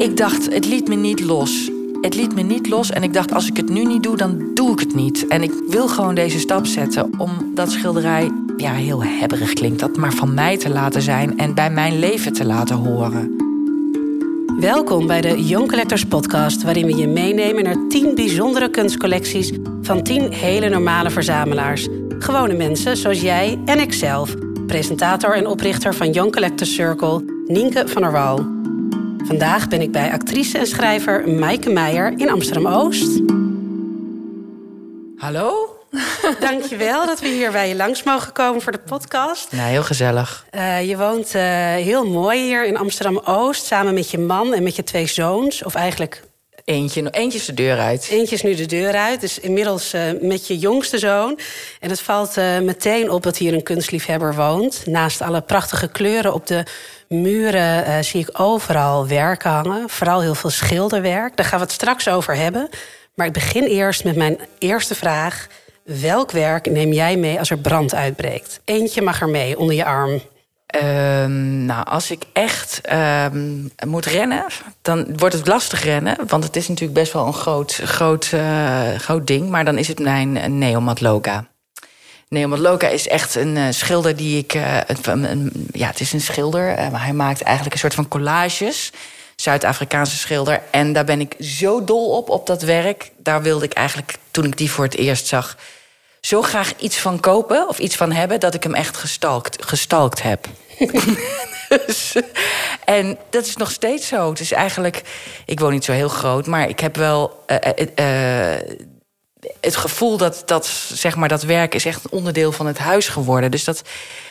Ik 0.00 0.16
dacht, 0.16 0.52
het 0.52 0.66
liet 0.66 0.88
me 0.88 0.94
niet 0.94 1.20
los. 1.20 1.70
Het 2.00 2.14
liet 2.14 2.34
me 2.34 2.42
niet 2.42 2.68
los 2.68 2.90
en 2.90 3.02
ik 3.02 3.12
dacht, 3.12 3.34
als 3.34 3.46
ik 3.46 3.56
het 3.56 3.68
nu 3.68 3.84
niet 3.84 4.02
doe, 4.02 4.16
dan 4.16 4.50
doe 4.54 4.72
ik 4.72 4.78
het 4.78 4.94
niet. 4.94 5.26
En 5.26 5.42
ik 5.42 5.52
wil 5.68 5.88
gewoon 5.88 6.14
deze 6.14 6.38
stap 6.38 6.66
zetten 6.66 7.10
om 7.18 7.30
dat 7.54 7.70
schilderij, 7.70 8.30
ja, 8.56 8.72
heel 8.72 9.04
hebberig 9.04 9.52
klinkt 9.52 9.80
dat, 9.80 9.96
maar 9.96 10.12
van 10.12 10.34
mij 10.34 10.58
te 10.58 10.68
laten 10.68 11.02
zijn 11.02 11.38
en 11.38 11.54
bij 11.54 11.70
mijn 11.70 11.98
leven 11.98 12.32
te 12.32 12.44
laten 12.44 12.76
horen. 12.76 13.36
Welkom 14.60 15.06
bij 15.06 15.20
de 15.20 15.44
Young 15.44 15.68
Collectors 15.68 16.04
Podcast, 16.04 16.62
waarin 16.62 16.86
we 16.86 16.96
je 16.96 17.08
meenemen 17.08 17.64
naar 17.64 17.88
10 17.88 18.14
bijzondere 18.14 18.70
kunstcollecties 18.70 19.52
van 19.82 20.02
10 20.02 20.32
hele 20.32 20.68
normale 20.68 21.10
verzamelaars. 21.10 21.88
Gewone 22.18 22.54
mensen 22.54 22.96
zoals 22.96 23.20
jij 23.20 23.58
en 23.64 23.80
ikzelf, 23.80 24.34
presentator 24.66 25.34
en 25.34 25.46
oprichter 25.46 25.94
van 25.94 26.10
Young 26.10 26.32
Collectors 26.32 26.74
Circle, 26.74 27.24
Nienke 27.46 27.88
van 27.88 28.02
der 28.02 28.12
Wal. 28.12 28.59
Vandaag 29.24 29.68
ben 29.68 29.80
ik 29.80 29.92
bij 29.92 30.12
actrice 30.12 30.58
en 30.58 30.66
schrijver 30.66 31.28
Maaike 31.28 31.70
Meijer 31.70 32.12
in 32.16 32.30
Amsterdam 32.30 32.66
Oost. 32.66 33.20
Hallo? 35.16 35.76
Dankjewel 36.40 37.06
dat 37.06 37.20
we 37.20 37.28
hier 37.28 37.52
bij 37.52 37.68
je 37.68 37.76
langs 37.76 38.02
mogen 38.02 38.32
komen 38.32 38.62
voor 38.62 38.72
de 38.72 38.78
podcast. 38.78 39.52
Nou, 39.52 39.70
heel 39.70 39.82
gezellig. 39.82 40.46
Uh, 40.54 40.88
je 40.88 40.96
woont 40.96 41.34
uh, 41.34 41.42
heel 41.74 42.06
mooi 42.06 42.42
hier 42.42 42.66
in 42.66 42.76
Amsterdam 42.76 43.18
Oost, 43.24 43.64
samen 43.64 43.94
met 43.94 44.10
je 44.10 44.18
man 44.18 44.54
en 44.54 44.62
met 44.62 44.76
je 44.76 44.84
twee 44.84 45.06
zoons. 45.06 45.64
Of 45.64 45.74
eigenlijk. 45.74 46.22
Eentje, 46.64 47.10
eentje 47.10 47.38
is 47.38 47.44
de 47.44 47.54
deur 47.54 47.78
uit. 47.78 48.08
Eentje 48.10 48.34
is 48.34 48.42
nu 48.42 48.54
de 48.54 48.66
deur 48.66 48.94
uit. 48.94 49.20
Dus 49.20 49.38
inmiddels 49.38 49.94
uh, 49.94 50.02
met 50.20 50.46
je 50.46 50.58
jongste 50.58 50.98
zoon. 50.98 51.38
En 51.80 51.90
het 51.90 52.00
valt 52.00 52.36
meteen 52.62 53.10
op 53.10 53.22
dat 53.22 53.36
hier 53.36 53.54
een 53.54 53.62
kunstliefhebber 53.62 54.34
woont. 54.34 54.86
Naast 54.86 55.20
alle 55.20 55.40
prachtige 55.40 55.88
kleuren 55.88 56.34
op 56.34 56.46
de 56.46 56.64
muren 57.14 58.04
zie 58.04 58.20
ik 58.20 58.40
overal 58.40 59.06
werk 59.06 59.42
hangen. 59.42 59.88
Vooral 59.88 60.20
heel 60.20 60.34
veel 60.34 60.50
schilderwerk. 60.50 61.36
Daar 61.36 61.46
gaan 61.46 61.58
we 61.58 61.64
het 61.64 61.74
straks 61.74 62.08
over 62.08 62.36
hebben. 62.36 62.68
Maar 63.14 63.26
ik 63.26 63.32
begin 63.32 63.64
eerst 63.64 64.04
met 64.04 64.16
mijn 64.16 64.38
eerste 64.58 64.94
vraag. 64.94 65.46
Welk 65.84 66.30
werk 66.30 66.70
neem 66.70 66.92
jij 66.92 67.16
mee 67.16 67.38
als 67.38 67.50
er 67.50 67.58
brand 67.58 67.94
uitbreekt? 67.94 68.60
Eentje 68.64 69.02
mag 69.02 69.20
er 69.20 69.28
mee 69.28 69.58
onder 69.58 69.76
je 69.76 69.84
arm. 69.84 70.20
Um, 70.84 71.64
nou, 71.64 71.86
als 71.86 72.10
ik 72.10 72.22
echt 72.32 72.80
um, 73.32 73.70
moet 73.86 74.06
rennen, 74.06 74.44
dan 74.82 75.16
wordt 75.16 75.34
het 75.34 75.46
lastig 75.46 75.84
rennen. 75.84 76.16
Want 76.26 76.44
het 76.44 76.56
is 76.56 76.68
natuurlijk 76.68 76.98
best 76.98 77.12
wel 77.12 77.26
een 77.26 77.32
groot, 77.32 77.72
groot, 77.72 78.30
uh, 78.34 78.94
groot 78.94 79.26
ding. 79.26 79.48
Maar 79.48 79.64
dan 79.64 79.78
is 79.78 79.88
het 79.88 79.98
mijn 79.98 80.58
Neomat 80.58 81.00
Loka. 82.32 82.46
Neomat 82.46 82.58
Loka 82.58 82.88
is 82.88 83.08
echt 83.08 83.34
een 83.34 83.56
uh, 83.56 83.66
schilder 83.70 84.16
die 84.16 84.38
ik... 84.38 84.54
Uh, 84.54 84.80
een, 84.86 85.30
een, 85.30 85.68
ja, 85.72 85.86
het 85.86 86.00
is 86.00 86.12
een 86.12 86.20
schilder. 86.20 86.90
maar 86.90 87.04
hij 87.04 87.12
maakt 87.12 87.42
eigenlijk 87.42 87.74
een 87.74 87.80
soort 87.80 87.94
van 87.94 88.08
collages. 88.08 88.92
Zuid-Afrikaanse 89.36 90.16
schilder. 90.16 90.62
En 90.70 90.92
daar 90.92 91.04
ben 91.04 91.20
ik 91.20 91.34
zo 91.40 91.84
dol 91.84 92.16
op, 92.16 92.28
op 92.28 92.46
dat 92.46 92.62
werk. 92.62 93.10
Daar 93.16 93.42
wilde 93.42 93.64
ik 93.64 93.72
eigenlijk, 93.72 94.18
toen 94.30 94.44
ik 94.44 94.56
die 94.56 94.70
voor 94.70 94.84
het 94.84 94.96
eerst 94.96 95.26
zag 95.26 95.56
zo 96.20 96.42
graag 96.42 96.72
iets 96.78 96.98
van 96.98 97.20
kopen 97.20 97.68
of 97.68 97.78
iets 97.78 97.96
van 97.96 98.12
hebben 98.12 98.40
dat 98.40 98.54
ik 98.54 98.62
hem 98.62 98.74
echt 98.74 98.96
gestalkt, 98.96 99.64
gestalkt 99.64 100.22
heb. 100.22 100.46
dus, 101.86 102.14
en 102.84 103.18
dat 103.30 103.46
is 103.46 103.56
nog 103.56 103.70
steeds 103.70 104.08
zo. 104.08 104.30
Het 104.30 104.40
is 104.40 104.52
eigenlijk, 104.52 105.02
ik 105.46 105.60
woon 105.60 105.72
niet 105.72 105.84
zo 105.84 105.92
heel 105.92 106.08
groot, 106.08 106.46
maar 106.46 106.68
ik 106.68 106.80
heb 106.80 106.96
wel 106.96 107.44
uh, 107.46 107.86
uh, 107.98 108.78
het 109.60 109.76
gevoel 109.76 110.16
dat, 110.16 110.42
dat, 110.46 110.66
zeg 110.92 111.16
maar, 111.16 111.28
dat 111.28 111.42
werk 111.42 111.74
is 111.74 111.84
echt 111.84 112.04
een 112.04 112.10
onderdeel 112.10 112.52
van 112.52 112.66
het 112.66 112.78
huis 112.78 113.08
geworden. 113.08 113.50
Dus 113.50 113.64
dat 113.64 113.82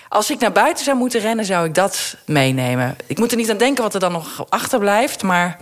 als 0.10 0.32
ik 0.32 0.40
naar 0.40 0.52
buiten 0.52 0.84
zou 0.84 0.98
moeten 0.98 1.22
rennen, 1.22 1.46
zou 1.46 1.66
ik 1.66 1.74
dat 1.74 2.18
meenemen. 2.26 2.96
Ik 3.08 3.18
moet 3.18 3.32
er 3.32 3.38
niet 3.38 3.50
aan 3.50 3.58
denken 3.58 3.84
wat 3.84 3.94
er 3.94 4.00
dan 4.00 4.12
nog 4.12 4.46
achterblijft, 4.50 5.24
maar 5.24 5.58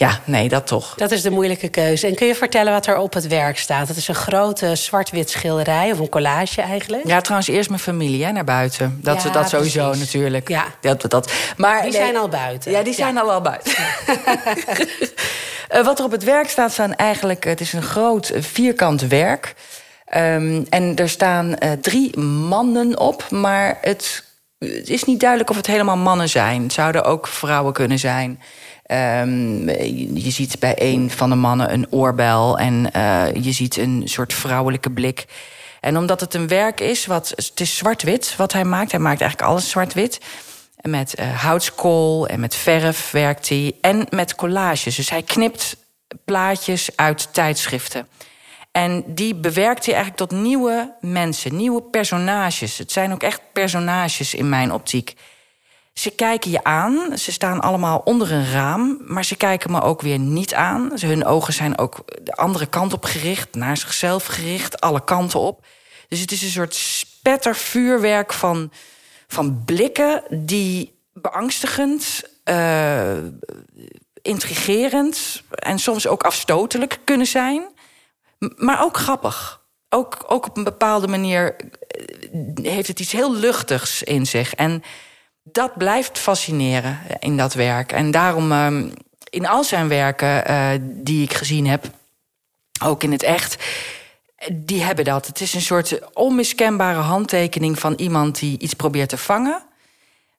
ja, 0.00 0.20
nee, 0.24 0.48
dat 0.48 0.66
toch. 0.66 0.94
Dat 0.94 1.10
is 1.10 1.22
de 1.22 1.30
moeilijke 1.30 1.68
keuze. 1.68 2.06
En 2.06 2.14
kun 2.14 2.26
je 2.26 2.34
vertellen 2.34 2.72
wat 2.72 2.86
er 2.86 2.96
op 2.96 3.12
het 3.12 3.26
werk 3.26 3.58
staat? 3.58 3.88
Het 3.88 3.96
is 3.96 4.08
een 4.08 4.14
grote 4.14 4.74
zwart-wit 4.74 5.30
schilderij, 5.30 5.92
of 5.92 5.98
een 5.98 6.08
collage 6.08 6.62
eigenlijk. 6.62 7.06
Ja, 7.06 7.20
trouwens 7.20 7.48
eerst 7.48 7.68
mijn 7.68 7.80
familie 7.80 8.24
hè, 8.24 8.32
naar 8.32 8.44
buiten. 8.44 8.98
Dat, 9.02 9.22
ja, 9.22 9.30
dat 9.30 9.48
sowieso 9.48 9.94
natuurlijk. 9.94 10.48
Ja. 10.48 10.64
Dat, 10.80 11.10
dat. 11.10 11.32
Maar, 11.56 11.82
die 11.82 11.92
zijn 11.92 12.16
al 12.16 12.28
buiten. 12.28 12.70
Ja, 12.70 12.82
die 12.82 12.94
zijn 12.94 13.18
al 13.18 13.40
buiten. 13.40 13.72
uh, 15.74 15.84
wat 15.88 15.98
er 15.98 16.04
op 16.04 16.10
het 16.10 16.24
werk 16.24 16.48
staat, 16.48 16.72
zijn 16.72 16.96
eigenlijk... 16.96 17.44
Het 17.44 17.60
is 17.60 17.72
een 17.72 17.82
groot 17.82 18.32
vierkant 18.34 19.00
werk. 19.00 19.54
Um, 20.16 20.66
en 20.68 20.96
er 20.96 21.08
staan 21.08 21.46
uh, 21.46 21.72
drie 21.72 22.18
mannen 22.18 22.98
op, 22.98 23.30
maar 23.30 23.78
het, 23.80 24.24
het 24.58 24.88
is 24.88 25.04
niet 25.04 25.20
duidelijk 25.20 25.50
of 25.50 25.56
het 25.56 25.66
helemaal 25.66 25.96
mannen 25.96 26.28
zijn. 26.28 26.62
Het 26.62 26.72
zouden 26.72 27.04
ook 27.04 27.26
vrouwen 27.26 27.72
kunnen 27.72 27.98
zijn... 27.98 28.40
Um, 28.92 29.68
je 30.14 30.30
ziet 30.30 30.58
bij 30.58 30.74
een 30.78 31.10
van 31.10 31.30
de 31.30 31.36
mannen 31.36 31.72
een 31.72 31.86
oorbel 31.90 32.58
en 32.58 32.90
uh, 32.96 33.34
je 33.34 33.52
ziet 33.52 33.76
een 33.76 34.02
soort 34.04 34.34
vrouwelijke 34.34 34.90
blik. 34.90 35.26
En 35.80 35.96
omdat 35.96 36.20
het 36.20 36.34
een 36.34 36.48
werk 36.48 36.80
is, 36.80 37.06
wat, 37.06 37.32
het 37.36 37.60
is 37.60 37.76
zwart-wit 37.76 38.36
wat 38.36 38.52
hij 38.52 38.64
maakt. 38.64 38.90
Hij 38.90 39.00
maakt 39.00 39.20
eigenlijk 39.20 39.50
alles 39.50 39.70
zwart-wit. 39.70 40.20
Met 40.80 41.14
uh, 41.20 41.42
houtskool 41.42 42.26
en 42.26 42.40
met 42.40 42.54
verf 42.54 43.10
werkt 43.10 43.48
hij. 43.48 43.76
En 43.80 44.06
met 44.08 44.34
collages. 44.34 44.96
Dus 44.96 45.10
hij 45.10 45.22
knipt 45.22 45.76
plaatjes 46.24 46.90
uit 46.96 47.28
tijdschriften. 47.32 48.08
En 48.72 49.04
die 49.06 49.34
bewerkt 49.34 49.84
hij 49.84 49.94
eigenlijk 49.94 50.30
tot 50.30 50.40
nieuwe 50.40 50.94
mensen, 51.00 51.56
nieuwe 51.56 51.82
personages. 51.82 52.78
Het 52.78 52.92
zijn 52.92 53.12
ook 53.12 53.22
echt 53.22 53.40
personages 53.52 54.34
in 54.34 54.48
mijn 54.48 54.72
optiek. 54.72 55.14
Ze 56.00 56.10
kijken 56.10 56.50
je 56.50 56.64
aan. 56.64 57.18
Ze 57.18 57.32
staan 57.32 57.60
allemaal 57.60 58.00
onder 58.04 58.32
een 58.32 58.50
raam. 58.50 58.98
Maar 59.06 59.24
ze 59.24 59.36
kijken 59.36 59.70
me 59.70 59.80
ook 59.82 60.00
weer 60.00 60.18
niet 60.18 60.54
aan. 60.54 60.92
Hun 61.00 61.24
ogen 61.24 61.52
zijn 61.52 61.78
ook 61.78 62.04
de 62.22 62.32
andere 62.32 62.66
kant 62.66 62.92
op 62.92 63.04
gericht. 63.04 63.54
Naar 63.54 63.76
zichzelf 63.76 64.26
gericht. 64.26 64.80
Alle 64.80 65.04
kanten 65.04 65.40
op. 65.40 65.64
Dus 66.08 66.20
het 66.20 66.32
is 66.32 66.42
een 66.42 66.48
soort 66.48 66.74
spettervuurwerk 66.74 68.32
van, 68.32 68.72
van 69.28 69.64
blikken... 69.64 70.22
die 70.30 70.98
beangstigend, 71.12 72.22
uh, 72.44 73.16
intrigerend... 74.22 75.42
en 75.50 75.78
soms 75.78 76.06
ook 76.06 76.22
afstotelijk 76.22 76.98
kunnen 77.04 77.26
zijn. 77.26 77.68
Maar 78.56 78.82
ook 78.82 78.96
grappig. 78.96 79.60
Ook, 79.88 80.16
ook 80.26 80.46
op 80.46 80.56
een 80.56 80.64
bepaalde 80.64 81.08
manier 81.08 81.56
eh, 81.56 82.64
heeft 82.72 82.88
het 82.88 83.00
iets 83.00 83.12
heel 83.12 83.34
luchtigs 83.34 84.02
in 84.02 84.26
zich. 84.26 84.54
En 84.54 84.82
dat 85.42 85.76
blijft 85.76 86.18
fascineren 86.18 86.98
in 87.18 87.36
dat 87.36 87.54
werk. 87.54 87.92
En 87.92 88.10
daarom 88.10 88.52
uh, 88.52 88.92
in 89.30 89.46
al 89.46 89.64
zijn 89.64 89.88
werken 89.88 90.50
uh, 90.50 90.68
die 90.82 91.22
ik 91.22 91.34
gezien 91.34 91.66
heb, 91.66 91.84
ook 92.82 93.02
in 93.02 93.12
het 93.12 93.22
echt, 93.22 93.56
die 94.52 94.82
hebben 94.82 95.04
dat. 95.04 95.26
Het 95.26 95.40
is 95.40 95.54
een 95.54 95.60
soort 95.60 96.14
onmiskenbare 96.14 96.98
handtekening 96.98 97.78
van 97.78 97.94
iemand 97.94 98.38
die 98.38 98.58
iets 98.58 98.74
probeert 98.74 99.08
te 99.08 99.16
vangen, 99.16 99.62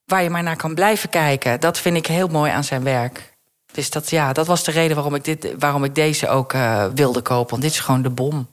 waar 0.05 0.23
je 0.23 0.29
maar 0.29 0.43
naar 0.43 0.55
kan 0.55 0.75
blijven 0.75 1.09
kijken. 1.09 1.59
Dat 1.59 1.79
vind 1.79 1.97
ik 1.97 2.05
heel 2.05 2.27
mooi 2.27 2.51
aan 2.51 2.63
zijn 2.63 2.83
werk. 2.83 3.29
Dus 3.71 3.89
dat, 3.89 4.09
ja, 4.09 4.33
dat 4.33 4.47
was 4.47 4.63
de 4.63 4.71
reden 4.71 4.95
waarom 4.95 5.15
ik, 5.15 5.23
dit, 5.23 5.53
waarom 5.59 5.83
ik 5.83 5.95
deze 5.95 6.27
ook 6.27 6.53
uh, 6.53 6.85
wilde 6.95 7.21
kopen. 7.21 7.49
Want 7.49 7.61
dit 7.61 7.71
is 7.71 7.79
gewoon 7.79 8.01
de 8.01 8.09
bom 8.09 8.49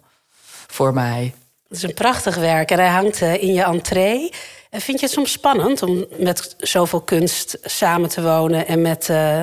voor 0.67 0.95
mij. 0.95 1.35
Het 1.69 1.77
is 1.77 1.83
een 1.83 1.95
prachtig 1.95 2.37
werk 2.37 2.71
en 2.71 2.79
hij 2.79 2.89
hangt 2.89 3.21
uh, 3.21 3.43
in 3.43 3.53
je 3.53 3.63
entree. 3.63 4.31
En 4.71 4.81
vind 4.81 5.01
je 5.01 5.07
het 5.07 5.15
soms 5.15 5.33
spannend 5.33 5.83
om 5.83 6.05
met 6.19 6.55
zoveel 6.59 7.01
kunst 7.01 7.59
samen 7.63 8.09
te 8.09 8.23
wonen 8.23 8.67
en 8.67 8.83
met, 8.83 9.09
uh, 9.09 9.37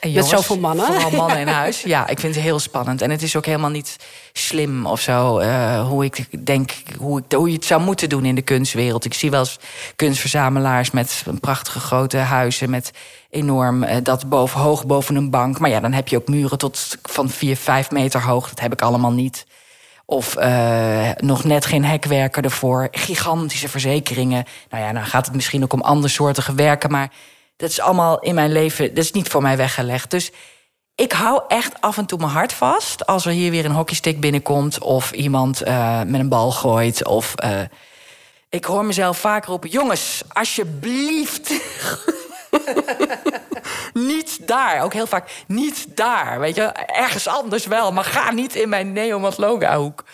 jongens, 0.00 0.14
met 0.14 0.26
zoveel 0.26 0.58
mannen? 0.58 0.86
Vooral 0.86 1.10
mannen 1.10 1.38
in 1.38 1.48
huis. 1.62 1.82
Ja, 1.82 2.08
ik 2.08 2.20
vind 2.20 2.34
het 2.34 2.44
heel 2.44 2.58
spannend. 2.58 3.02
En 3.02 3.10
het 3.10 3.22
is 3.22 3.36
ook 3.36 3.46
helemaal 3.46 3.70
niet 3.70 3.96
slim 4.32 4.86
of 4.86 5.00
zo. 5.00 5.40
Uh, 5.40 5.88
hoe 5.88 6.04
ik 6.04 6.46
denk, 6.46 6.72
hoe, 6.98 7.18
ik, 7.18 7.32
hoe 7.32 7.48
je 7.48 7.54
het 7.54 7.64
zou 7.64 7.82
moeten 7.82 8.08
doen 8.08 8.24
in 8.24 8.34
de 8.34 8.42
kunstwereld. 8.42 9.04
Ik 9.04 9.14
zie 9.14 9.30
wel 9.30 9.40
eens 9.40 9.58
kunstverzamelaars 9.96 10.90
met 10.90 11.22
prachtige 11.40 11.80
grote 11.80 12.16
huizen. 12.16 12.70
Met 12.70 12.90
enorm 13.30 13.82
uh, 13.82 13.96
dat 14.02 14.28
boven, 14.28 14.60
hoog 14.60 14.86
boven 14.86 15.14
een 15.14 15.30
bank. 15.30 15.58
Maar 15.58 15.70
ja, 15.70 15.80
dan 15.80 15.92
heb 15.92 16.08
je 16.08 16.16
ook 16.16 16.28
muren 16.28 16.58
tot 16.58 16.98
van 17.02 17.30
4, 17.30 17.56
5 17.56 17.90
meter 17.90 18.22
hoog. 18.22 18.48
Dat 18.48 18.60
heb 18.60 18.72
ik 18.72 18.82
allemaal 18.82 19.12
niet. 19.12 19.46
Of 20.06 20.36
uh, 20.38 21.10
nog 21.16 21.44
net 21.44 21.66
geen 21.66 21.84
hekwerker 21.84 22.44
ervoor. 22.44 22.88
Gigantische 22.90 23.68
verzekeringen. 23.68 24.44
Nou 24.70 24.84
ja, 24.84 24.92
dan 24.92 25.06
gaat 25.06 25.26
het 25.26 25.34
misschien 25.34 25.62
ook 25.62 25.72
om 25.72 25.80
andersoortige 25.80 26.54
werken. 26.54 26.90
Maar 26.90 27.10
dat 27.56 27.70
is 27.70 27.80
allemaal 27.80 28.18
in 28.18 28.34
mijn 28.34 28.52
leven. 28.52 28.94
Dat 28.94 29.04
is 29.04 29.12
niet 29.12 29.28
voor 29.28 29.42
mij 29.42 29.56
weggelegd. 29.56 30.10
Dus 30.10 30.32
ik 30.94 31.12
hou 31.12 31.42
echt 31.48 31.80
af 31.80 31.98
en 31.98 32.06
toe 32.06 32.18
mijn 32.18 32.30
hart 32.30 32.52
vast. 32.52 33.06
Als 33.06 33.26
er 33.26 33.32
hier 33.32 33.50
weer 33.50 33.64
een 33.64 33.72
hockeystick 33.72 34.20
binnenkomt. 34.20 34.80
Of 34.80 35.12
iemand 35.12 35.66
uh, 35.66 36.02
met 36.02 36.20
een 36.20 36.28
bal 36.28 36.50
gooit. 36.50 37.06
Of 37.06 37.34
uh, 37.44 37.60
ik 38.48 38.64
hoor 38.64 38.84
mezelf 38.84 39.18
vaak 39.18 39.44
roepen: 39.44 39.70
jongens, 39.70 40.22
alsjeblieft. 40.28 41.52
niet 44.10 44.46
daar. 44.46 44.82
Ook 44.82 44.92
heel 44.92 45.06
vaak 45.06 45.30
niet 45.46 45.86
daar. 45.96 46.40
Weet 46.40 46.54
je, 46.54 46.62
ergens 46.86 47.28
anders 47.28 47.66
wel, 47.66 47.92
maar 47.92 48.04
ga 48.04 48.32
niet 48.32 48.54
in 48.54 48.68
mijn 48.68 48.92
Neomat 48.92 49.38
Loga 49.38 49.78
hoek. 49.78 50.04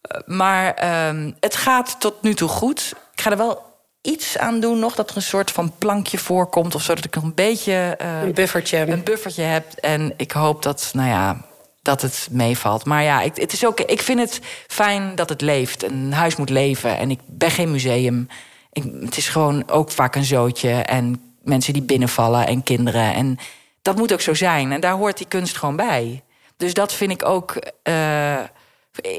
Eh, 0.00 0.20
maar 0.26 1.06
um, 1.08 1.36
het 1.40 1.56
gaat 1.56 2.00
tot 2.00 2.22
nu 2.22 2.34
toe 2.34 2.48
goed. 2.48 2.94
Ik 3.12 3.20
ga 3.20 3.30
er 3.30 3.36
wel 3.36 3.62
iets 4.00 4.38
aan 4.38 4.60
doen 4.60 4.78
nog. 4.78 4.94
Dat 4.94 5.10
er 5.10 5.16
een 5.16 5.22
soort 5.22 5.50
van 5.50 5.72
plankje 5.78 6.18
voorkomt. 6.18 6.74
Of 6.74 6.82
zodat 6.82 7.04
ik 7.04 7.14
nog 7.14 7.24
een 7.24 7.34
beetje... 7.34 7.98
Uh, 8.02 8.22
een 8.22 8.32
buffertje. 8.32 8.78
Een 8.78 9.02
buffertje 9.02 9.42
heb. 9.42 9.72
En 9.72 10.14
ik 10.16 10.32
hoop 10.32 10.62
dat, 10.62 10.90
nou 10.92 11.08
ja, 11.08 11.46
dat 11.82 12.02
het 12.02 12.28
meevalt. 12.30 12.84
Maar 12.84 13.02
ja, 13.02 13.20
ik, 13.20 13.36
het 13.36 13.52
is 13.52 13.66
ook, 13.66 13.80
ik 13.80 14.02
vind 14.02 14.20
het 14.20 14.40
fijn 14.66 15.14
dat 15.14 15.28
het 15.28 15.40
leeft. 15.40 15.82
Een 15.82 16.12
huis 16.12 16.36
moet 16.36 16.50
leven. 16.50 16.98
En 16.98 17.10
ik 17.10 17.20
ben 17.26 17.50
geen 17.50 17.70
museum. 17.70 18.28
Ik, 18.72 18.84
het 19.00 19.16
is 19.16 19.28
gewoon 19.28 19.70
ook 19.70 19.90
vaak 19.90 20.14
een 20.14 20.24
zootje. 20.24 20.70
En 20.70 21.33
mensen 21.44 21.72
die 21.72 21.82
binnenvallen 21.82 22.46
en 22.46 22.62
kinderen. 22.62 23.14
En 23.14 23.38
dat 23.82 23.96
moet 23.96 24.12
ook 24.12 24.20
zo 24.20 24.34
zijn. 24.34 24.72
En 24.72 24.80
daar 24.80 24.94
hoort 24.94 25.16
die 25.16 25.28
kunst 25.28 25.56
gewoon 25.56 25.76
bij. 25.76 26.22
Dus 26.56 26.74
dat 26.74 26.92
vind 26.92 27.10
ik 27.10 27.24
ook. 27.24 27.56
Uh, 27.88 28.38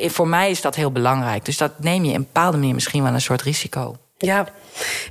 voor 0.05 0.27
mij 0.27 0.49
is 0.49 0.61
dat 0.61 0.75
heel 0.75 0.91
belangrijk. 0.91 1.45
Dus 1.45 1.57
dat 1.57 1.79
neem 1.79 2.03
je 2.03 2.09
in 2.09 2.15
een 2.15 2.21
bepaalde 2.21 2.57
manier 2.57 2.73
misschien 2.73 3.03
wel 3.03 3.13
een 3.13 3.21
soort 3.21 3.41
risico. 3.41 3.95
Ja, 4.17 4.47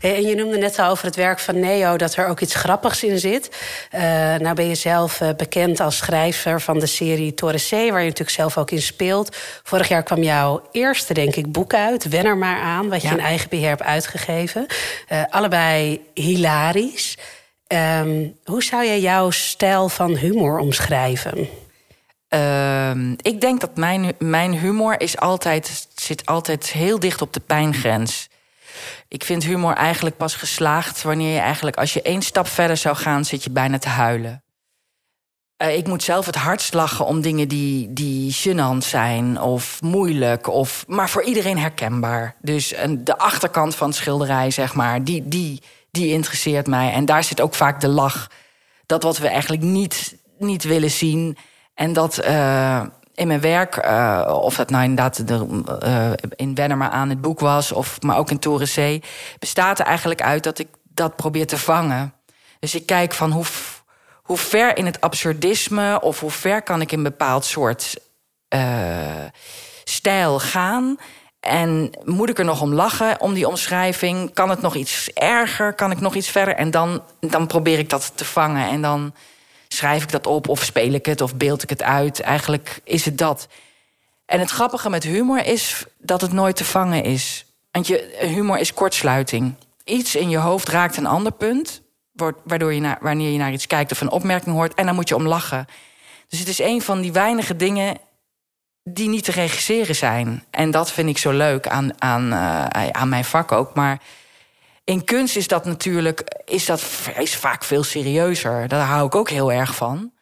en 0.01 0.23
je 0.23 0.35
noemde 0.35 0.59
net 0.59 0.79
al 0.79 0.91
over 0.91 1.05
het 1.05 1.17
werk 1.17 1.39
van 1.39 1.61
Neo 1.61 1.97
dat 1.97 2.17
er 2.17 2.29
ook 2.29 2.41
iets 2.41 2.55
grappigs 2.55 3.05
in 3.05 3.19
zit. 3.19 3.49
Uh, 3.95 4.01
nou 4.35 4.55
ben 4.55 4.69
je 4.69 4.75
zelf 4.75 5.21
uh, 5.21 5.29
bekend 5.37 5.81
als 5.81 5.97
schrijver 5.97 6.61
van 6.61 6.79
de 6.79 6.87
serie 6.87 7.35
Torre 7.35 7.59
C, 7.59 7.71
waar 7.71 7.81
je 7.83 7.91
natuurlijk 7.91 8.31
zelf 8.31 8.59
ook 8.59 8.71
in 8.71 8.83
speelt. 8.83 9.37
Vorig 9.63 9.89
jaar 9.89 10.03
kwam 10.03 10.23
jouw 10.23 10.69
eerste, 10.73 11.15
denk 11.15 11.37
ik, 11.37 11.53
boek 11.53 11.75
uit, 11.75 12.09
Wen 12.09 12.25
er 12.25 12.37
maar 12.37 12.61
aan, 12.61 12.89
wat 12.89 13.03
je 13.03 13.09
in 13.09 13.21
eigen 13.21 13.49
beheer 13.49 13.69
hebt 13.69 13.83
uitgegeven. 13.83 14.67
Uh, 15.13 15.23
allebei 15.31 16.01
hilarisch. 16.15 17.17
Um, 17.69 18.37
hoe 18.45 18.63
zou 18.63 18.85
jij 18.85 19.01
jouw 19.01 19.31
stijl 19.31 19.89
van 19.89 20.17
humor 20.17 20.59
omschrijven? 20.59 21.49
Ehm, 22.29 23.13
ik 23.23 23.41
denk 23.41 23.61
dat 23.61 23.77
mijn, 23.77 24.13
mijn 24.19 24.59
humor 24.59 25.01
is 25.01 25.19
altijd, 25.19 25.89
zit 25.95 26.27
altijd 26.27 26.73
heel 26.73 26.99
dicht 26.99 27.23
op 27.23 27.33
de 27.33 27.41
pijngrens. 27.41 28.29
Ik 29.09 29.25
vind 29.25 29.45
humor 29.45 29.75
eigenlijk 29.75 30.17
pas 30.17 30.35
geslaagd 30.35 31.03
wanneer 31.03 31.35
je 31.35 31.41
eigenlijk, 31.41 31.77
als 31.77 31.93
je 31.93 32.03
één 32.03 32.23
stap 32.23 32.47
verder 32.47 32.77
zou 32.77 32.97
gaan, 32.97 33.25
zit 33.25 33.45
je 33.45 33.51
bijna 33.51 33.79
te 33.79 33.89
huilen. 33.89 34.43
Uh, 35.63 35.77
ik 35.77 35.87
moet 35.87 36.03
zelf 36.03 36.27
het 36.27 36.35
hardst 36.35 36.75
lachen 36.75 37.07
om 37.07 37.21
dingen 37.21 37.49
die, 37.49 37.93
die 37.93 38.35
gênant 38.35 38.79
zijn 38.79 39.41
of 39.41 39.83
moeilijk, 39.83 40.49
of, 40.49 40.85
maar 40.89 41.11
voor 41.11 41.23
iedereen 41.23 41.59
herkenbaar. 41.59 42.37
Dus 42.41 42.75
de 42.99 43.19
achterkant 43.19 43.75
van 43.75 43.87
het 43.87 43.97
schilderij, 43.97 44.51
zeg 44.51 44.75
maar, 44.75 45.05
die, 45.05 45.29
die, 45.29 45.63
die 45.91 46.13
interesseert 46.13 46.67
mij. 46.67 46.93
En 46.93 47.05
daar 47.05 47.25
zit 47.25 47.41
ook 47.41 47.55
vaak 47.55 47.81
de 47.81 47.89
lach. 47.89 48.31
Dat 48.87 49.03
wat 49.03 49.19
we 49.19 49.29
eigenlijk 49.29 49.63
niet, 49.63 50.17
niet 50.39 50.65
willen 50.65 50.91
zien. 50.91 51.37
En 51.75 51.93
dat, 51.93 52.25
uh, 52.25 52.83
in 53.15 53.27
mijn 53.27 53.41
werk, 53.41 53.87
uh, 53.87 54.39
of 54.43 54.57
dat 54.57 54.71
nou 54.71 54.83
inderdaad 54.83 55.29
de, 55.29 55.63
uh, 55.85 56.11
in 56.37 56.55
Wenner 56.55 56.89
aan 56.89 57.09
het 57.09 57.21
boek 57.21 57.41
was, 57.41 57.73
of, 57.73 58.01
maar 58.01 58.19
ook 58.19 58.31
in 58.31 58.39
Torensee, 58.39 59.03
bestaat 59.39 59.79
er 59.79 59.87
eigenlijk 59.87 60.23
uit 60.23 60.43
dat 60.43 60.59
ik 60.59 60.69
dat 60.83 61.17
probeer 61.17 61.47
te 61.47 61.59
vangen. 61.59 62.15
Dus 62.59 62.75
ik 62.75 62.87
kijk 62.87 63.13
van 63.13 63.31
hoe, 63.31 63.45
hoe 64.23 64.37
ver 64.37 64.77
in 64.77 64.87
het 64.87 65.01
absurdisme, 65.01 66.01
of 66.01 66.21
hoe 66.21 66.31
ver 66.31 66.63
kan 66.63 66.81
ik 66.81 66.93
in 66.93 66.99
een 66.99 67.05
bepaald 67.05 67.45
soort 67.45 67.97
uh, 68.55 68.61
stijl 69.85 70.39
gaan. 70.41 70.97
En 71.41 71.91
moet 72.05 72.29
ik 72.29 72.39
er 72.39 72.45
nog 72.45 72.61
om 72.61 72.73
lachen, 72.73 73.21
om 73.21 73.35
die 73.35 73.49
omschrijving? 73.49 74.35
Kan 74.35 74.51
het 74.51 74.61
nog 74.61 74.75
iets 74.75 75.11
erger? 75.13 75.75
Kan 75.75 75.91
ik 75.91 76.01
nog 76.01 76.15
iets 76.15 76.31
verder? 76.31 76.55
En 76.55 76.71
dan, 76.71 77.03
dan 77.21 77.47
probeer 77.47 77.79
ik 77.79 77.91
dat 77.91 78.13
te 78.15 78.25
vangen. 78.25 78.69
En 78.69 78.83
dan 78.83 79.15
schrijf 79.75 80.03
ik 80.03 80.11
dat 80.11 80.27
op 80.27 80.49
of 80.49 80.63
speel 80.63 80.93
ik 80.93 81.07
het 81.07 81.21
of 81.21 81.37
beeld 81.37 81.63
ik 81.63 81.71
het 81.71 81.83
uit. 81.83 82.21
Eigenlijk 82.21 82.81
is 82.85 83.05
het 83.05 83.19
dat. 83.19 83.49
En 84.27 84.41
het 84.41 84.51
grappige 84.51 84.91
met 84.91 85.03
humor 85.03 85.47
is 85.47 85.85
dat 85.99 86.21
het 86.21 86.33
nooit 86.33 86.57
te 86.57 86.65
vangen 86.65 87.05
is. 87.05 87.47
Want 87.71 87.87
je, 87.87 88.17
humor 88.21 88.59
is 88.59 88.75
kortsluiting. 88.75 89.55
Iets 89.85 90.15
in 90.15 90.31
je 90.31 90.39
hoofd 90.39 90.69
raakt 90.69 90.97
een 90.97 91.07
ander 91.07 91.33
punt, 91.33 91.83
waardoor 92.45 92.73
je 92.73 92.97
wanneer 93.01 93.31
je 93.31 93.39
naar 93.39 93.53
iets 93.53 93.67
kijkt 93.67 93.93
of 93.93 94.01
een 94.01 94.11
opmerking 94.11 94.55
hoort, 94.55 94.75
en 94.75 94.87
dan 94.87 94.95
moet 94.95 95.09
je 95.09 95.17
om 95.17 95.27
lachen. 95.27 95.67
Dus 96.29 96.39
het 96.39 96.49
is 96.49 96.59
een 96.59 96.83
van 96.83 97.01
die 97.01 97.13
weinige 97.13 97.57
dingen 97.57 97.99
die 98.83 99.09
niet 99.09 99.25
te 99.25 99.33
regisseren 99.33 99.95
zijn. 99.95 100.45
En 100.51 100.71
dat 100.71 100.93
vind 100.93 101.09
ik 101.09 101.19
zo 101.19 101.31
leuk 101.31 101.69
aan, 101.69 102.03
aan, 102.03 102.33
uh, 102.33 102.89
aan 102.91 103.09
mijn 103.09 103.25
vak 103.25 103.53
ook. 103.53 103.75
Maar 103.75 104.01
in 104.85 105.05
kunst 105.05 105.37
is 105.37 105.49
dat 105.49 105.65
natuurlijk 105.65 106.43
is 106.45 106.67
dat, 106.67 106.83
is 107.19 107.37
vaak 107.37 107.65
veel 107.65 107.83
serieuzer. 107.83 108.69
Daar 108.69 108.87
hou 108.87 109.07
ik 109.07 109.15
ook 109.15 109.31
heel 109.31 109.53
erg 109.53 109.75
van. 109.75 110.13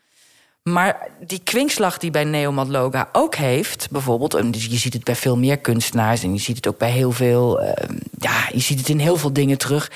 Maar 0.62 1.08
die 1.26 1.40
kwinkslag 1.44 1.98
die 1.98 2.10
bij 2.10 2.24
Neo 2.24 2.64
Loga 2.64 3.08
ook 3.12 3.34
heeft, 3.34 3.90
bijvoorbeeld, 3.90 4.34
en 4.34 4.52
je 4.52 4.76
ziet 4.76 4.92
het 4.92 5.04
bij 5.04 5.16
veel 5.16 5.36
meer 5.36 5.58
kunstenaars 5.58 6.22
en 6.22 6.32
je 6.32 6.40
ziet 6.40 6.56
het 6.56 6.66
ook 6.66 6.78
bij 6.78 6.90
heel 6.90 7.12
veel, 7.12 7.62
uh, 7.62 7.72
ja, 8.18 8.48
je 8.52 8.60
ziet 8.60 8.78
het 8.78 8.88
in 8.88 8.98
heel 8.98 9.16
veel 9.16 9.32
dingen 9.32 9.58
terug. 9.58 9.90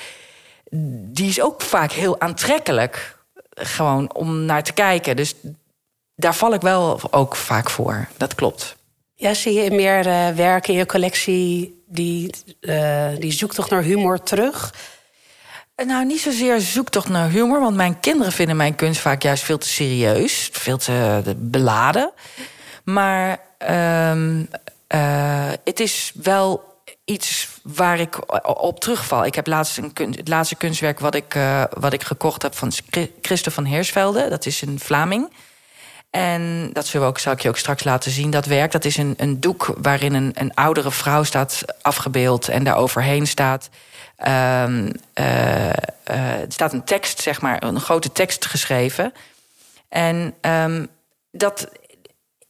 Die 1.11 1.29
is 1.29 1.41
ook 1.41 1.61
vaak 1.61 1.91
heel 1.91 2.19
aantrekkelijk, 2.19 3.17
gewoon 3.49 4.13
om 4.13 4.45
naar 4.45 4.63
te 4.63 4.73
kijken. 4.73 5.15
Dus 5.15 5.33
daar 6.15 6.35
val 6.35 6.53
ik 6.53 6.61
wel 6.61 7.13
ook 7.13 7.35
vaak 7.35 7.69
voor. 7.69 8.07
Dat 8.17 8.35
klopt. 8.35 8.75
Ja, 9.13 9.33
zie 9.33 9.53
je 9.53 9.71
meer 9.71 10.07
uh, 10.07 10.29
werken 10.29 10.73
in 10.73 10.79
je 10.79 10.85
collectie 10.85 11.76
die, 11.87 12.33
uh, 12.61 13.09
die 13.19 13.47
naar 13.69 13.81
humor 13.81 14.23
terug? 14.23 14.73
Nou, 15.85 16.05
niet 16.05 16.19
zozeer 16.19 16.59
zoektocht 16.59 17.09
naar 17.09 17.29
humor, 17.29 17.59
want 17.59 17.75
mijn 17.75 17.99
kinderen 17.99 18.31
vinden 18.31 18.55
mijn 18.55 18.75
kunst 18.75 19.01
vaak 19.01 19.21
juist 19.21 19.43
veel 19.43 19.57
te 19.57 19.67
serieus, 19.67 20.49
veel 20.51 20.77
te 20.77 21.35
beladen. 21.37 22.11
Maar 22.83 23.39
uh, 23.69 25.51
het 25.63 25.79
is 25.79 26.11
wel 26.21 26.75
iets 27.05 27.47
waar 27.63 27.99
ik 27.99 28.35
op 28.61 28.79
terugval. 28.79 29.25
Ik 29.25 29.35
heb 29.35 29.47
laatst 29.47 29.77
een 29.77 29.91
het 30.15 30.27
laatste 30.27 30.55
kunstwerk 30.55 30.99
wat 30.99 31.15
ik, 31.15 31.37
wat 31.69 31.93
ik 31.93 32.03
gekocht 32.03 32.41
heb 32.41 32.55
van 32.55 32.71
Christophe 33.21 33.51
van 33.51 33.65
Heersvelde. 33.65 34.29
Dat 34.29 34.45
is 34.45 34.61
een 34.61 34.79
Vlaming. 34.79 35.29
En 36.09 36.69
dat 36.73 36.85
zullen 36.85 37.07
we 37.07 37.13
ook, 37.13 37.19
zal 37.19 37.33
ik 37.33 37.39
je 37.39 37.49
ook 37.49 37.57
straks 37.57 37.83
laten 37.83 38.11
zien. 38.11 38.29
Dat 38.29 38.45
werk, 38.45 38.71
dat 38.71 38.85
is 38.85 38.97
een, 38.97 39.13
een 39.17 39.39
doek 39.39 39.73
waarin 39.77 40.13
een, 40.13 40.31
een 40.33 40.53
oudere 40.53 40.91
vrouw 40.91 41.23
staat 41.23 41.63
afgebeeld. 41.81 42.47
En 42.47 42.63
daar 42.63 42.77
overheen 42.77 43.27
staat. 43.27 43.69
Um, 44.27 44.91
er 45.13 46.45
staat 46.47 46.73
een 46.73 46.83
tekst, 46.83 47.21
zeg 47.21 47.41
maar, 47.41 47.63
een 47.63 47.79
grote 47.79 48.11
tekst 48.11 48.45
geschreven. 48.45 49.13
En 49.89 50.33
um, 50.41 50.87
dat, 51.31 51.67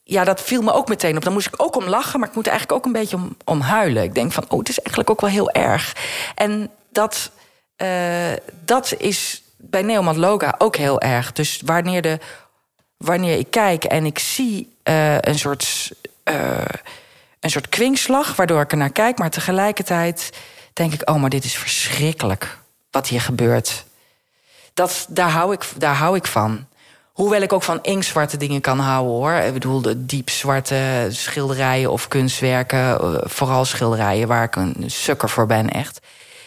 ja, 0.04 0.24
dat 0.24 0.42
viel 0.42 0.62
me 0.62 0.74
ook 0.74 0.88
meteen 0.88 1.16
op. 1.16 1.24
Dan 1.24 1.34
moest 1.34 1.48
ik 1.48 1.62
ook 1.62 1.76
om 1.76 1.88
lachen, 1.88 2.20
maar 2.20 2.30
ik 2.30 2.36
moet 2.36 2.48
eigenlijk 2.48 2.78
ook 2.78 2.86
een 2.86 3.00
beetje 3.02 3.16
om, 3.16 3.38
om 3.46 3.62
huilen. 3.62 4.04
Ik 4.04 4.16
denk 4.16 4.32
van, 4.32 4.46
oh, 4.50 4.60
het 4.60 4.70
is 4.70 4.80
eigenlijk 4.80 5.10
ook 5.10 5.22
wel 5.22 5.30
heel 5.30 5.52
erg. 5.52 5.96
En 6.36 6.70
dat, 6.92 7.32
uh, 7.78 8.34
dat 8.66 8.94
is 8.98 9.44
bij 9.58 9.82
Neomand 9.82 10.18
Loga 10.18 10.56
ook 10.58 10.76
heel 10.76 11.02
erg. 11.02 11.32
Dus 11.32 11.62
wanneer 11.66 12.02
de 12.02 12.20
wanneer 12.98 13.38
ik 13.38 13.52
kijk 13.52 13.84
en 13.84 14.06
ik 14.06 14.20
zie 14.20 14.76
uh, 14.84 15.18
een 15.18 15.40
soort. 15.40 15.92
Uh, 16.24 16.66
een 17.40 17.50
soort 17.50 17.70
kwinkslag, 17.70 18.36
waardoor 18.36 18.62
ik 18.62 18.72
er 18.72 18.78
naar 18.78 18.92
kijk. 18.92 19.18
Maar 19.18 19.30
tegelijkertijd 19.30 20.30
denk 20.74 20.94
ik: 20.94 21.10
oh, 21.10 21.16
maar 21.16 21.30
dit 21.30 21.44
is 21.44 21.58
verschrikkelijk 21.58 22.58
wat 22.92 23.08
hier 23.08 23.22
gebeurt. 23.22 23.86
Dat, 24.74 25.06
daar, 25.10 25.30
hou 25.30 25.54
ik, 25.54 25.66
daar 25.78 25.96
hou 25.96 26.16
ik 26.16 26.26
van. 26.26 26.66
Hoewel 27.12 27.42
ik 27.42 27.54
ook 27.54 27.64
van 27.64 27.80
inkzwarte 27.82 28.38
dingen 28.38 28.62
kan 28.62 28.80
houden 28.80 29.14
hoor. 29.14 29.32
Ik 29.32 29.54
bedoel, 29.54 29.82
de 29.82 30.06
diepzwarte 30.06 31.08
schilderijen 31.10 31.92
of 31.92 32.08
kunstwerken. 32.08 33.00
Eh, 33.00 33.16
vooral 33.22 33.66
schilderijen 33.66 34.28
waar 34.28 34.44
ik 34.44 34.56
een 34.56 34.84
sukker 34.86 35.30
voor 35.30 35.46
ben, 35.46 35.70
echt. 35.70 36.00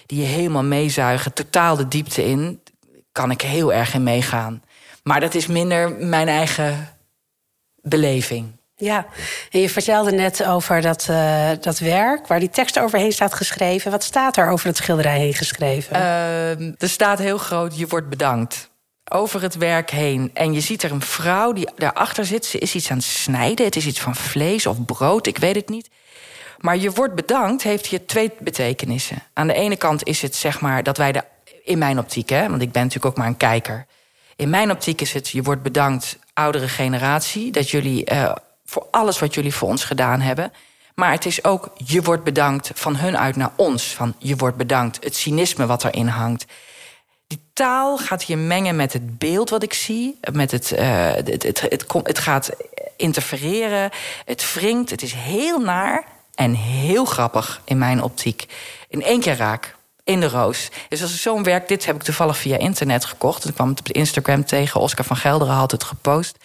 Die 0.06 0.20
je 0.20 0.26
helemaal 0.26 0.62
meezuigen, 0.62 1.32
totaal 1.32 1.76
de 1.76 1.88
diepte 1.88 2.24
in. 2.24 2.60
Kan 3.12 3.30
ik 3.30 3.40
heel 3.40 3.72
erg 3.72 3.94
in 3.94 4.02
meegaan. 4.02 4.62
Maar 5.02 5.20
dat 5.20 5.34
is 5.34 5.46
minder 5.46 5.90
mijn 5.92 6.28
eigen 6.28 6.88
beleving. 7.82 8.58
Ja, 8.80 9.06
en 9.50 9.60
je 9.60 9.68
vertelde 9.68 10.12
net 10.12 10.44
over 10.44 10.80
dat, 10.80 11.06
uh, 11.10 11.50
dat 11.60 11.78
werk 11.78 12.26
waar 12.26 12.40
die 12.40 12.50
tekst 12.50 12.78
overheen 12.78 13.12
staat 13.12 13.34
geschreven. 13.34 13.90
Wat 13.90 14.02
staat 14.02 14.36
er 14.36 14.50
over 14.50 14.66
het 14.66 14.76
schilderij 14.76 15.18
heen 15.18 15.34
geschreven? 15.34 15.96
Uh, 15.96 16.82
er 16.82 16.88
staat 16.88 17.18
heel 17.18 17.38
groot: 17.38 17.78
je 17.78 17.86
wordt 17.86 18.08
bedankt. 18.08 18.70
Over 19.12 19.42
het 19.42 19.56
werk 19.56 19.90
heen. 19.90 20.30
En 20.34 20.52
je 20.52 20.60
ziet 20.60 20.82
er 20.82 20.92
een 20.92 21.02
vrouw 21.02 21.52
die 21.52 21.68
daarachter 21.76 22.24
zit. 22.24 22.46
Ze 22.46 22.58
is 22.58 22.74
iets 22.74 22.90
aan 22.90 22.96
het 22.96 23.06
snijden. 23.06 23.66
Het 23.66 23.76
is 23.76 23.86
iets 23.86 24.00
van 24.00 24.14
vlees 24.14 24.66
of 24.66 24.84
brood, 24.84 25.26
ik 25.26 25.38
weet 25.38 25.56
het 25.56 25.68
niet. 25.68 25.88
Maar 26.58 26.76
je 26.76 26.90
wordt 26.90 27.14
bedankt 27.14 27.62
heeft 27.62 27.86
hier 27.86 28.06
twee 28.06 28.32
betekenissen. 28.38 29.22
Aan 29.32 29.46
de 29.46 29.54
ene 29.54 29.76
kant 29.76 30.06
is 30.06 30.22
het 30.22 30.36
zeg 30.36 30.60
maar 30.60 30.82
dat 30.82 30.96
wij 30.96 31.12
de, 31.12 31.24
in 31.64 31.78
mijn 31.78 31.98
optiek, 31.98 32.28
hè, 32.28 32.48
want 32.48 32.62
ik 32.62 32.72
ben 32.72 32.82
natuurlijk 32.82 33.12
ook 33.12 33.16
maar 33.16 33.26
een 33.26 33.36
kijker 33.36 33.86
in 34.40 34.50
mijn 34.50 34.70
optiek 34.70 35.00
is 35.00 35.12
het, 35.12 35.28
je 35.28 35.42
wordt 35.42 35.62
bedankt, 35.62 36.18
oudere 36.32 36.68
generatie, 36.68 37.52
dat 37.52 37.70
jullie 37.70 38.10
uh, 38.12 38.34
voor 38.64 38.86
alles 38.90 39.18
wat 39.18 39.34
jullie 39.34 39.54
voor 39.54 39.68
ons 39.68 39.84
gedaan 39.84 40.20
hebben. 40.20 40.52
Maar 40.94 41.12
het 41.12 41.26
is 41.26 41.44
ook, 41.44 41.70
je 41.76 42.02
wordt 42.02 42.24
bedankt 42.24 42.70
van 42.74 42.96
hun 42.96 43.18
uit 43.18 43.36
naar 43.36 43.52
ons. 43.56 43.94
Van 43.94 44.14
je 44.18 44.36
wordt 44.36 44.56
bedankt, 44.56 45.04
het 45.04 45.16
cynisme 45.16 45.66
wat 45.66 45.84
erin 45.84 46.06
hangt. 46.06 46.44
Die 47.26 47.40
taal 47.52 47.98
gaat 47.98 48.22
hier 48.22 48.38
mengen 48.38 48.76
met 48.76 48.92
het 48.92 49.18
beeld 49.18 49.50
wat 49.50 49.62
ik 49.62 49.72
zie. 49.72 50.18
Met 50.32 50.50
het, 50.50 50.72
uh, 50.72 51.12
het, 51.12 51.42
het, 51.42 51.60
het, 51.60 51.84
het, 52.02 52.18
gaat 52.18 52.50
interfereren. 52.96 53.90
Het 54.24 54.52
wringt. 54.54 54.90
Het 54.90 55.02
is 55.02 55.12
heel 55.12 55.58
naar 55.58 56.04
en 56.34 56.54
heel 56.54 57.04
grappig 57.04 57.60
in 57.64 57.78
mijn 57.78 58.02
optiek. 58.02 58.46
In 58.88 59.02
één 59.02 59.20
keer 59.20 59.36
raak. 59.36 59.78
In 60.04 60.20
de 60.20 60.28
roos. 60.28 60.68
Dus 60.88 61.02
als 61.02 61.14
ik 61.14 61.20
zo'n 61.20 61.42
werk, 61.42 61.68
dit 61.68 61.86
heb 61.86 61.96
ik 61.96 62.02
toevallig 62.02 62.36
via 62.36 62.56
internet 62.56 63.04
gekocht. 63.04 63.48
Ik 63.48 63.54
kwam 63.54 63.68
het 63.68 63.78
op 63.78 63.88
Instagram 63.88 64.44
tegen. 64.44 64.80
Oscar 64.80 65.04
van 65.04 65.16
Gelderen 65.16 65.54
had 65.54 65.70
het 65.70 65.84
gepost. 65.84 66.36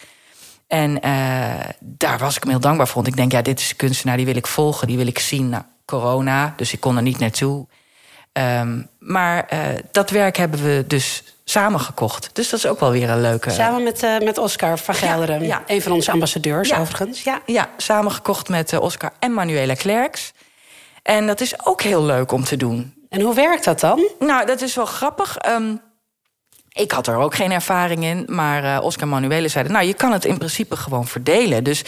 En 0.66 0.90
uh, 0.90 1.54
daar 1.80 2.18
was 2.18 2.36
ik 2.36 2.42
hem 2.42 2.50
heel 2.50 2.60
dankbaar 2.60 2.86
voor. 2.86 3.02
Want 3.02 3.06
ik 3.06 3.16
denk, 3.16 3.32
ja, 3.32 3.42
dit 3.42 3.60
is 3.60 3.70
een 3.70 3.76
kunstenaar, 3.76 4.16
die 4.16 4.26
wil 4.26 4.36
ik 4.36 4.46
volgen, 4.46 4.86
die 4.86 4.96
wil 4.96 5.06
ik 5.06 5.18
zien. 5.18 5.48
Nou, 5.48 5.62
corona, 5.84 6.54
dus 6.56 6.72
ik 6.72 6.80
kon 6.80 6.96
er 6.96 7.02
niet 7.02 7.18
naartoe. 7.18 7.66
Um, 8.32 8.88
maar 8.98 9.48
uh, 9.52 9.60
dat 9.92 10.10
werk 10.10 10.36
hebben 10.36 10.62
we 10.62 10.84
dus 10.86 11.22
samen 11.44 11.80
gekocht. 11.80 12.30
Dus 12.32 12.48
dat 12.48 12.58
is 12.58 12.66
ook 12.66 12.80
wel 12.80 12.90
weer 12.90 13.10
een 13.10 13.20
leuke... 13.20 13.50
Samen 13.50 13.82
met, 13.82 14.02
uh, 14.02 14.18
met 14.18 14.38
Oscar 14.38 14.78
van 14.78 14.94
Gelderen. 14.94 15.40
Ja, 15.40 15.46
ja. 15.46 15.62
Een 15.66 15.82
van 15.82 15.92
onze 15.92 16.10
ambassadeurs, 16.10 16.68
ja. 16.68 16.78
overigens. 16.78 17.22
Ja, 17.22 17.40
ja 17.46 17.68
samen 17.76 18.12
gekocht 18.12 18.48
met 18.48 18.78
Oscar 18.78 19.12
en 19.18 19.32
Manuela 19.32 19.74
Klerks. 19.74 20.32
En 21.02 21.26
dat 21.26 21.40
is 21.40 21.66
ook 21.66 21.82
heel 21.82 22.04
leuk 22.04 22.32
om 22.32 22.44
te 22.44 22.56
doen. 22.56 22.94
En 23.08 23.20
hoe 23.20 23.34
werkt 23.34 23.64
dat 23.64 23.80
dan? 23.80 24.08
Nou, 24.18 24.46
dat 24.46 24.60
is 24.60 24.74
wel 24.74 24.86
grappig. 24.86 25.36
Um, 25.48 25.80
ik 26.76 26.92
had 26.92 27.06
er 27.06 27.16
ook 27.16 27.34
geen 27.34 27.52
ervaring 27.52 28.04
in, 28.04 28.24
maar 28.28 28.64
uh, 28.64 28.78
Oscar 28.82 29.08
Manuele 29.08 29.48
zeiden... 29.48 29.72
nou, 29.72 29.86
je 29.86 29.94
kan 29.94 30.12
het 30.12 30.24
in 30.24 30.38
principe 30.38 30.76
gewoon 30.76 31.06
verdelen. 31.06 31.64
Dus 31.64 31.84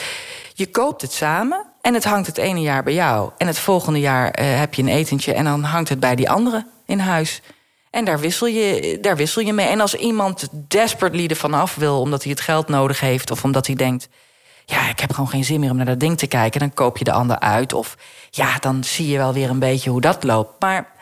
je 0.54 0.66
koopt 0.66 1.02
het 1.02 1.12
samen 1.12 1.66
en 1.80 1.94
het 1.94 2.04
hangt 2.04 2.26
het 2.26 2.38
ene 2.38 2.60
jaar 2.60 2.82
bij 2.82 2.94
jou. 2.94 3.30
En 3.36 3.46
het 3.46 3.58
volgende 3.58 4.00
jaar 4.00 4.40
uh, 4.40 4.58
heb 4.58 4.74
je 4.74 4.82
een 4.82 4.88
etentje 4.88 5.34
en 5.34 5.44
dan 5.44 5.62
hangt 5.62 5.88
het 5.88 6.00
bij 6.00 6.14
die 6.14 6.30
andere 6.30 6.66
in 6.86 6.98
huis. 6.98 7.42
En 7.90 8.04
daar 8.04 8.18
wissel 8.18 8.46
je, 8.46 8.98
daar 9.00 9.16
wissel 9.16 9.42
je 9.42 9.52
mee. 9.52 9.66
En 9.66 9.80
als 9.80 9.94
iemand 9.94 10.48
desperately 10.52 11.26
ervan 11.26 11.54
af 11.54 11.74
wil 11.74 12.00
omdat 12.00 12.22
hij 12.22 12.32
het 12.32 12.40
geld 12.40 12.68
nodig 12.68 13.00
heeft... 13.00 13.30
of 13.30 13.44
omdat 13.44 13.66
hij 13.66 13.76
denkt, 13.76 14.08
ja, 14.64 14.88
ik 14.88 15.00
heb 15.00 15.10
gewoon 15.10 15.28
geen 15.28 15.44
zin 15.44 15.60
meer 15.60 15.70
om 15.70 15.76
naar 15.76 15.86
dat 15.86 16.00
ding 16.00 16.18
te 16.18 16.26
kijken... 16.26 16.60
dan 16.60 16.74
koop 16.74 16.98
je 16.98 17.04
de 17.04 17.12
ander 17.12 17.38
uit. 17.38 17.72
Of 17.72 17.96
ja, 18.30 18.58
dan 18.58 18.84
zie 18.84 19.08
je 19.08 19.16
wel 19.16 19.32
weer 19.32 19.50
een 19.50 19.58
beetje 19.58 19.90
hoe 19.90 20.00
dat 20.00 20.24
loopt. 20.24 20.60
Maar 20.60 20.96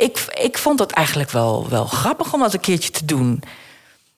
ik, 0.00 0.24
ik 0.42 0.58
vond 0.58 0.78
het 0.78 0.90
eigenlijk 0.90 1.30
wel, 1.30 1.68
wel 1.68 1.84
grappig 1.84 2.32
om 2.32 2.40
dat 2.40 2.54
een 2.54 2.60
keertje 2.60 2.90
te 2.90 3.04
doen. 3.04 3.42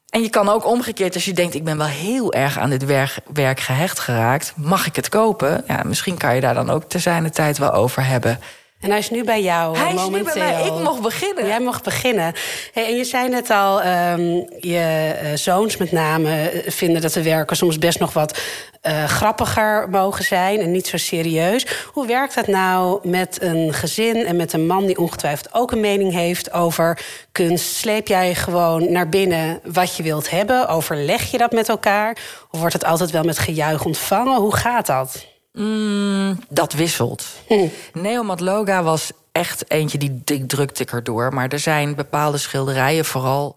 En 0.09 0.23
je 0.23 0.31
kan 0.31 0.49
ook 0.49 0.67
omgekeerd, 0.67 1.15
als 1.15 1.25
je 1.25 1.33
denkt... 1.33 1.55
ik 1.55 1.65
ben 1.65 1.79
wel 1.79 1.87
heel 1.87 2.33
erg 2.33 2.59
aan 2.59 2.71
dit 2.71 2.85
werk, 2.85 3.19
werk 3.33 3.61
gehecht 3.61 3.99
geraakt... 3.99 4.53
mag 4.57 4.87
ik 4.87 4.97
het 4.97 5.09
kopen? 5.09 5.65
Ja, 5.67 5.83
misschien 5.85 6.17
kan 6.17 6.35
je 6.35 6.41
daar 6.41 6.55
dan 6.55 6.71
ook 6.71 6.85
te 6.85 6.99
zijn 6.99 7.23
de 7.23 7.31
tijd 7.31 7.59
wel 7.59 7.73
over 7.73 8.07
hebben... 8.07 8.41
En 8.83 8.91
hij 8.91 8.99
is 8.99 9.11
nu 9.11 9.25
bij 9.25 9.43
jou 9.43 9.77
hij 9.77 9.95
momenteel. 9.95 10.27
is 10.27 10.35
nu 10.35 10.41
bij 10.41 10.53
mij. 10.53 10.67
Ik 10.67 10.83
mocht 10.83 11.01
beginnen. 11.03 11.47
Jij 11.47 11.61
mocht 11.61 11.85
beginnen. 11.85 12.35
Hey, 12.73 12.87
en 12.87 12.97
je 12.97 13.05
zei 13.05 13.29
net 13.29 13.51
al, 13.51 13.85
um, 13.85 14.47
je 14.61 15.15
uh, 15.23 15.29
zoons 15.35 15.77
met 15.77 15.93
name 15.93 16.49
eh, 16.49 16.71
vinden 16.71 17.03
dat 17.03 17.13
de 17.13 17.23
werken 17.23 17.57
soms 17.57 17.79
best 17.79 17.99
nog 17.99 18.13
wat 18.13 18.41
uh, 18.83 19.05
grappiger 19.05 19.89
mogen 19.91 20.25
zijn 20.25 20.61
en 20.61 20.71
niet 20.71 20.87
zo 20.87 20.97
serieus. 20.97 21.67
Hoe 21.93 22.07
werkt 22.07 22.35
dat 22.35 22.47
nou 22.47 23.09
met 23.09 23.43
een 23.43 23.73
gezin 23.73 24.27
en 24.27 24.37
met 24.37 24.53
een 24.53 24.67
man 24.67 24.87
die 24.87 24.99
ongetwijfeld 24.99 25.55
ook 25.55 25.73
een 25.73 25.81
mening 25.81 26.13
heeft 26.13 26.53
over 26.53 26.99
kunst? 27.33 27.75
Sleep 27.75 28.07
jij 28.07 28.35
gewoon 28.35 28.93
naar 28.93 29.09
binnen 29.09 29.61
wat 29.65 29.97
je 29.97 30.03
wilt 30.03 30.31
hebben? 30.31 30.69
Overleg 30.69 31.31
je 31.31 31.39
dat 31.39 31.53
met 31.53 31.69
elkaar? 31.69 32.17
Of 32.51 32.59
wordt 32.59 32.75
het 32.75 32.85
altijd 32.85 33.11
wel 33.11 33.25
met 33.25 33.39
gejuich 33.39 33.85
ontvangen? 33.85 34.41
Hoe 34.41 34.57
gaat 34.57 34.87
dat? 34.87 35.31
Mm, 35.53 36.39
dat 36.49 36.73
wisselt. 36.73 37.27
Hm. 37.47 37.69
Neomat 37.93 38.41
Loga 38.41 38.83
was 38.83 39.11
echt 39.33 39.71
eentje 39.71 39.99
die, 39.99 40.21
die 40.25 40.47
drukte 40.47 40.83
ik 40.83 40.93
erdoor. 40.93 41.35
Maar 41.35 41.49
er 41.49 41.59
zijn 41.59 41.95
bepaalde 41.95 42.39
schilderijen 42.39 43.05
vooral... 43.05 43.57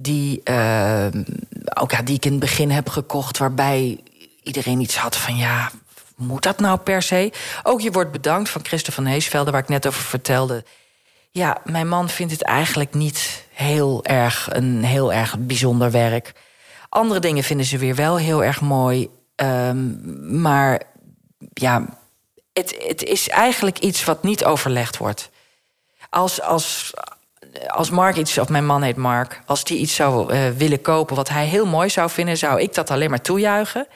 Die, 0.00 0.40
uh, 0.44 1.06
ook, 1.74 1.90
ja, 1.90 2.02
die 2.02 2.14
ik 2.14 2.24
in 2.24 2.30
het 2.30 2.40
begin 2.40 2.70
heb 2.70 2.88
gekocht... 2.88 3.38
waarbij 3.38 4.00
iedereen 4.42 4.80
iets 4.80 4.96
had 4.96 5.16
van... 5.16 5.36
ja, 5.36 5.70
moet 6.16 6.42
dat 6.42 6.58
nou 6.58 6.78
per 6.78 7.02
se? 7.02 7.32
Ook 7.62 7.80
je 7.80 7.90
wordt 7.90 8.12
bedankt 8.12 8.48
van 8.48 8.64
Christen 8.64 8.92
van 8.92 9.04
Heesvelde... 9.04 9.50
waar 9.50 9.62
ik 9.62 9.68
net 9.68 9.86
over 9.86 10.02
vertelde. 10.02 10.64
Ja, 11.30 11.60
mijn 11.64 11.88
man 11.88 12.08
vindt 12.08 12.32
het 12.32 12.42
eigenlijk 12.42 12.94
niet 12.94 13.44
heel 13.52 14.04
erg... 14.04 14.48
een 14.50 14.84
heel 14.84 15.12
erg 15.12 15.38
bijzonder 15.38 15.90
werk. 15.90 16.32
Andere 16.88 17.20
dingen 17.20 17.44
vinden 17.44 17.66
ze 17.66 17.78
weer 17.78 17.94
wel 17.94 18.16
heel 18.16 18.44
erg 18.44 18.60
mooi... 18.60 19.08
Um, 19.36 20.40
maar 20.40 20.82
ja, 21.52 21.98
het, 22.52 22.76
het 22.78 23.02
is 23.02 23.28
eigenlijk 23.28 23.78
iets 23.78 24.04
wat 24.04 24.22
niet 24.22 24.44
overlegd 24.44 24.96
wordt. 24.96 25.30
Als, 26.10 26.40
als, 26.40 26.94
als 27.68 27.90
Mark 27.90 28.16
iets, 28.16 28.38
of 28.38 28.48
mijn 28.48 28.66
man 28.66 28.82
heet 28.82 28.96
Mark, 28.96 29.42
als 29.46 29.64
die 29.64 29.78
iets 29.78 29.94
zou 29.94 30.34
uh, 30.34 30.50
willen 30.50 30.80
kopen 30.80 31.16
wat 31.16 31.28
hij 31.28 31.46
heel 31.46 31.66
mooi 31.66 31.88
zou 31.88 32.10
vinden, 32.10 32.36
zou 32.36 32.60
ik 32.60 32.74
dat 32.74 32.90
alleen 32.90 33.10
maar 33.10 33.20
toejuichen. 33.20 33.86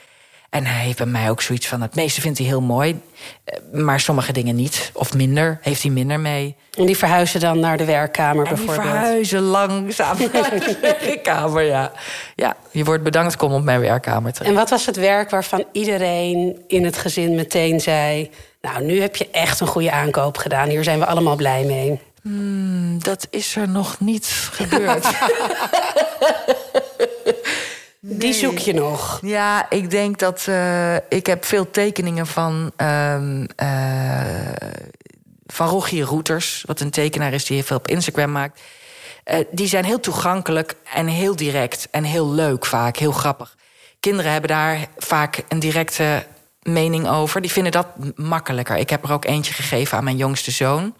En 0.52 0.66
hij 0.66 0.85
heeft 0.85 0.97
bij 0.97 1.06
mij 1.06 1.30
ook 1.30 1.42
zoiets 1.42 1.68
van: 1.68 1.80
het 1.80 1.94
meeste 1.94 2.21
vindt 2.21 2.38
hij 2.38 2.47
heel 2.47 2.61
mooi, 2.61 3.00
eh, 3.44 3.59
maar 3.73 4.00
sommige 4.00 4.32
dingen 4.32 4.56
niet. 4.56 4.90
Of 4.94 5.14
minder, 5.14 5.59
heeft 5.61 5.82
hij 5.82 5.90
minder 5.90 6.21
mee. 6.21 6.56
En 6.76 6.87
die 6.87 6.97
verhuizen 6.97 7.40
dan 7.40 7.59
naar 7.61 7.76
de 7.76 7.85
werkkamer 7.85 8.47
en 8.47 8.54
bijvoorbeeld? 8.54 8.82
Die 8.82 8.92
verhuizen 8.92 9.40
langzaam 9.40 10.16
naar 10.32 10.50
de 10.50 10.97
werkkamer, 11.00 11.62
ja. 11.62 11.92
Ja, 12.35 12.56
je 12.71 12.85
wordt 12.85 13.02
bedankt, 13.02 13.37
kom 13.37 13.52
op 13.52 13.62
mijn 13.62 13.80
werkkamer 13.80 14.32
terug. 14.32 14.49
En 14.49 14.54
wat 14.54 14.71
was 14.71 14.87
het 14.87 14.97
werk 14.97 15.30
waarvan 15.30 15.64
iedereen 15.73 16.62
in 16.66 16.85
het 16.85 16.97
gezin 16.97 17.35
meteen 17.35 17.80
zei: 17.80 18.30
Nou, 18.61 18.85
nu 18.85 19.00
heb 19.00 19.16
je 19.16 19.28
echt 19.30 19.61
een 19.61 19.66
goede 19.66 19.92
aankoop 19.92 20.37
gedaan, 20.37 20.68
hier 20.68 20.85
zijn 20.85 20.99
we 20.99 21.06
allemaal 21.06 21.37
blij 21.37 21.64
mee? 21.64 22.00
Hmm, 22.23 23.02
dat 23.02 23.26
is 23.30 23.56
er 23.56 23.68
nog 23.68 24.00
niet 24.00 24.26
gebeurd. 24.52 25.06
Die 28.04 28.32
zoek 28.32 28.59
je 28.59 28.75
nog? 28.75 29.18
Ja, 29.23 29.71
ik 29.71 29.90
denk 29.90 30.18
dat 30.18 30.47
uh, 30.49 30.94
ik 30.94 31.26
heb 31.26 31.44
veel 31.44 31.71
tekeningen 31.71 32.26
van. 32.26 32.73
Uh, 32.76 33.44
uh, 33.62 34.21
van 35.47 35.68
Rogier 35.68 36.04
Roeters, 36.04 36.62
wat 36.66 36.80
een 36.80 36.90
tekenaar 36.90 37.32
is 37.32 37.44
die 37.44 37.56
heel 37.56 37.66
veel 37.66 37.76
op 37.76 37.88
Instagram 37.88 38.32
maakt. 38.32 38.61
Uh, 39.26 39.37
die 39.50 39.66
zijn 39.66 39.85
heel 39.85 40.00
toegankelijk 40.00 40.76
en 40.94 41.06
heel 41.06 41.37
direct 41.37 41.88
en 41.90 42.04
heel 42.04 42.30
leuk 42.30 42.66
vaak, 42.66 42.97
heel 42.97 43.12
grappig. 43.12 43.56
Kinderen 44.00 44.32
hebben 44.32 44.50
daar 44.50 44.87
vaak 44.97 45.44
een 45.49 45.59
directe 45.59 46.26
mening 46.62 47.09
over. 47.09 47.40
Die 47.40 47.52
vinden 47.52 47.73
dat 47.73 47.87
makkelijker. 48.16 48.76
Ik 48.76 48.90
heb 48.90 49.04
er 49.04 49.12
ook 49.12 49.25
eentje 49.25 49.52
gegeven 49.52 49.99
aan 49.99 50.04
mijn 50.04 50.16
jongste 50.16 50.50
zoon. 50.50 50.94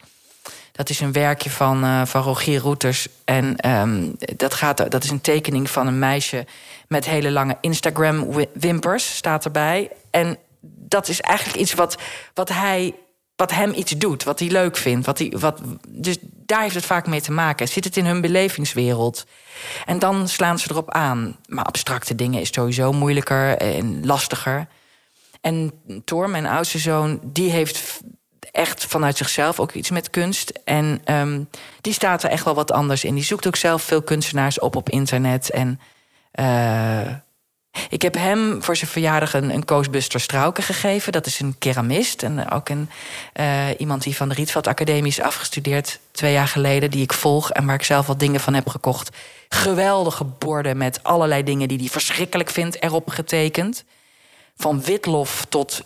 Dat 0.73 0.91
is 0.91 1.01
een 1.01 1.13
werkje 1.13 1.51
van, 1.51 1.85
uh, 1.85 2.03
van 2.05 2.23
Rogier 2.23 2.61
Roeters. 2.61 3.09
En 3.25 3.71
um, 3.71 4.17
dat, 4.37 4.55
gaat, 4.55 4.91
dat 4.91 5.05
is 5.05 5.11
een 5.11 5.21
tekening 5.21 5.71
van 5.71 5.87
een 5.87 5.99
meisje 5.99 6.47
met 6.93 7.05
hele 7.05 7.31
lange 7.31 7.57
Instagram-wimpers, 7.61 9.17
staat 9.17 9.45
erbij. 9.45 9.91
En 10.11 10.39
dat 10.65 11.09
is 11.09 11.21
eigenlijk 11.21 11.59
iets 11.59 11.75
wat, 11.75 11.97
wat, 12.35 12.49
hij, 12.49 12.95
wat 13.37 13.51
hem 13.51 13.73
iets 13.75 13.93
doet, 13.93 14.25
wat 14.25 14.39
hij 14.39 14.49
leuk 14.49 14.77
vindt. 14.77 15.07
Wat 15.07 15.19
hij, 15.19 15.35
wat, 15.39 15.61
dus 15.89 16.17
daar 16.23 16.63
heeft 16.63 16.75
het 16.75 16.87
vaak 16.87 17.07
mee 17.07 17.21
te 17.21 17.33
maken. 17.33 17.69
Zit 17.69 17.85
het 17.85 17.97
in 17.97 18.07
hun 18.07 18.21
belevingswereld? 18.21 19.27
En 19.85 19.99
dan 19.99 20.29
slaan 20.29 20.59
ze 20.59 20.71
erop 20.71 20.91
aan. 20.91 21.37
Maar 21.47 21.65
abstracte 21.65 22.15
dingen 22.15 22.41
is 22.41 22.53
sowieso 22.53 22.93
moeilijker 22.93 23.57
en 23.57 24.07
lastiger. 24.07 24.67
En 25.41 25.73
Thor, 26.05 26.31
mijn 26.31 26.47
oudste 26.47 26.79
zoon, 26.79 27.21
die 27.23 27.51
heeft 27.51 28.01
echt 28.53 28.85
vanuit 28.85 29.17
zichzelf 29.17 29.61
ook 29.61 29.73
iets 29.73 29.91
met 29.91 30.11
kunst. 30.11 30.53
En 30.65 31.01
um, 31.15 31.49
die 31.81 31.93
staat 31.93 32.23
er 32.23 32.31
echt 32.31 32.45
wel 32.45 32.55
wat 32.55 32.73
anders 32.73 33.05
in. 33.05 33.15
Die 33.15 33.25
zoekt 33.25 33.47
ook 33.47 33.57
zelf 33.57 33.83
veel 33.83 34.03
kunstenaars 34.03 34.59
op 34.59 34.77
op 34.77 34.91
internet. 34.91 35.51
En 35.51 35.81
uh, 36.41 37.15
ik 37.89 38.03
heb 38.03 38.15
hem 38.15 38.63
voor 38.63 38.77
zijn 38.77 38.91
verjaardag 38.91 39.35
een, 39.35 39.51
een 39.51 39.65
Coastbuster 39.65 40.21
Strauken 40.21 40.63
gegeven. 40.63 41.13
Dat 41.13 41.27
is 41.27 41.41
een 41.41 41.59
keramist 41.59 42.23
en 42.23 42.51
ook 42.51 42.69
een, 42.69 42.91
uh, 43.41 43.69
iemand 43.79 44.03
die 44.03 44.17
van 44.17 44.29
de 44.29 44.35
Rietveld 44.35 44.67
Academie 44.67 45.11
is 45.11 45.21
afgestudeerd 45.21 46.01
twee 46.11 46.33
jaar 46.33 46.49
geleden, 46.49 46.91
die 46.91 47.03
ik 47.03 47.13
volg 47.13 47.51
en 47.51 47.67
waar 47.67 47.75
ik 47.75 47.83
zelf 47.83 48.07
wat 48.07 48.21
dingen 48.21 48.41
van 48.41 48.55
heb 48.55 48.69
gekocht. 48.69 49.17
Geweldige 49.49 50.25
borden 50.25 50.77
met 50.77 51.03
allerlei 51.03 51.43
dingen 51.43 51.69
die 51.69 51.79
hij 51.79 51.89
verschrikkelijk 51.89 52.51
vindt 52.51 52.83
erop 52.83 53.09
getekend. 53.09 53.85
Van 54.57 54.83
witlof 54.83 55.45
tot 55.49 55.83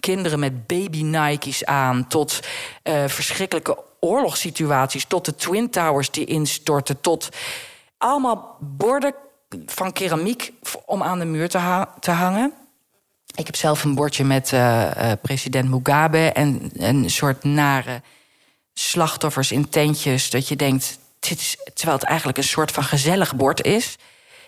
kinderen 0.00 0.38
met 0.38 0.66
baby 0.66 1.02
Nike's 1.02 1.64
aan, 1.64 2.06
tot 2.08 2.40
uh, 2.82 3.04
verschrikkelijke 3.06 3.78
oorlogssituaties, 4.00 5.04
tot 5.04 5.24
de 5.24 5.34
Twin 5.34 5.70
Towers 5.70 6.10
die 6.10 6.24
instorten, 6.24 7.00
tot 7.00 7.28
allemaal 7.98 8.56
borden 8.60 9.14
van 9.66 9.92
keramiek 9.92 10.52
om 10.84 11.02
aan 11.02 11.18
de 11.18 11.24
muur 11.24 11.48
te, 11.48 11.86
te 12.00 12.10
hangen. 12.10 12.52
Ik 13.34 13.46
heb 13.46 13.56
zelf 13.56 13.84
een 13.84 13.94
bordje 13.94 14.24
met 14.24 14.52
uh, 14.52 14.90
uh, 14.96 15.12
president 15.22 15.68
Mugabe 15.68 16.32
en 16.32 16.70
een 16.72 17.10
soort 17.10 17.44
nare 17.44 18.02
slachtoffers 18.74 19.52
in 19.52 19.68
tentjes. 19.68 20.30
Dat 20.30 20.48
je 20.48 20.56
denkt, 20.56 20.98
dit 21.18 21.38
is, 21.38 21.56
terwijl 21.74 21.98
het 21.98 22.06
eigenlijk 22.06 22.38
een 22.38 22.44
soort 22.44 22.70
van 22.70 22.84
gezellig 22.84 23.36
bord 23.36 23.62
is. 23.62 23.96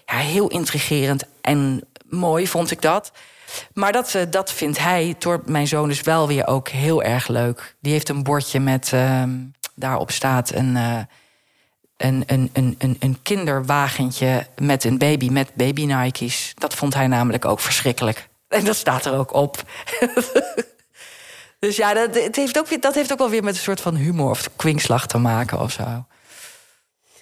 Ja, 0.06 0.16
heel 0.16 0.48
intrigerend 0.48 1.24
en 1.40 1.86
mooi 2.02 2.46
vond 2.46 2.70
ik 2.70 2.82
dat. 2.82 3.12
Maar 3.72 3.92
dat, 3.92 4.14
uh, 4.14 4.22
dat 4.30 4.52
vindt 4.52 4.78
hij, 4.78 5.14
door 5.18 5.42
mijn 5.46 5.68
zoon 5.68 5.88
dus 5.88 6.00
wel 6.00 6.26
weer 6.26 6.46
ook 6.46 6.68
heel 6.68 7.02
erg 7.02 7.28
leuk. 7.28 7.76
Die 7.80 7.92
heeft 7.92 8.08
een 8.08 8.22
bordje 8.22 8.60
met, 8.60 8.92
daarop 9.74 10.10
staat 10.10 10.54
een 10.54 11.06
een, 11.98 12.22
een, 12.26 12.50
een, 12.78 12.96
een, 12.98 13.18
kinderwagentje 13.22 14.46
met 14.56 14.84
een 14.84 14.98
baby 14.98 15.28
met 15.28 15.54
baby 15.54 15.84
Nike's. 15.84 16.52
Dat 16.54 16.74
vond 16.74 16.94
hij 16.94 17.06
namelijk 17.06 17.44
ook 17.44 17.60
verschrikkelijk. 17.60 18.28
En 18.48 18.64
dat 18.64 18.76
staat 18.76 19.04
er 19.04 19.14
ook 19.14 19.34
op. 19.34 19.62
Dus 21.60 21.76
ja, 21.76 21.94
dat, 21.94 22.14
het 22.14 22.36
heeft 22.36 22.58
ook, 22.58 22.82
dat 22.82 22.94
heeft 22.94 23.12
ook 23.12 23.18
wel 23.18 23.30
weer 23.30 23.44
met 23.44 23.54
een 23.54 23.60
soort 23.60 23.80
van 23.80 23.94
humor 23.94 24.30
of 24.30 24.50
kwinkslag 24.56 25.06
te 25.06 25.18
maken 25.18 25.60
of 25.60 25.72
zo. 25.72 26.04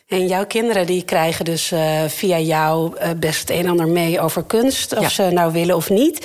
En 0.07 0.27
jouw 0.27 0.47
kinderen 0.47 0.87
die 0.87 1.03
krijgen 1.03 1.45
dus 1.45 1.73
uh, 1.73 2.03
via 2.05 2.39
jou 2.39 2.97
uh, 2.97 3.11
best 3.17 3.41
het 3.41 3.51
een 3.51 3.65
en 3.65 3.71
ander 3.71 3.89
mee 3.89 4.21
over 4.21 4.45
kunst, 4.45 4.97
of 4.97 5.11
ze 5.11 5.23
nou 5.23 5.53
willen 5.53 5.77
of 5.77 5.91
niet. 5.91 6.17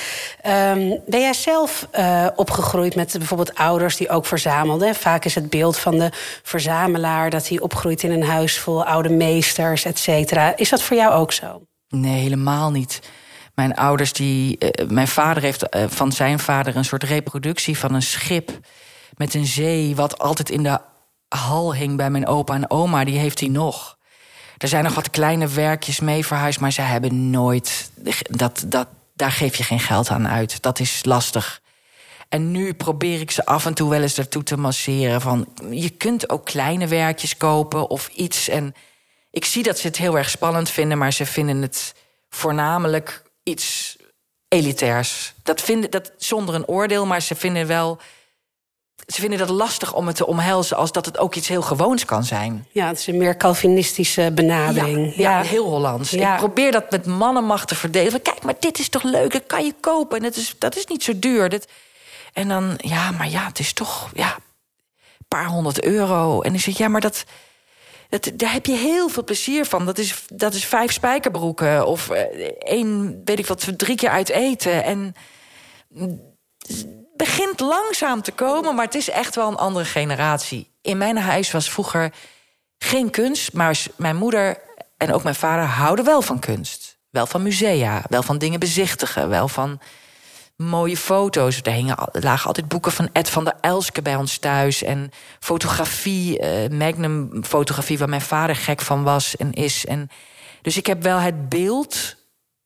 Um, 0.48 1.00
ben 1.06 1.20
jij 1.20 1.34
zelf 1.34 1.88
uh, 2.00 2.28
opgegroeid 2.36 2.96
met 2.96 3.16
bijvoorbeeld 3.18 3.56
ouders 3.56 3.96
die 3.96 4.10
ook 4.10 4.26
verzamelden? 4.26 4.96
Vaak 4.96 5.26
is 5.26 5.36
het 5.36 5.50
beeld 5.50 5.78
van 5.78 5.98
de 5.98 6.10
verzamelaar 6.44 7.30
dat 7.30 7.48
hij 7.48 7.60
opgroeit 7.60 8.04
in 8.04 8.12
een 8.12 8.24
huis 8.24 8.58
vol 8.58 8.86
oude 8.86 9.10
meesters, 9.10 9.86
et 9.86 10.00
cetera. 10.00 10.58
Is 10.58 10.70
dat 10.70 10.82
voor 10.82 10.98
jou 10.98 11.14
ook 11.14 11.32
zo? 11.32 11.62
Nee, 11.90 12.22
helemaal 12.22 12.72
niet. 12.72 13.00
Mijn 13.56 13.76
ouders, 13.76 14.14
die. 14.14 14.58
mijn 14.88 15.08
vader 15.08 15.44
heeft 15.44 15.66
van 15.88 16.12
zijn 16.12 16.40
vader 16.40 16.76
een 16.76 16.86
soort 16.86 17.04
reproductie 17.04 17.78
van 17.78 17.94
een 17.94 18.02
schip 18.02 18.52
met 19.18 19.34
een 19.34 19.46
zee, 19.46 19.96
wat 19.96 20.20
altijd 20.20 20.50
in 20.50 20.64
de 20.64 20.80
hal 21.36 21.76
hing 21.76 21.98
bij 21.98 22.10
mijn 22.10 22.28
opa 22.28 22.54
en 22.54 22.70
oma, 22.70 23.04
die 23.04 23.18
heeft 23.18 23.40
hij 23.40 23.50
nog. 23.50 23.98
Er 24.58 24.68
zijn 24.68 24.84
nog 24.84 24.94
wat 24.94 25.10
kleine 25.10 25.48
werkjes 25.48 26.00
mee 26.00 26.26
verhuisd, 26.26 26.60
maar 26.60 26.72
ze 26.72 26.82
hebben 26.82 27.30
nooit. 27.30 27.92
Dat, 28.30 28.64
dat, 28.68 28.88
daar 29.14 29.32
geef 29.32 29.56
je 29.56 29.64
geen 29.64 29.80
geld 29.80 30.10
aan 30.10 30.28
uit. 30.28 30.62
Dat 30.62 30.80
is 30.80 31.06
lastig. 31.06 31.62
En 32.30 32.52
nu 32.52 32.74
probeer 32.74 33.20
ik 33.20 33.32
ze 33.32 33.46
af 33.46 33.66
en 33.66 33.74
toe 33.74 33.90
wel 33.90 34.02
eens 34.02 34.18
ertoe 34.18 34.44
te 34.44 34.58
masseren. 34.58 35.22
Van 35.22 35.48
je 35.70 35.90
kunt 35.90 36.30
ook 36.30 36.46
kleine 36.46 36.88
werkjes 36.88 37.38
kopen 37.38 37.90
of 37.90 38.08
iets. 38.08 38.48
En 38.48 38.76
ik 39.32 39.46
zie 39.46 39.64
dat 39.64 39.80
ze 39.80 39.88
het 39.88 39.98
heel 39.98 40.18
erg 40.18 40.30
spannend 40.30 40.70
vinden, 40.70 40.98
maar 40.98 41.14
ze 41.14 41.26
vinden 41.26 41.62
het 41.62 41.96
voornamelijk 42.30 43.24
iets 43.44 43.98
elitairs. 44.48 45.34
Dat 45.44 45.62
vinden 45.62 45.92
dat 45.92 46.12
zonder 46.18 46.56
een 46.56 46.68
oordeel, 46.68 47.06
maar 47.06 47.22
ze 47.22 47.36
vinden 47.36 47.68
wel 47.68 48.00
ze 49.12 49.22
vinden 49.22 49.40
dat 49.40 49.50
lastig 49.50 49.94
om 49.94 50.08
het 50.08 50.16
te 50.16 50.28
omhelzen 50.28 50.78
als 50.78 50.92
dat 50.92 51.06
het 51.06 51.18
ook 51.18 51.36
iets 51.36 51.48
heel 51.48 51.62
gewoons 51.62 52.06
kan 52.06 52.24
zijn. 52.24 52.68
Ja, 52.72 52.88
het 52.88 53.00
is 53.00 53.08
een 53.08 53.18
meer 53.18 53.38
Calvinistische 53.38 54.32
benadering. 54.34 55.16
Ja, 55.16 55.40
ja. 55.40 55.48
heel 55.48 55.66
Hollands. 55.66 56.14
Ik 56.14 56.36
probeer 56.38 56.72
dat 56.72 56.92
met 56.92 57.06
mannenmacht 57.06 57.68
te 57.68 57.76
verdelen. 57.76 58.22
Kijk, 58.22 58.44
maar 58.44 58.56
dit 58.60 58.80
is 58.80 58.90
toch 58.90 59.04
leuk, 59.04 59.32
dat 59.32 59.46
kan 59.48 59.66
je 59.66 59.74
kopen. 59.80 60.18
En 60.18 60.24
dat 60.24 60.36
is, 60.36 60.56
dat 60.58 60.76
is 60.76 60.86
niet 60.86 61.04
zo 61.04 61.20
duur. 61.20 61.50
Dat... 61.50 61.68
En 62.34 62.48
dan, 62.48 62.74
ja, 62.78 63.12
maar 63.12 63.30
ja, 63.30 63.46
het 63.46 63.60
is 63.60 63.74
toch 63.74 64.10
ja, 64.14 64.36
een 64.96 65.26
paar 65.28 65.48
honderd 65.48 65.84
euro. 65.84 66.42
En 66.42 66.52
dan 66.52 66.60
zeg 66.60 66.78
ja, 66.78 66.88
maar 66.88 67.02
dat, 67.02 67.24
dat, 68.10 68.32
daar 68.34 68.54
heb 68.54 68.66
je 68.66 68.76
heel 68.76 69.10
veel 69.10 69.24
plezier 69.24 69.66
van. 69.66 69.86
Dat 69.86 69.98
is, 69.98 70.24
dat 70.34 70.54
is 70.54 70.66
vijf 70.66 70.92
spijkerbroeken 70.92 71.86
of 71.86 72.10
uh, 72.10 72.18
één, 72.60 73.22
weet 73.26 73.40
ik 73.40 73.48
wat, 73.48 73.68
drie 73.78 73.96
keer 73.96 74.10
uit 74.10 74.30
eten. 74.30 74.84
En 74.84 75.16
begint 77.26 77.60
langzaam 77.60 78.22
te 78.22 78.32
komen, 78.32 78.76
maar 78.76 78.86
het 78.86 78.96
is 78.96 79.10
echt 79.10 79.36
wel 79.36 79.48
een 79.48 79.56
andere 79.56 79.86
generatie. 79.86 80.72
In 80.82 80.98
mijn 80.98 81.18
huis 81.18 81.52
was 81.52 81.72
vroeger 81.72 82.14
geen 82.78 83.10
kunst, 83.10 83.54
maar 83.54 83.86
mijn 83.96 84.16
moeder 84.16 84.58
en 84.98 85.14
ook 85.14 85.24
mijn 85.24 85.36
vader 85.36 85.66
houden 85.66 86.06
wel 86.06 86.22
van 86.22 86.40
kunst. 86.40 86.98
Wel 87.10 87.26
van 87.26 87.42
musea, 87.42 88.04
wel 88.10 88.24
van 88.24 88.38
dingen 88.38 88.60
bezichtigen, 88.60 89.30
wel 89.30 89.48
van 89.48 89.80
mooie 90.56 90.98
foto's. 90.98 91.60
Er, 91.64 91.72
hingen, 91.72 91.98
lagen 92.12 92.48
altijd 92.48 92.68
boeken 92.68 92.92
van 92.92 93.10
Ed 93.14 93.30
van 93.30 93.44
der 93.44 93.58
Elske 93.62 94.02
bij 94.02 94.16
ons 94.16 94.38
thuis. 94.38 94.84
En 94.84 95.12
fotografie, 95.40 96.40
uh, 96.40 96.70
magnum 96.80 97.44
fotografie, 97.44 97.98
waar 97.98 98.10
mijn 98.10 98.22
vader 98.22 98.56
gek 98.56 98.82
van 98.82 99.04
was 99.04 99.36
en 99.36 99.52
is. 99.52 99.86
En, 99.86 100.10
dus 100.62 100.78
ik 100.78 100.86
heb 100.86 101.04
wel 101.04 101.18
het 101.18 101.50
beeld 101.50 102.20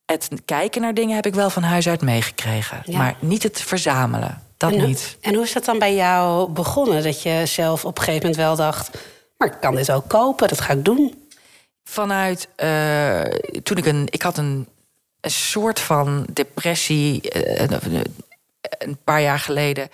het 0.06 0.30
kijken 0.46 0.82
naar 0.82 0.94
dingen 0.94 1.16
heb 1.16 1.26
ik 1.26 1.34
wel 1.34 1.50
van 1.50 1.64
huis 1.64 1.88
uit 1.88 2.02
meegekregen. 2.02 2.84
Maar 2.98 3.16
niet 3.20 3.44
het 3.44 3.62
verzamelen. 3.62 4.45
Dat 4.58 4.72
en, 4.72 4.86
niet. 4.86 5.18
En 5.22 5.34
hoe 5.34 5.44
is 5.44 5.54
dat 5.54 5.66
dan 5.66 5.80
bij 5.80 5.96
jou 5.96 6.50
begonnen? 6.50 7.04
Dat 7.04 7.22
je 7.22 7.42
zelf 7.46 7.86
op 7.86 7.98
een 7.98 8.04
gegeven 8.04 8.30
moment 8.30 8.46
wel 8.46 8.56
dacht... 8.56 8.98
maar 9.38 9.48
ik 9.48 9.58
kan 9.62 9.76
dit 9.76 9.92
ook 9.92 10.08
kopen, 10.08 10.48
dat 10.48 10.62
ga 10.62 10.74
ik 10.74 10.86
doen. 10.86 11.28
Vanuit 11.84 12.48
uh, 12.64 13.22
toen 13.64 13.78
ik 13.78 13.86
een... 13.86 14.08
Ik 14.10 14.22
had 14.22 14.38
een, 14.38 14.68
een 15.22 15.32
soort 15.32 15.80
van 15.80 16.26
depressie... 16.34 17.36
Uh, 17.36 17.70
een 18.78 18.98
paar 19.04 19.22
jaar 19.22 19.40
geleden. 19.40 19.90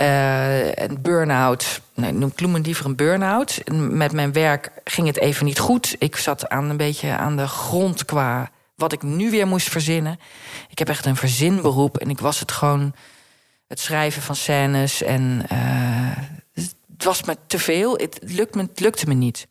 Uh, 0.00 0.74
een 0.74 1.02
burn-out. 1.02 1.80
Nee, 1.94 2.12
noem 2.12 2.56
ik 2.56 2.66
liever 2.66 2.84
een 2.84 2.96
burn-out. 2.96 3.60
Met 3.72 4.12
mijn 4.12 4.32
werk 4.32 4.70
ging 4.84 5.06
het 5.06 5.18
even 5.18 5.44
niet 5.44 5.58
goed. 5.58 5.96
Ik 5.98 6.16
zat 6.16 6.48
aan 6.48 6.70
een 6.70 6.76
beetje 6.76 7.16
aan 7.16 7.36
de 7.36 7.46
grond 7.46 8.04
qua 8.04 8.50
wat 8.74 8.92
ik 8.92 9.02
nu 9.02 9.30
weer 9.30 9.46
moest 9.46 9.68
verzinnen. 9.68 10.20
Ik 10.70 10.78
heb 10.78 10.88
echt 10.88 11.06
een 11.06 11.16
verzinberoep 11.16 11.98
en 11.98 12.10
ik 12.10 12.18
was 12.18 12.40
het 12.40 12.52
gewoon 12.52 12.94
het 13.68 13.80
schrijven 13.80 14.22
van 14.22 14.36
scènes. 14.36 15.02
En 15.02 15.42
uh, 15.52 16.16
het 16.92 17.04
was 17.04 17.22
me 17.22 17.36
te 17.46 17.58
veel. 17.58 17.96
Het, 17.96 18.18
lukt 18.22 18.54
me, 18.54 18.68
lukte 18.74 19.06
me 19.06 19.14
niet. 19.14 19.46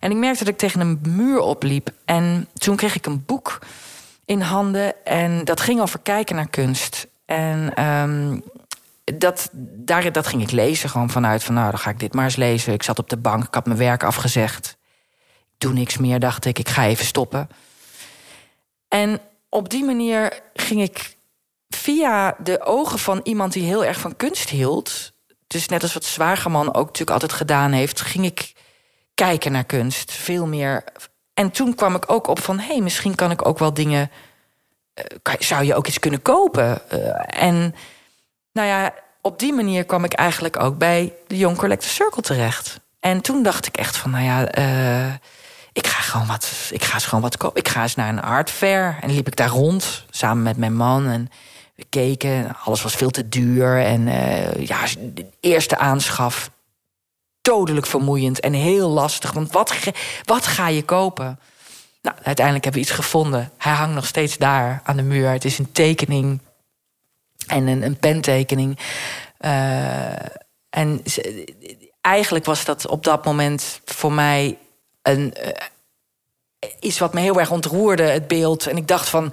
En 0.00 0.10
ik 0.10 0.16
merkte 0.16 0.44
dat 0.44 0.52
ik 0.52 0.58
tegen 0.58 0.80
een 0.80 0.98
muur 1.08 1.38
opliep. 1.38 1.90
En 2.04 2.48
toen 2.54 2.76
kreeg 2.76 2.94
ik 2.94 3.06
een 3.06 3.24
boek 3.24 3.58
in 4.24 4.40
handen. 4.40 5.04
En 5.04 5.44
dat 5.44 5.60
ging 5.60 5.80
over 5.80 5.98
kijken 5.98 6.36
naar 6.36 6.48
kunst. 6.48 7.06
En 7.24 7.84
um, 7.84 8.42
dat, 9.04 9.48
daar, 9.52 10.12
dat 10.12 10.26
ging 10.26 10.42
ik 10.42 10.50
lezen 10.50 10.90
gewoon 10.90 11.10
vanuit 11.10 11.44
van... 11.44 11.54
nou, 11.54 11.70
dan 11.70 11.78
ga 11.78 11.90
ik 11.90 12.00
dit 12.00 12.14
maar 12.14 12.24
eens 12.24 12.36
lezen. 12.36 12.72
Ik 12.72 12.82
zat 12.82 12.98
op 12.98 13.10
de 13.10 13.16
bank, 13.16 13.44
ik 13.44 13.54
had 13.54 13.66
mijn 13.66 13.78
werk 13.78 14.02
afgezegd. 14.02 14.76
Ik 15.52 15.58
doe 15.58 15.72
niks 15.72 15.98
meer, 15.98 16.18
dacht 16.18 16.44
ik. 16.44 16.58
Ik 16.58 16.68
ga 16.68 16.86
even 16.86 17.04
stoppen. 17.04 17.48
En 18.88 19.20
op 19.48 19.70
die 19.70 19.84
manier 19.84 20.40
ging 20.54 20.82
ik 20.82 21.16
via 21.82 22.34
de 22.38 22.64
ogen 22.64 22.98
van 22.98 23.20
iemand 23.22 23.52
die 23.52 23.62
heel 23.62 23.84
erg 23.84 23.98
van 23.98 24.16
kunst 24.16 24.48
hield. 24.48 25.12
Dus 25.46 25.68
net 25.68 25.82
als 25.82 25.94
wat 25.94 26.04
Zwageman 26.04 26.66
ook 26.66 26.86
natuurlijk 26.86 27.10
altijd 27.10 27.32
gedaan 27.32 27.72
heeft, 27.72 28.00
ging 28.00 28.24
ik 28.24 28.52
kijken 29.14 29.52
naar 29.52 29.64
kunst. 29.64 30.12
Veel 30.12 30.46
meer. 30.46 30.84
En 31.34 31.50
toen 31.50 31.74
kwam 31.74 31.94
ik 31.94 32.10
ook 32.10 32.26
op 32.26 32.40
van 32.40 32.58
hé, 32.58 32.66
hey, 32.66 32.80
misschien 32.80 33.14
kan 33.14 33.30
ik 33.30 33.46
ook 33.46 33.58
wel 33.58 33.74
dingen. 33.74 34.10
Uh, 34.94 35.34
zou 35.38 35.64
je 35.64 35.74
ook 35.74 35.86
iets 35.86 35.98
kunnen 35.98 36.22
kopen? 36.22 36.82
Uh, 36.92 37.42
en 37.42 37.74
nou 38.52 38.68
ja, 38.68 38.94
op 39.20 39.38
die 39.38 39.52
manier 39.52 39.84
kwam 39.84 40.04
ik 40.04 40.12
eigenlijk 40.12 40.62
ook 40.62 40.78
bij 40.78 41.14
de 41.26 41.36
Young 41.36 41.56
Collector 41.56 41.90
Circle 41.90 42.22
terecht. 42.22 42.80
En 43.00 43.20
toen 43.20 43.42
dacht 43.42 43.66
ik 43.66 43.76
echt 43.76 43.96
van, 43.96 44.10
nou 44.10 44.24
ja, 44.24 44.58
uh, 44.58 45.14
ik 45.72 45.86
ga 45.86 46.00
gewoon 46.00 46.26
wat, 46.26 46.70
ik 46.70 46.84
ga 46.84 46.94
eens 46.94 47.06
gewoon 47.06 47.22
wat 47.22 47.36
kopen. 47.36 47.60
Ik 47.60 47.68
ga 47.68 47.82
eens 47.82 47.94
naar 47.94 48.08
een 48.08 48.22
art 48.22 48.50
fair 48.50 48.98
en 49.00 49.14
liep 49.14 49.26
ik 49.26 49.36
daar 49.36 49.48
rond 49.48 50.04
samen 50.10 50.42
met 50.42 50.56
mijn 50.56 50.76
man 50.76 51.06
en 51.06 51.30
we 51.74 51.84
keken. 51.88 52.56
Alles 52.64 52.82
was 52.82 52.94
veel 52.94 53.10
te 53.10 53.28
duur 53.28 53.84
en 53.84 54.06
uh, 54.06 54.66
ja, 54.66 54.84
de 54.98 55.26
eerste 55.40 55.78
aanschaf 55.78 56.50
dodelijk 57.40 57.86
vermoeiend 57.86 58.40
en 58.40 58.52
heel 58.52 58.88
lastig. 58.88 59.32
Want 59.32 59.52
wat, 59.52 59.74
wat 60.24 60.46
ga 60.46 60.68
je 60.68 60.82
kopen? 60.82 61.38
Nou, 62.02 62.16
uiteindelijk 62.22 62.64
hebben 62.64 62.82
we 62.82 62.88
iets 62.88 62.96
gevonden. 62.96 63.52
Hij 63.58 63.72
hangt 63.72 63.94
nog 63.94 64.06
steeds 64.06 64.38
daar 64.38 64.80
aan 64.84 64.96
de 64.96 65.02
muur. 65.02 65.30
Het 65.30 65.44
is 65.44 65.58
een 65.58 65.72
tekening 65.72 66.40
en 67.46 67.66
een, 67.66 67.82
een 67.82 67.96
pentekening. 67.96 68.78
Uh, 69.40 70.12
en 70.70 71.02
eigenlijk 72.00 72.44
was 72.44 72.64
dat 72.64 72.86
op 72.86 73.04
dat 73.04 73.24
moment 73.24 73.80
voor 73.84 74.12
mij 74.12 74.58
een, 75.02 75.34
uh, 75.38 75.48
iets 76.80 76.98
wat 76.98 77.14
me 77.14 77.20
heel 77.20 77.38
erg 77.38 77.50
ontroerde, 77.50 78.02
het 78.02 78.28
beeld. 78.28 78.66
En 78.66 78.76
ik 78.76 78.88
dacht 78.88 79.08
van, 79.08 79.32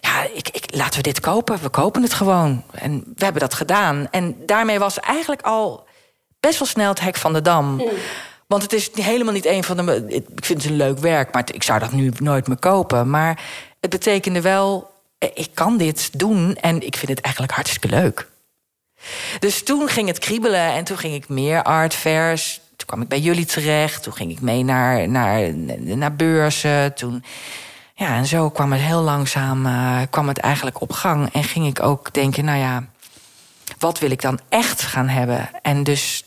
ja, 0.00 0.22
ik, 0.34 0.48
ik, 0.48 0.64
laten 0.74 0.96
we 0.96 1.02
dit 1.02 1.20
kopen. 1.20 1.58
We 1.62 1.68
kopen 1.68 2.02
het 2.02 2.14
gewoon. 2.14 2.64
En 2.72 3.02
we 3.16 3.24
hebben 3.24 3.42
dat 3.42 3.54
gedaan. 3.54 4.08
En 4.10 4.36
daarmee 4.46 4.78
was 4.78 5.00
eigenlijk 5.00 5.42
al 5.42 5.86
best 6.40 6.58
wel 6.58 6.68
snel 6.68 6.88
het 6.88 7.00
hek 7.00 7.16
van 7.16 7.32
de 7.32 7.42
dam. 7.42 7.70
Mm. 7.70 7.82
Want 8.46 8.62
het 8.62 8.72
is 8.72 8.90
helemaal 8.94 9.32
niet 9.32 9.46
een 9.46 9.64
van 9.64 9.76
de... 9.76 10.04
Ik 10.08 10.44
vind 10.44 10.62
het 10.62 10.70
een 10.70 10.76
leuk 10.76 10.98
werk, 10.98 11.32
maar 11.32 11.44
ik 11.52 11.62
zou 11.62 11.78
dat 11.78 11.92
nu 11.92 12.12
nooit 12.18 12.46
meer 12.46 12.58
kopen. 12.58 13.10
Maar 13.10 13.42
het 13.80 13.90
betekende 13.90 14.40
wel, 14.40 14.90
eh, 15.18 15.28
ik 15.34 15.48
kan 15.54 15.76
dit 15.76 16.18
doen 16.18 16.56
en 16.56 16.86
ik 16.86 16.96
vind 16.96 17.10
het 17.10 17.20
eigenlijk 17.20 17.54
hartstikke 17.54 17.88
leuk. 17.88 18.28
Dus 19.38 19.62
toen 19.62 19.88
ging 19.88 20.08
het 20.08 20.18
kriebelen 20.18 20.72
en 20.72 20.84
toen 20.84 20.98
ging 20.98 21.14
ik 21.14 21.28
meer 21.28 21.62
art 21.62 21.94
fairs 21.94 22.60
toen 22.80 22.88
kwam 22.88 23.02
ik 23.02 23.08
bij 23.08 23.20
jullie 23.20 23.44
terecht. 23.44 24.02
Toen 24.02 24.12
ging 24.12 24.30
ik 24.30 24.40
mee 24.40 24.64
naar, 24.64 25.08
naar, 25.08 25.54
naar 25.76 26.16
beurzen. 26.16 26.94
Toen, 26.94 27.24
ja, 27.94 28.16
en 28.16 28.26
zo 28.26 28.50
kwam 28.50 28.72
het 28.72 28.80
heel 28.80 29.02
langzaam 29.02 29.66
uh, 29.66 30.00
kwam 30.10 30.28
het 30.28 30.38
eigenlijk 30.38 30.80
op 30.80 30.92
gang. 30.92 31.32
En 31.32 31.44
ging 31.44 31.66
ik 31.66 31.82
ook 31.82 32.12
denken, 32.12 32.44
nou 32.44 32.58
ja, 32.58 32.84
wat 33.78 33.98
wil 33.98 34.10
ik 34.10 34.22
dan 34.22 34.40
echt 34.48 34.82
gaan 34.82 35.08
hebben? 35.08 35.50
En 35.62 35.82
dus 35.84 36.24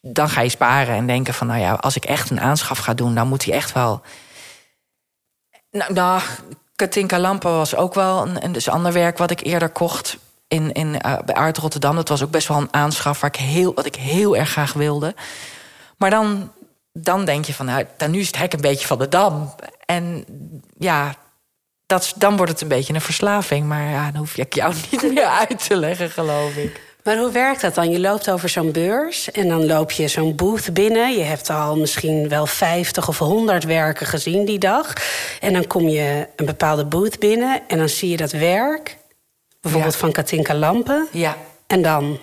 dan 0.00 0.28
ga 0.28 0.40
je 0.40 0.48
sparen 0.48 0.94
en 0.94 1.06
denken 1.06 1.34
van, 1.34 1.46
nou 1.46 1.60
ja, 1.60 1.72
als 1.72 1.96
ik 1.96 2.04
echt 2.04 2.30
een 2.30 2.40
aanschaf 2.40 2.78
ga 2.78 2.94
doen, 2.94 3.14
dan 3.14 3.28
moet 3.28 3.44
hij 3.44 3.54
echt 3.54 3.72
wel. 3.72 4.02
Nou, 5.70 5.92
nou 5.92 6.22
Katinka 6.76 7.18
Lampen 7.18 7.52
was 7.52 7.76
ook 7.76 7.94
wel 7.94 8.26
een, 8.26 8.44
een 8.44 8.52
dus 8.52 8.68
ander 8.68 8.92
werk 8.92 9.18
wat 9.18 9.30
ik 9.30 9.40
eerder 9.40 9.68
kocht 9.68 10.18
in, 10.48 10.72
in, 10.72 10.94
uh, 11.06 11.18
bij 11.24 11.34
Art 11.34 11.58
Rotterdam. 11.58 11.96
Dat 11.96 12.08
was 12.08 12.22
ook 12.22 12.30
best 12.30 12.48
wel 12.48 12.56
een 12.56 12.72
aanschaf 12.72 13.20
waar 13.20 13.30
ik 13.34 13.40
heel, 13.40 13.74
wat 13.74 13.86
ik 13.86 13.96
heel 13.96 14.36
erg 14.36 14.50
graag 14.50 14.72
wilde. 14.72 15.14
Maar 15.96 16.10
dan, 16.10 16.52
dan 16.92 17.24
denk 17.24 17.44
je 17.44 17.54
van, 17.54 17.66
nou, 17.66 17.84
dan 17.96 18.10
nu 18.10 18.18
is 18.18 18.26
het 18.26 18.38
hek 18.38 18.52
een 18.52 18.60
beetje 18.60 18.86
van 18.86 18.98
de 18.98 19.08
dam. 19.08 19.54
En 19.84 20.24
ja, 20.78 21.14
dat, 21.86 22.14
dan 22.16 22.36
wordt 22.36 22.52
het 22.52 22.60
een 22.60 22.68
beetje 22.68 22.94
een 22.94 23.00
verslaving. 23.00 23.66
Maar 23.66 23.90
ja, 23.90 24.10
dan 24.10 24.20
hoef 24.20 24.36
ik 24.36 24.54
jou 24.54 24.74
niet 24.90 25.14
meer 25.14 25.26
uit 25.26 25.66
te 25.66 25.76
leggen, 25.76 26.10
geloof 26.10 26.56
ik. 26.56 26.84
Maar 27.06 27.18
hoe 27.18 27.30
werkt 27.30 27.60
dat 27.60 27.74
dan? 27.74 27.90
Je 27.90 28.00
loopt 28.00 28.30
over 28.30 28.48
zo'n 28.48 28.72
beurs 28.72 29.30
en 29.30 29.48
dan 29.48 29.66
loop 29.66 29.90
je 29.90 30.08
zo'n 30.08 30.34
booth 30.34 30.74
binnen. 30.74 31.12
Je 31.12 31.22
hebt 31.22 31.50
al 31.50 31.76
misschien 31.76 32.28
wel 32.28 32.46
50 32.46 33.08
of 33.08 33.18
100 33.18 33.64
werken 33.64 34.06
gezien 34.06 34.44
die 34.44 34.58
dag. 34.58 34.92
En 35.40 35.52
dan 35.52 35.66
kom 35.66 35.88
je 35.88 36.28
een 36.36 36.46
bepaalde 36.46 36.84
booth 36.84 37.18
binnen 37.18 37.62
en 37.68 37.78
dan 37.78 37.88
zie 37.88 38.10
je 38.10 38.16
dat 38.16 38.32
werk. 38.32 38.96
Bijvoorbeeld 39.66 40.00
van 40.00 40.12
Katinka 40.12 40.54
Lampen. 40.54 41.08
Ja. 41.12 41.36
En 41.66 41.82
dan? 41.82 42.18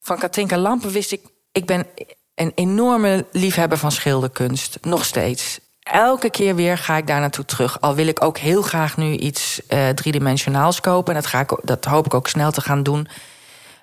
Van 0.00 0.18
Katinka 0.18 0.58
Lampen 0.58 0.90
wist 0.90 1.12
ik... 1.12 1.20
Ik 1.52 1.66
ben 1.66 1.86
een 2.34 2.52
enorme 2.54 3.26
liefhebber 3.32 3.78
van 3.78 3.92
schilderkunst. 3.92 4.78
Nog 4.80 5.04
steeds. 5.04 5.60
Elke 5.80 6.30
keer 6.30 6.54
weer 6.54 6.78
ga 6.78 6.96
ik 6.96 7.06
daar 7.06 7.20
naartoe 7.20 7.44
terug. 7.44 7.80
Al 7.80 7.94
wil 7.94 8.06
ik 8.06 8.24
ook 8.24 8.38
heel 8.38 8.62
graag 8.62 8.96
nu 8.96 9.16
iets 9.16 9.60
uh, 9.68 9.88
driedimensionaals 9.88 10.80
kopen. 10.80 11.14
En 11.14 11.20
dat, 11.20 11.30
ga 11.30 11.40
ik, 11.40 11.60
dat 11.62 11.84
hoop 11.84 12.06
ik 12.06 12.14
ook 12.14 12.28
snel 12.28 12.50
te 12.50 12.60
gaan 12.60 12.82
doen. 12.82 13.08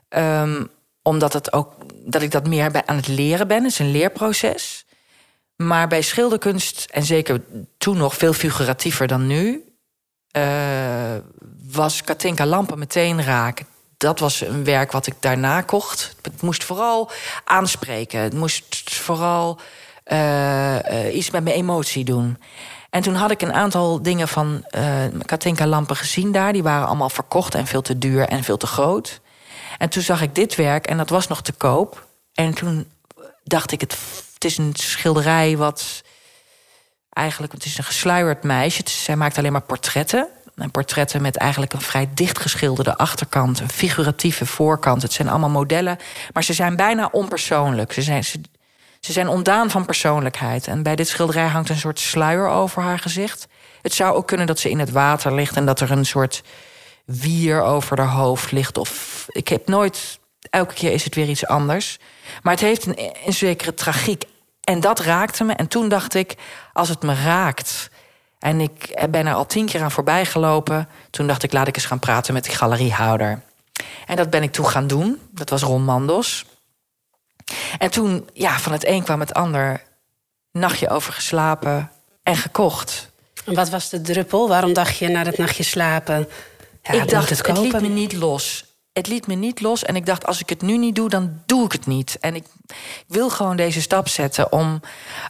Um, 0.10 0.70
omdat 1.02 1.34
het 1.34 1.54
ook, 1.54 1.74
dat 2.06 2.22
ik 2.22 2.32
dat 2.32 2.48
meer 2.48 2.84
aan 2.86 2.96
het 2.96 3.08
leren 3.08 3.48
ben. 3.48 3.64
Het 3.64 3.72
is 3.72 3.80
een 3.80 3.92
leerproces. 3.92 4.86
Maar 5.56 5.88
bij 5.88 6.02
schilderkunst, 6.02 6.88
en 6.92 7.04
zeker 7.04 7.42
toen 7.78 7.98
nog 7.98 8.16
veel 8.16 8.34
figuratiever 8.34 9.08
dan 9.08 9.28
nu... 9.28 9.64
Uh, 10.38 11.16
was 11.72 12.04
Katinka 12.04 12.46
Lampen 12.46 12.80
meteen 12.80 13.24
raak. 13.24 13.64
Dat 13.98 14.20
was 14.20 14.42
een 14.42 14.64
werk 14.64 14.92
wat 14.92 15.08
ik 15.08 15.14
daarna 15.20 15.62
kocht. 15.62 16.16
Het 16.22 16.42
moest 16.42 16.64
vooral 16.64 17.12
aanspreken. 17.44 18.20
Het 18.20 18.34
moest 18.34 18.94
vooral 18.94 19.60
uh, 20.06 21.16
iets 21.16 21.30
met 21.30 21.44
mijn 21.44 21.56
emotie 21.56 22.06
doen. 22.06 22.38
En 22.90 23.02
toen 23.02 23.16
had 23.16 23.32
ik 23.32 23.42
een 23.42 23.54
aantal 23.54 24.02
dingen 24.02 24.28
van 24.28 24.66
Katinka 25.26 25.68
Lampen 25.68 25.96
gezien 25.96 26.32
daar. 26.32 26.54
Die 26.54 26.64
waren 26.64 26.88
allemaal 26.88 27.10
verkocht 27.10 27.56
en 27.56 27.68
veel 27.68 27.82
te 27.82 27.98
duur 27.98 28.28
en 28.28 28.44
veel 28.44 28.58
te 28.58 28.68
groot. 28.68 29.22
En 29.78 29.90
toen 29.90 30.04
zag 30.04 30.22
ik 30.22 30.36
dit 30.36 30.56
werk 30.56 30.88
en 30.88 30.98
dat 30.98 31.10
was 31.10 31.28
nog 31.28 31.42
te 31.42 31.52
koop. 31.52 32.08
En 32.34 32.54
toen 32.54 32.92
dacht 33.44 33.72
ik, 33.72 33.82
het, 33.82 33.98
is 34.38 34.58
een 34.58 34.72
schilderij 34.74 35.58
wat 35.58 36.04
eigenlijk, 37.10 37.54
het 37.54 37.66
is 37.66 37.78
een 37.78 37.84
gesluierd 37.84 38.44
meisje. 38.44 38.82
Zij 38.86 39.16
maakt 39.16 39.38
alleen 39.38 39.52
maar 39.52 39.62
portretten. 39.62 40.28
En 40.58 40.72
portretten 40.72 41.22
met 41.22 41.38
eigenlijk 41.38 41.74
een 41.74 41.82
vrij 41.82 42.10
dicht 42.14 42.40
geschilderde 42.40 42.98
achterkant, 42.98 43.60
een 43.60 43.70
figuratieve 43.70 44.46
voorkant. 44.46 45.02
Het 45.02 45.14
zijn 45.14 45.30
allemaal 45.30 45.50
modellen, 45.50 45.98
maar 46.34 46.44
ze 46.44 46.54
zijn 46.54 46.76
bijna 46.76 47.10
onpersoonlijk. 47.12 47.94
Ze 47.94 48.02
zijn, 48.02 48.24
ze, 48.24 48.42
ze 49.00 49.12
zijn 49.12 49.28
ontdaan 49.28 49.70
van 49.70 49.86
persoonlijkheid. 49.86 50.68
En 50.68 50.84
bij 50.84 50.96
dit 50.96 51.08
schilderij 51.08 51.48
hangt 51.48 51.70
een 51.70 51.78
soort 51.78 52.00
sluier 52.00 52.48
over 52.48 52.82
haar 52.82 53.00
gezicht. 53.00 53.48
Het 53.82 53.94
zou 53.94 54.16
ook 54.16 54.28
kunnen 54.28 54.48
dat 54.48 54.60
ze 54.60 54.70
in 54.70 54.80
het 54.80 54.92
water 54.92 55.34
ligt 55.34 55.56
en 55.56 55.66
dat 55.66 55.80
er 55.80 55.92
een 55.92 56.06
soort 56.06 56.44
wier 57.06 57.62
over 57.62 57.98
haar 57.98 58.12
hoofd 58.12 58.52
ligt. 58.52 58.78
Of 58.78 59.26
ik 59.28 59.48
heb 59.48 59.68
nooit. 59.68 60.20
Elke 60.50 60.74
keer 60.74 60.92
is 60.92 61.04
het 61.04 61.16
weer 61.16 61.30
iets 61.30 61.46
anders. 61.46 61.98
Maar 62.42 62.54
het 62.54 62.62
heeft 62.62 62.86
een, 62.86 63.00
een 63.26 63.34
zekere 63.34 63.74
tragiek. 63.74 64.24
En 64.64 64.80
dat 64.80 65.00
raakte 65.00 65.44
me. 65.44 65.54
En 65.54 65.68
toen 65.68 65.90
dacht 65.90 66.14
ik, 66.14 66.36
als 66.74 66.90
het 66.90 67.02
me 67.02 67.14
raakt. 67.24 67.90
En 68.40 68.62
ik 68.62 69.08
ben 69.10 69.26
er 69.26 69.34
al 69.34 69.46
tien 69.46 69.66
keer 69.66 69.82
aan 69.82 69.92
voorbij 69.92 70.26
gelopen. 70.26 70.90
Toen 71.10 71.28
dacht 71.28 71.44
ik, 71.44 71.54
laat 71.54 71.68
ik 71.68 71.76
eens 71.76 71.86
gaan 71.86 72.00
praten 72.00 72.34
met 72.34 72.44
die 72.44 72.56
galeriehouder. 72.56 73.42
En 74.06 74.16
dat 74.16 74.30
ben 74.30 74.44
ik 74.44 74.52
toen 74.52 74.68
gaan 74.68 74.88
doen. 74.88 75.22
Dat 75.32 75.50
was 75.50 75.62
Ron 75.62 75.84
Mandos. 75.84 76.46
En 77.78 77.92
toen, 77.92 78.30
ja, 78.34 78.60
van 78.60 78.72
het 78.72 78.86
een 78.86 79.04
kwam 79.04 79.20
het 79.20 79.34
ander. 79.34 79.84
Nachtje 80.52 80.90
over 80.90 81.14
geslapen 81.14 81.92
en 82.24 82.36
gekocht. 82.36 83.12
En 83.46 83.54
wat 83.54 83.70
was 83.70 83.90
de 83.90 84.02
druppel? 84.02 84.48
Waarom 84.48 84.74
dacht 84.74 84.98
je 84.98 85.08
na 85.08 85.24
dat 85.24 85.38
nachtje 85.38 85.64
slapen? 85.64 86.28
ik 86.82 87.10
dacht, 87.10 87.30
het, 87.30 87.48
het 87.48 87.58
liet 87.58 87.82
me 87.82 87.88
niet 87.88 88.14
los. 88.14 88.66
Het 88.94 89.08
liet 89.08 89.28
me 89.28 89.34
niet 89.34 89.62
los. 89.62 89.84
En 89.84 89.96
ik 89.96 90.06
dacht, 90.06 90.26
als 90.26 90.40
ik 90.40 90.50
het 90.50 90.62
nu 90.62 90.78
niet 90.78 90.96
doe, 90.96 91.10
dan 91.10 91.42
doe 91.46 91.66
ik 91.66 91.72
het 91.72 91.86
niet. 91.86 92.18
En 92.20 92.36
ik 92.36 92.46
wil 93.08 93.30
gewoon 93.30 93.58
deze 93.58 93.82
stap 93.82 94.08
zetten 94.08 94.52
om, 94.52 94.82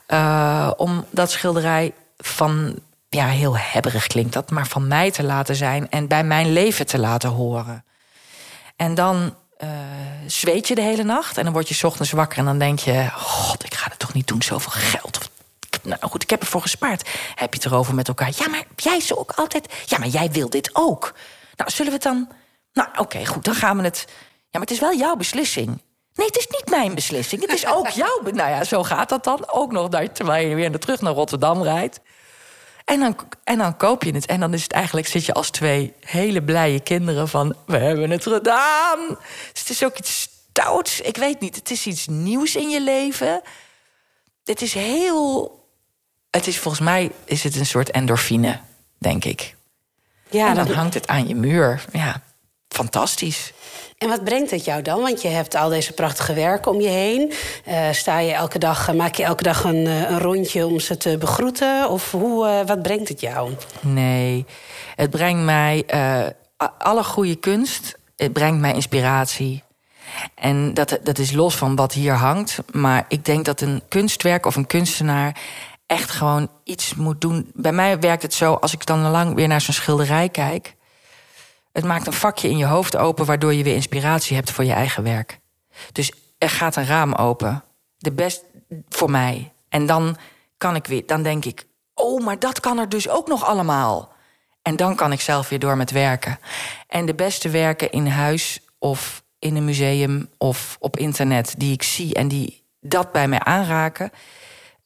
uh, 0.08 0.72
om 0.78 1.06
dat 1.10 1.32
schilderij 1.32 1.93
van, 2.17 2.80
ja, 3.10 3.28
heel 3.28 3.58
hebberig 3.58 4.08
klinkt 4.08 4.34
dat, 4.34 4.50
maar 4.50 4.67
van 4.67 4.88
mij 4.88 5.12
te 5.12 5.24
laten 5.24 5.56
zijn 5.56 5.89
en 5.89 6.08
bij 6.08 6.24
mijn 6.24 6.54
leven 6.54 6.86
te 6.86 7.00
laten 7.00 7.30
horen. 7.30 7.86
En 8.76 8.96
dan 8.96 9.36
uh, 9.63 9.70
zweet 10.26 10.67
je 10.67 10.76
de 10.76 10.82
hele 10.82 11.04
nacht 11.04 11.38
en 11.38 11.43
dan 11.43 11.54
word 11.54 11.70
je 11.70 11.88
ochtends 11.88 12.12
wakker 12.12 12.38
en 12.38 12.46
dan 12.46 12.60
denk 12.60 12.80
je: 12.80 13.10
God, 13.13 13.63
ik 13.63 13.74
ga 13.74 13.89
het 13.89 14.00
toch 14.00 14.13
niet 14.13 14.28
doen, 14.28 14.41
zoveel 14.41 14.72
geld. 14.72 15.17
Of, 15.17 15.30
nou 15.84 16.02
goed, 16.02 16.24
ik 16.24 16.30
heb 16.30 16.41
ervoor 16.41 16.62
gespaard. 16.62 17.10
Heb 17.36 17.54
je 17.54 17.60
het 17.60 17.72
erover 17.72 17.96
met 17.96 18.08
elkaar? 18.08 18.32
Ja, 18.36 18.48
maar 18.48 18.63
jij 18.76 19.00
zo 19.00 19.13
ook 19.13 19.32
altijd. 19.32 19.74
Ja, 19.86 19.98
maar 19.98 20.08
jij 20.08 20.32
wil 20.32 20.50
dit 20.50 20.70
ook. 20.74 21.13
Nou, 21.56 21.72
zullen 21.72 21.91
we 21.91 21.98
het 21.98 22.04
dan. 22.04 22.30
Nou, 22.74 22.89
oké, 22.98 23.26
goed, 23.26 23.46
dan 23.46 23.56
gaan 23.56 23.78
we 23.78 23.84
het. 23.84 24.06
Ja, 24.08 24.48
maar 24.52 24.62
het 24.62 24.72
is 24.72 24.80
wel 24.80 24.96
jouw 24.96 25.15
beslissing. 25.15 25.82
Nee, 26.13 26.28
het 26.28 26.38
is 26.38 26.48
niet 26.48 26.70
mijn 26.70 26.96
beslissing. 26.96 27.41
Het 27.41 27.54
is 27.54 27.67
ook 27.67 27.88
jouw. 28.04 28.22
Nou 28.24 28.50
ja, 28.50 28.63
zo 28.63 28.84
gaat 28.84 29.10
dat 29.10 29.24
dan 29.24 29.50
ook 29.52 29.72
nog. 29.72 29.89
Terwijl 30.13 30.48
je 30.48 30.56
weer 30.56 30.80
terug 30.80 31.02
naar 31.02 31.13
Rotterdam 31.13 31.63
rijdt. 31.63 32.00
En 32.88 33.00
dan, 33.00 33.17
en 33.43 33.58
dan 33.58 33.78
koop 33.78 34.04
je 34.04 34.13
het. 34.13 34.26
En 34.26 34.39
dan 34.39 34.54
is 34.54 34.63
het 34.63 34.71
eigenlijk, 34.71 35.08
zit 35.08 35.26
je 35.26 35.34
als 35.34 35.50
twee 35.50 35.93
hele 36.00 36.43
blije 36.43 36.80
kinderen 36.80 37.28
van... 37.28 37.56
we 37.65 37.78
hebben 37.78 38.10
het 38.10 38.23
gedaan. 38.23 39.08
Dus 39.52 39.62
het 39.62 39.69
is 39.69 39.84
ook 39.84 39.97
iets 39.97 40.21
stouts. 40.21 41.02
Ik 41.02 41.17
weet 41.17 41.39
niet, 41.39 41.56
het 41.56 41.71
is 41.71 41.86
iets 41.86 42.08
nieuws 42.08 42.56
in 42.56 42.69
je 42.69 42.82
leven. 42.82 43.41
Het 44.43 44.62
is 44.62 44.73
heel... 44.73 45.56
Het 46.30 46.47
is 46.47 46.60
volgens 46.60 46.84
mij 46.84 47.12
is 47.26 47.43
het 47.43 47.56
een 47.56 47.65
soort 47.65 47.91
endorfine, 47.91 48.60
denk 48.97 49.26
ik. 49.26 49.56
Ja, 50.30 50.47
en 50.47 50.56
dan 50.56 50.71
hangt 50.71 50.93
het 50.93 51.08
aan 51.08 51.28
je 51.28 51.36
muur. 51.36 51.86
Ja, 51.91 52.21
fantastisch. 52.67 53.54
En 53.98 54.10
wat 54.10 54.24
brengt 54.24 54.52
het 54.52 54.66
jou 54.66 54.82
dan? 54.82 55.02
Want 55.02 55.22
je 55.22 55.28
hebt 55.28 55.56
al 55.56 55.70
deze 55.70 55.94
prachtige 55.94 56.34
werken 56.34 56.72
om 56.72 56.82
je 56.82 56.88
heen. 56.88 57.34
Uh, 57.68 57.92
sta 57.92 58.20
je 58.20 58.32
elke 58.32 58.60
dag, 58.60 58.94
maak 58.94 59.16
je 59.16 59.24
elke 59.24 59.44
dag 59.44 59.64
een, 59.64 59.88
eh, 59.88 60.10
een 60.10 60.20
rondje 60.20 60.66
om 60.66 60.80
ze 60.80 60.98
te 60.98 61.18
begroeten? 61.18 61.90
Of 61.90 62.12
hoe, 62.12 62.64
wat 62.66 62.82
brengt 62.82 63.10
het 63.10 63.22
jou? 63.22 63.52
Nee, 63.80 64.46
het 64.96 65.10
brengt 65.10 65.44
mij 65.44 65.86
alle 66.78 67.04
goede 67.04 67.36
kunst. 67.36 67.98
Het 68.16 68.34
brengt 68.34 68.60
mij 68.60 68.74
inspiratie. 68.74 69.64
En 70.36 70.74
dat, 70.74 71.00
dat 71.04 71.18
is 71.18 71.32
los 71.32 71.56
van 71.56 71.76
wat 71.76 71.94
hier 71.94 72.14
hangt. 72.14 72.60
Maar 72.72 73.06
ik 73.08 73.26
denk 73.26 73.46
dat 73.46 73.62
een 73.62 73.82
kunstwerk 73.88 74.46
of 74.46 74.56
een 74.56 74.68
kunstenaar 74.68 75.38
echt 75.86 76.10
gewoon 76.10 76.50
iets 76.64 76.96
moet 76.96 77.22
doen. 77.22 77.52
Bij 77.54 77.72
mij 77.72 78.00
werkt 78.00 78.22
het 78.22 78.34
zo, 78.34 78.54
als 78.54 78.74
ik 78.74 78.86
dan 78.86 79.12
lang 79.12 79.36
weer 79.36 79.48
naar 79.48 79.62
zo'n 79.62 79.74
schilderij 79.74 80.30
kijk. 80.30 80.76
Het 81.78 81.86
maakt 81.86 82.08
een 82.08 82.13
vakje 82.13 82.50
in 82.50 82.58
je 82.58 82.66
hoofd 82.66 82.96
open, 82.96 83.26
waardoor 83.26 83.54
je 83.54 83.63
weer 83.63 83.76
inspiratie 83.76 84.36
hebt 84.36 84.52
voor 84.52 84.63
je 84.63 84.74
eigen 84.74 85.04
werk. 85.04 85.40
Dus 85.92 86.12
er 86.38 86.50
gaat 86.50 86.76
een 86.76 86.86
raam 86.86 87.13
open. 87.13 87.63
De 87.98 88.12
best 88.12 88.44
voor 88.90 89.12
mij. 89.12 89.54
En 89.70 89.86
dan 89.86 90.18
kan 90.58 90.76
ik 90.76 90.86
weer, 90.86 91.06
dan 91.06 91.24
denk 91.24 91.46
ik, 91.46 91.66
oh, 91.94 92.24
maar 92.26 92.40
dat 92.40 92.60
kan 92.60 92.78
er 92.78 92.90
dus 92.90 93.10
ook 93.10 93.28
nog 93.28 93.46
allemaal. 93.46 94.12
En 94.62 94.76
dan 94.76 94.96
kan 94.96 95.12
ik 95.12 95.22
zelf 95.22 95.50
weer 95.50 95.60
door 95.60 95.78
met 95.78 95.92
werken. 95.92 96.40
En 96.88 97.06
de 97.06 97.16
beste 97.16 97.50
werken 97.50 97.92
in 97.92 98.08
huis 98.08 98.60
of 98.80 99.24
in 99.40 99.56
een 99.56 99.66
museum 99.66 100.30
of 100.38 100.78
op 100.80 100.98
internet 100.98 101.54
die 101.58 101.74
ik 101.74 101.84
zie 101.84 102.13
en 102.13 102.28
die 102.28 102.63
dat 102.82 103.12
bij 103.12 103.28
mij 103.28 103.40
aanraken. 103.40 104.12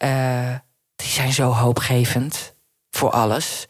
Uh, 0.03 0.55
die 0.95 1.07
zijn 1.07 1.33
zo 1.33 1.51
hoopgevend 1.51 2.53
voor 2.89 3.09
alles. 3.09 3.67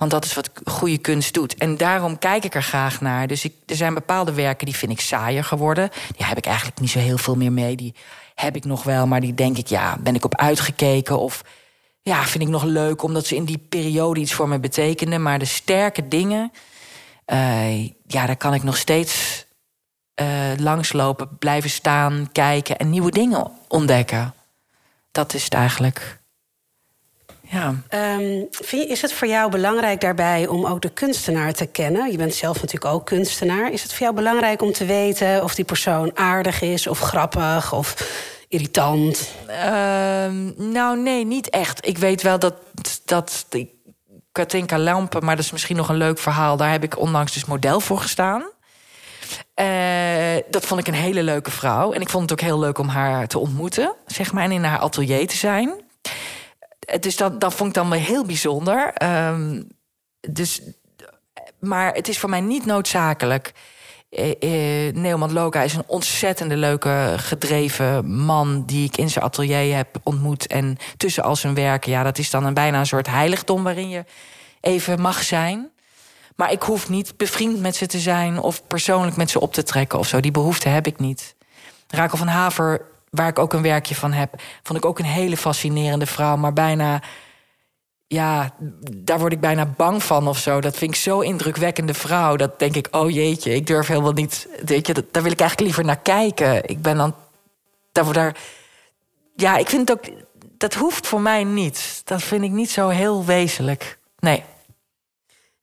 Want 0.00 0.12
dat 0.12 0.24
is 0.24 0.34
wat 0.34 0.50
goede 0.64 0.98
kunst 0.98 1.34
doet. 1.34 1.54
En 1.54 1.76
daarom 1.76 2.18
kijk 2.18 2.44
ik 2.44 2.54
er 2.54 2.62
graag 2.62 3.00
naar. 3.00 3.26
Dus 3.26 3.44
ik, 3.44 3.54
er 3.66 3.76
zijn 3.76 3.94
bepaalde 3.94 4.32
werken 4.32 4.66
die 4.66 4.76
vind 4.76 4.92
ik 4.92 5.00
saaier 5.00 5.44
geworden. 5.44 5.90
Die 6.16 6.26
heb 6.26 6.36
ik 6.36 6.46
eigenlijk 6.46 6.80
niet 6.80 6.90
zo 6.90 6.98
heel 6.98 7.18
veel 7.18 7.36
meer 7.36 7.52
mee. 7.52 7.76
Die 7.76 7.94
heb 8.34 8.56
ik 8.56 8.64
nog 8.64 8.82
wel, 8.82 9.06
maar 9.06 9.20
die 9.20 9.34
denk 9.34 9.58
ik, 9.58 9.66
ja, 9.66 9.96
ben 10.00 10.14
ik 10.14 10.24
op 10.24 10.36
uitgekeken? 10.36 11.18
Of 11.18 11.44
ja, 12.02 12.24
vind 12.24 12.44
ik 12.44 12.50
nog 12.50 12.62
leuk 12.62 13.02
omdat 13.02 13.26
ze 13.26 13.36
in 13.36 13.44
die 13.44 13.58
periode 13.58 14.20
iets 14.20 14.32
voor 14.32 14.48
me 14.48 14.60
betekenden. 14.60 15.22
Maar 15.22 15.38
de 15.38 15.44
sterke 15.44 16.08
dingen, 16.08 16.52
uh, 17.26 17.84
ja, 17.86 18.26
daar 18.26 18.36
kan 18.36 18.54
ik 18.54 18.62
nog 18.62 18.76
steeds 18.76 19.44
uh, 20.20 20.26
langslopen, 20.56 21.38
blijven 21.38 21.70
staan, 21.70 22.28
kijken 22.32 22.78
en 22.78 22.90
nieuwe 22.90 23.10
dingen 23.10 23.52
ontdekken. 23.68 24.34
Dat 25.10 25.34
is 25.34 25.44
het 25.44 25.54
eigenlijk. 25.54 26.19
Ja. 27.50 27.68
Um, 27.68 28.46
vind 28.50 28.82
je, 28.82 28.86
is 28.86 29.02
het 29.02 29.12
voor 29.12 29.28
jou 29.28 29.50
belangrijk 29.50 30.00
daarbij 30.00 30.46
om 30.46 30.66
ook 30.66 30.82
de 30.82 30.88
kunstenaar 30.88 31.52
te 31.52 31.66
kennen? 31.66 32.10
Je 32.10 32.16
bent 32.16 32.34
zelf 32.34 32.60
natuurlijk 32.60 32.94
ook 32.94 33.06
kunstenaar. 33.06 33.72
Is 33.72 33.82
het 33.82 33.92
voor 33.92 34.00
jou 34.00 34.14
belangrijk 34.14 34.62
om 34.62 34.72
te 34.72 34.84
weten 34.84 35.42
of 35.42 35.54
die 35.54 35.64
persoon 35.64 36.16
aardig 36.16 36.62
is 36.62 36.86
of 36.86 36.98
grappig 36.98 37.72
of 37.72 37.94
irritant? 38.48 39.30
Um, 39.48 40.54
nou, 40.56 40.98
nee, 40.98 41.24
niet 41.24 41.50
echt. 41.50 41.86
Ik 41.86 41.98
weet 41.98 42.22
wel 42.22 42.38
dat, 42.38 42.54
dat 43.04 43.46
die 43.48 43.82
Katinka 44.32 44.78
Lampen, 44.78 45.24
maar 45.24 45.36
dat 45.36 45.44
is 45.44 45.52
misschien 45.52 45.76
nog 45.76 45.88
een 45.88 45.96
leuk 45.96 46.18
verhaal. 46.18 46.56
Daar 46.56 46.70
heb 46.70 46.82
ik 46.82 46.98
onlangs 46.98 47.32
dus 47.32 47.44
model 47.44 47.80
voor 47.80 47.98
gestaan. 47.98 48.42
Uh, 49.60 49.66
dat 50.50 50.66
vond 50.66 50.80
ik 50.80 50.86
een 50.86 50.94
hele 50.94 51.22
leuke 51.22 51.50
vrouw. 51.50 51.92
En 51.92 52.00
ik 52.00 52.08
vond 52.08 52.30
het 52.30 52.40
ook 52.40 52.46
heel 52.46 52.58
leuk 52.58 52.78
om 52.78 52.88
haar 52.88 53.26
te 53.26 53.38
ontmoeten, 53.38 53.94
zeg 54.06 54.32
maar, 54.32 54.44
en 54.44 54.52
in 54.52 54.64
haar 54.64 54.78
atelier 54.78 55.26
te 55.26 55.36
zijn 55.36 55.88
dus 57.00 57.16
dat, 57.16 57.40
dat 57.40 57.54
vond 57.54 57.68
ik 57.68 57.74
dan 57.74 57.90
wel 57.90 57.98
heel 57.98 58.24
bijzonder. 58.24 58.92
Um, 59.02 59.68
dus, 60.20 60.60
maar 61.58 61.94
het 61.94 62.08
is 62.08 62.18
voor 62.18 62.30
mij 62.30 62.40
niet 62.40 62.66
noodzakelijk. 62.66 63.52
Uh, 64.10 64.92
Neoman 64.92 65.32
Loka 65.32 65.62
is 65.62 65.74
een 65.74 65.84
ontzettende 65.86 66.56
leuke, 66.56 67.14
gedreven 67.16 68.10
man... 68.14 68.64
die 68.66 68.86
ik 68.86 68.96
in 68.96 69.10
zijn 69.10 69.24
atelier 69.24 69.76
heb 69.76 69.96
ontmoet. 70.02 70.46
En 70.46 70.76
tussen 70.96 71.22
al 71.22 71.36
zijn 71.36 71.54
werken, 71.54 71.90
ja, 71.90 72.02
dat 72.02 72.18
is 72.18 72.30
dan 72.30 72.44
een, 72.44 72.54
bijna 72.54 72.78
een 72.78 72.86
soort 72.86 73.06
heiligdom... 73.06 73.62
waarin 73.62 73.88
je 73.88 74.04
even 74.60 75.00
mag 75.00 75.22
zijn. 75.22 75.70
Maar 76.36 76.52
ik 76.52 76.62
hoef 76.62 76.88
niet 76.88 77.16
bevriend 77.16 77.60
met 77.60 77.76
ze 77.76 77.86
te 77.86 77.98
zijn... 77.98 78.38
of 78.38 78.66
persoonlijk 78.66 79.16
met 79.16 79.30
ze 79.30 79.40
op 79.40 79.52
te 79.52 79.62
trekken 79.62 79.98
of 79.98 80.06
zo. 80.06 80.20
Die 80.20 80.30
behoefte 80.30 80.68
heb 80.68 80.86
ik 80.86 80.98
niet. 80.98 81.34
Rakel 81.88 82.18
van 82.18 82.26
Haver, 82.26 82.86
waar 83.10 83.28
ik 83.28 83.38
ook 83.38 83.52
een 83.52 83.62
werkje 83.62 83.94
van 83.94 84.12
heb... 84.12 84.40
vond 84.62 84.78
ik 84.78 84.84
ook 84.84 84.98
een 84.98 85.04
hele 85.04 85.36
fascinerende 85.36 86.06
vrouw, 86.06 86.36
maar 86.36 86.52
bijna 86.52 87.00
ja, 88.12 88.50
daar 88.96 89.18
word 89.18 89.32
ik 89.32 89.40
bijna 89.40 89.66
bang 89.66 90.02
van 90.02 90.28
of 90.28 90.38
zo. 90.38 90.60
Dat 90.60 90.76
vind 90.76 90.94
ik 90.94 91.00
zo 91.00 91.20
indrukwekkende 91.20 91.94
vrouw. 91.94 92.36
Dat 92.36 92.58
denk 92.58 92.74
ik, 92.74 92.88
oh 92.90 93.10
jeetje, 93.10 93.54
ik 93.54 93.66
durf 93.66 93.86
helemaal 93.86 94.12
niet. 94.12 94.48
Weet 94.64 94.86
je, 94.86 94.92
daar 94.92 95.22
wil 95.22 95.32
ik 95.32 95.40
eigenlijk 95.40 95.60
liever 95.60 95.84
naar 95.84 96.00
kijken. 96.00 96.68
Ik 96.68 96.82
ben 96.82 96.96
dan. 96.96 97.14
Daar, 97.92 98.12
daar, 98.12 98.36
ja, 99.36 99.56
ik 99.56 99.68
vind 99.68 99.88
het 99.88 99.98
ook. 99.98 100.14
Dat 100.58 100.74
hoeft 100.74 101.06
voor 101.06 101.20
mij 101.20 101.44
niet. 101.44 102.02
Dat 102.04 102.22
vind 102.22 102.42
ik 102.42 102.50
niet 102.50 102.70
zo 102.70 102.88
heel 102.88 103.24
wezenlijk. 103.24 103.98
Nee. 104.18 104.44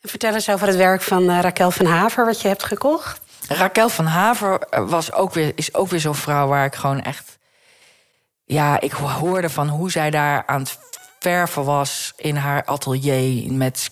Vertel 0.01 0.33
eens 0.33 0.49
over 0.49 0.67
het 0.67 0.75
werk 0.75 1.01
van 1.01 1.23
uh, 1.23 1.39
Raquel 1.39 1.71
van 1.71 1.85
Haver, 1.85 2.25
wat 2.25 2.41
je 2.41 2.47
hebt 2.47 2.63
gekocht. 2.63 3.21
Raquel 3.47 3.89
van 3.89 4.05
Haver 4.05 4.67
was 4.87 5.13
ook 5.13 5.33
weer, 5.33 5.51
is 5.55 5.73
ook 5.73 5.89
weer 5.89 5.99
zo'n 5.99 6.15
vrouw 6.15 6.47
waar 6.47 6.65
ik 6.65 6.75
gewoon 6.75 7.01
echt. 7.01 7.36
Ja, 8.49 8.79
ik 8.79 8.91
hoorde 8.91 9.49
van 9.49 9.67
hoe 9.67 9.91
zij 9.91 10.09
daar 10.09 10.43
aan 10.45 10.59
het 10.59 10.79
verven 11.19 11.63
was 11.63 12.13
in 12.15 12.35
haar 12.35 12.65
atelier 12.65 13.53
met 13.53 13.91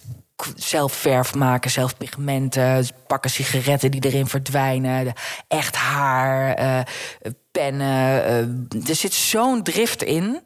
zelf 0.56 0.94
verf 0.94 1.36
maken, 1.36 1.72
zelf 1.72 1.98
pigmenten, 1.98 2.88
pakken 3.08 3.30
sigaretten 3.30 3.92
die 3.92 4.06
erin 4.06 4.28
verdwijnen, 4.28 5.14
echt 5.48 5.76
haar, 5.76 6.60
uh, 6.60 6.80
pennen. 7.52 8.30
Uh, 8.74 8.90
er 8.90 8.96
zit 8.96 9.14
zo'n 9.14 9.64
drift 9.64 10.04
in. 10.04 10.42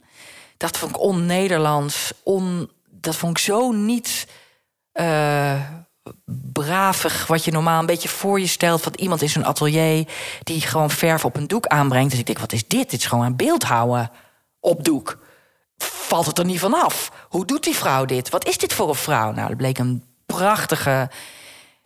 Dat 0.58 0.78
vond 0.78 0.92
ik 0.92 1.00
on-Nederlands. 1.02 2.14
On, 2.24 2.72
dat 2.90 3.16
vond 3.16 3.38
ik 3.38 3.44
zo 3.44 3.72
niet 3.72 4.28
uh, 4.94 5.62
bravig. 6.54 7.28
Wat 7.28 7.46
je 7.46 7.52
normaal 7.52 7.80
een 7.80 7.86
beetje 7.86 8.10
voor 8.10 8.40
je 8.40 8.48
stelt 8.48 8.82
van 8.82 8.94
iemand 8.96 9.22
in 9.22 9.30
zo'n 9.30 9.46
atelier 9.46 10.08
die 10.44 10.62
gewoon 10.62 10.90
verf 10.90 11.26
op 11.26 11.36
een 11.36 11.48
doek 11.48 11.68
aanbrengt. 11.68 12.10
Dus 12.10 12.20
ik 12.20 12.26
denk, 12.26 12.40
wat 12.40 12.54
is 12.54 12.68
dit? 12.68 12.90
Dit 12.90 13.00
is 13.00 13.06
gewoon 13.06 13.26
een 13.26 13.36
beeldhouden 13.36 14.12
op 14.60 14.84
doek 14.84 15.18
valt 16.10 16.26
het 16.26 16.38
er 16.38 16.46
niet 16.46 16.60
vanaf. 16.60 17.12
Hoe 17.30 17.46
doet 17.46 17.64
die 17.64 17.76
vrouw 17.76 18.06
dit? 18.06 18.30
Wat 18.30 18.48
is 18.48 18.58
dit 18.58 18.74
voor 18.74 18.90
een 18.90 18.96
vrouw? 18.96 19.32
Nou, 19.32 19.48
dat 19.48 19.58
bleek 19.58 19.78
een 19.78 20.04
prachtige, 20.26 21.10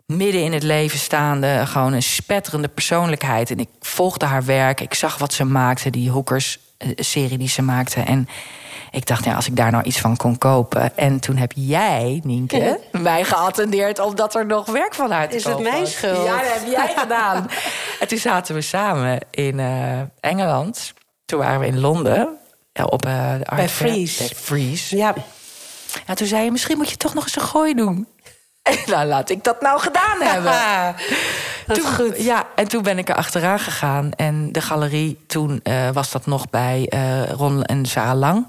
midden 0.06 0.42
in 0.42 0.52
het 0.52 0.62
leven 0.62 0.98
staande, 0.98 1.62
gewoon 1.66 1.92
een 1.92 2.02
spetterende 2.02 2.68
persoonlijkheid. 2.68 3.50
En 3.50 3.58
ik 3.58 3.68
volgde 3.80 4.26
haar 4.26 4.44
werk. 4.44 4.80
Ik 4.80 4.94
zag 4.94 5.18
wat 5.18 5.32
ze 5.32 5.44
maakte, 5.44 5.90
die 5.90 6.10
Hoekers-serie 6.10 6.63
eh, 6.76 7.38
die 7.38 7.48
ze 7.48 7.62
maakte. 7.62 8.00
En 8.00 8.28
ik 8.90 9.06
dacht, 9.06 9.24
ja, 9.24 9.34
als 9.34 9.46
ik 9.46 9.56
daar 9.56 9.70
nou 9.70 9.84
iets 9.84 10.00
van 10.00 10.16
kon 10.16 10.38
kopen. 10.38 10.96
En 10.96 11.20
toen 11.20 11.36
heb 11.36 11.52
jij, 11.54 12.20
Nienke, 12.24 12.80
mij 12.92 13.24
geattendeerd 13.24 13.98
omdat 13.98 14.34
er 14.34 14.46
nog 14.46 14.66
werk 14.66 14.94
van 14.94 15.12
uit 15.12 15.34
Is 15.34 15.44
het 15.44 15.58
mijn 15.58 15.86
schuld? 15.86 16.24
Ja, 16.24 16.36
dat 16.38 16.52
heb 16.52 16.66
jij 16.66 16.94
gedaan. 16.96 17.50
en 18.00 18.08
toen 18.08 18.18
zaten 18.18 18.54
we 18.54 18.60
samen 18.60 19.18
in 19.30 19.58
uh, 19.58 20.00
Engeland. 20.20 20.92
Toen 21.24 21.38
waren 21.38 21.60
we 21.60 21.66
in 21.66 21.80
Londen 21.80 22.38
ja, 22.72 22.84
op 22.84 23.06
uh, 23.06 23.32
de 23.32 23.54
Bij 23.56 23.68
Freeze. 23.68 24.34
Freeze. 24.34 24.96
Ja. 24.96 25.14
En 26.06 26.14
toen 26.14 26.26
zei 26.26 26.44
je, 26.44 26.50
misschien 26.50 26.76
moet 26.76 26.90
je 26.90 26.96
toch 26.96 27.14
nog 27.14 27.22
eens 27.22 27.36
een 27.36 27.42
gooi 27.42 27.74
doen. 27.74 28.08
En 28.62 28.78
nou, 28.92 29.06
laat 29.06 29.30
ik 29.30 29.44
dat 29.44 29.60
nou 29.60 29.80
gedaan 29.80 30.20
hebben. 30.20 30.94
Toen, 31.66 31.94
goed. 31.94 32.22
Ja, 32.22 32.46
en 32.54 32.68
toen 32.68 32.82
ben 32.82 32.98
ik 32.98 33.08
er 33.08 33.14
achteraan 33.14 33.58
gegaan. 33.58 34.12
En 34.12 34.52
de 34.52 34.60
galerie, 34.60 35.24
toen 35.26 35.60
uh, 35.62 35.90
was 35.90 36.10
dat 36.10 36.26
nog 36.26 36.50
bij 36.50 36.90
uh, 36.94 37.30
Ron 37.30 37.62
en 37.62 37.86
Sarah 37.86 38.18
Lang. 38.18 38.46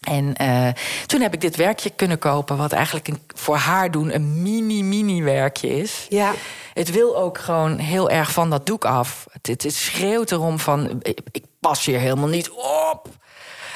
En 0.00 0.34
uh, 0.42 0.68
toen 1.06 1.20
heb 1.20 1.34
ik 1.34 1.40
dit 1.40 1.56
werkje 1.56 1.90
kunnen 1.90 2.18
kopen, 2.18 2.56
wat 2.56 2.72
eigenlijk 2.72 3.08
een, 3.08 3.20
voor 3.34 3.56
haar 3.56 3.90
doen 3.90 4.14
een 4.14 4.42
mini-mini 4.42 5.22
werkje 5.22 5.76
is. 5.76 6.06
Ja. 6.08 6.32
Het 6.74 6.90
wil 6.90 7.16
ook 7.16 7.38
gewoon 7.38 7.78
heel 7.78 8.10
erg 8.10 8.32
van 8.32 8.50
dat 8.50 8.66
doek 8.66 8.84
af. 8.84 9.26
Het, 9.32 9.62
het 9.62 9.74
schreeuwt 9.74 10.30
erom 10.30 10.58
van, 10.58 11.00
ik, 11.02 11.20
ik 11.30 11.44
pas 11.60 11.84
hier 11.84 11.98
helemaal 11.98 12.28
niet 12.28 12.50
op. 12.90 13.08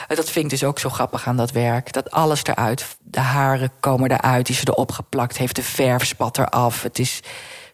Dat 0.09 0.31
vind 0.31 0.45
ik 0.45 0.51
dus 0.51 0.65
ook 0.65 0.79
zo 0.79 0.89
grappig 0.89 1.27
aan 1.27 1.37
dat 1.37 1.51
werk. 1.51 1.93
Dat 1.93 2.11
alles 2.11 2.45
eruit, 2.45 2.97
de 3.01 3.21
haren 3.21 3.71
komen 3.81 4.11
eruit, 4.11 4.47
die 4.47 4.57
ze 4.57 4.69
erop 4.69 4.93
geplakt 4.93 5.37
heeft, 5.37 5.57
de 5.57 5.63
verf 5.63 6.05
spat 6.05 6.39
eraf. 6.39 6.83
Het 6.83 6.99
is 6.99 7.21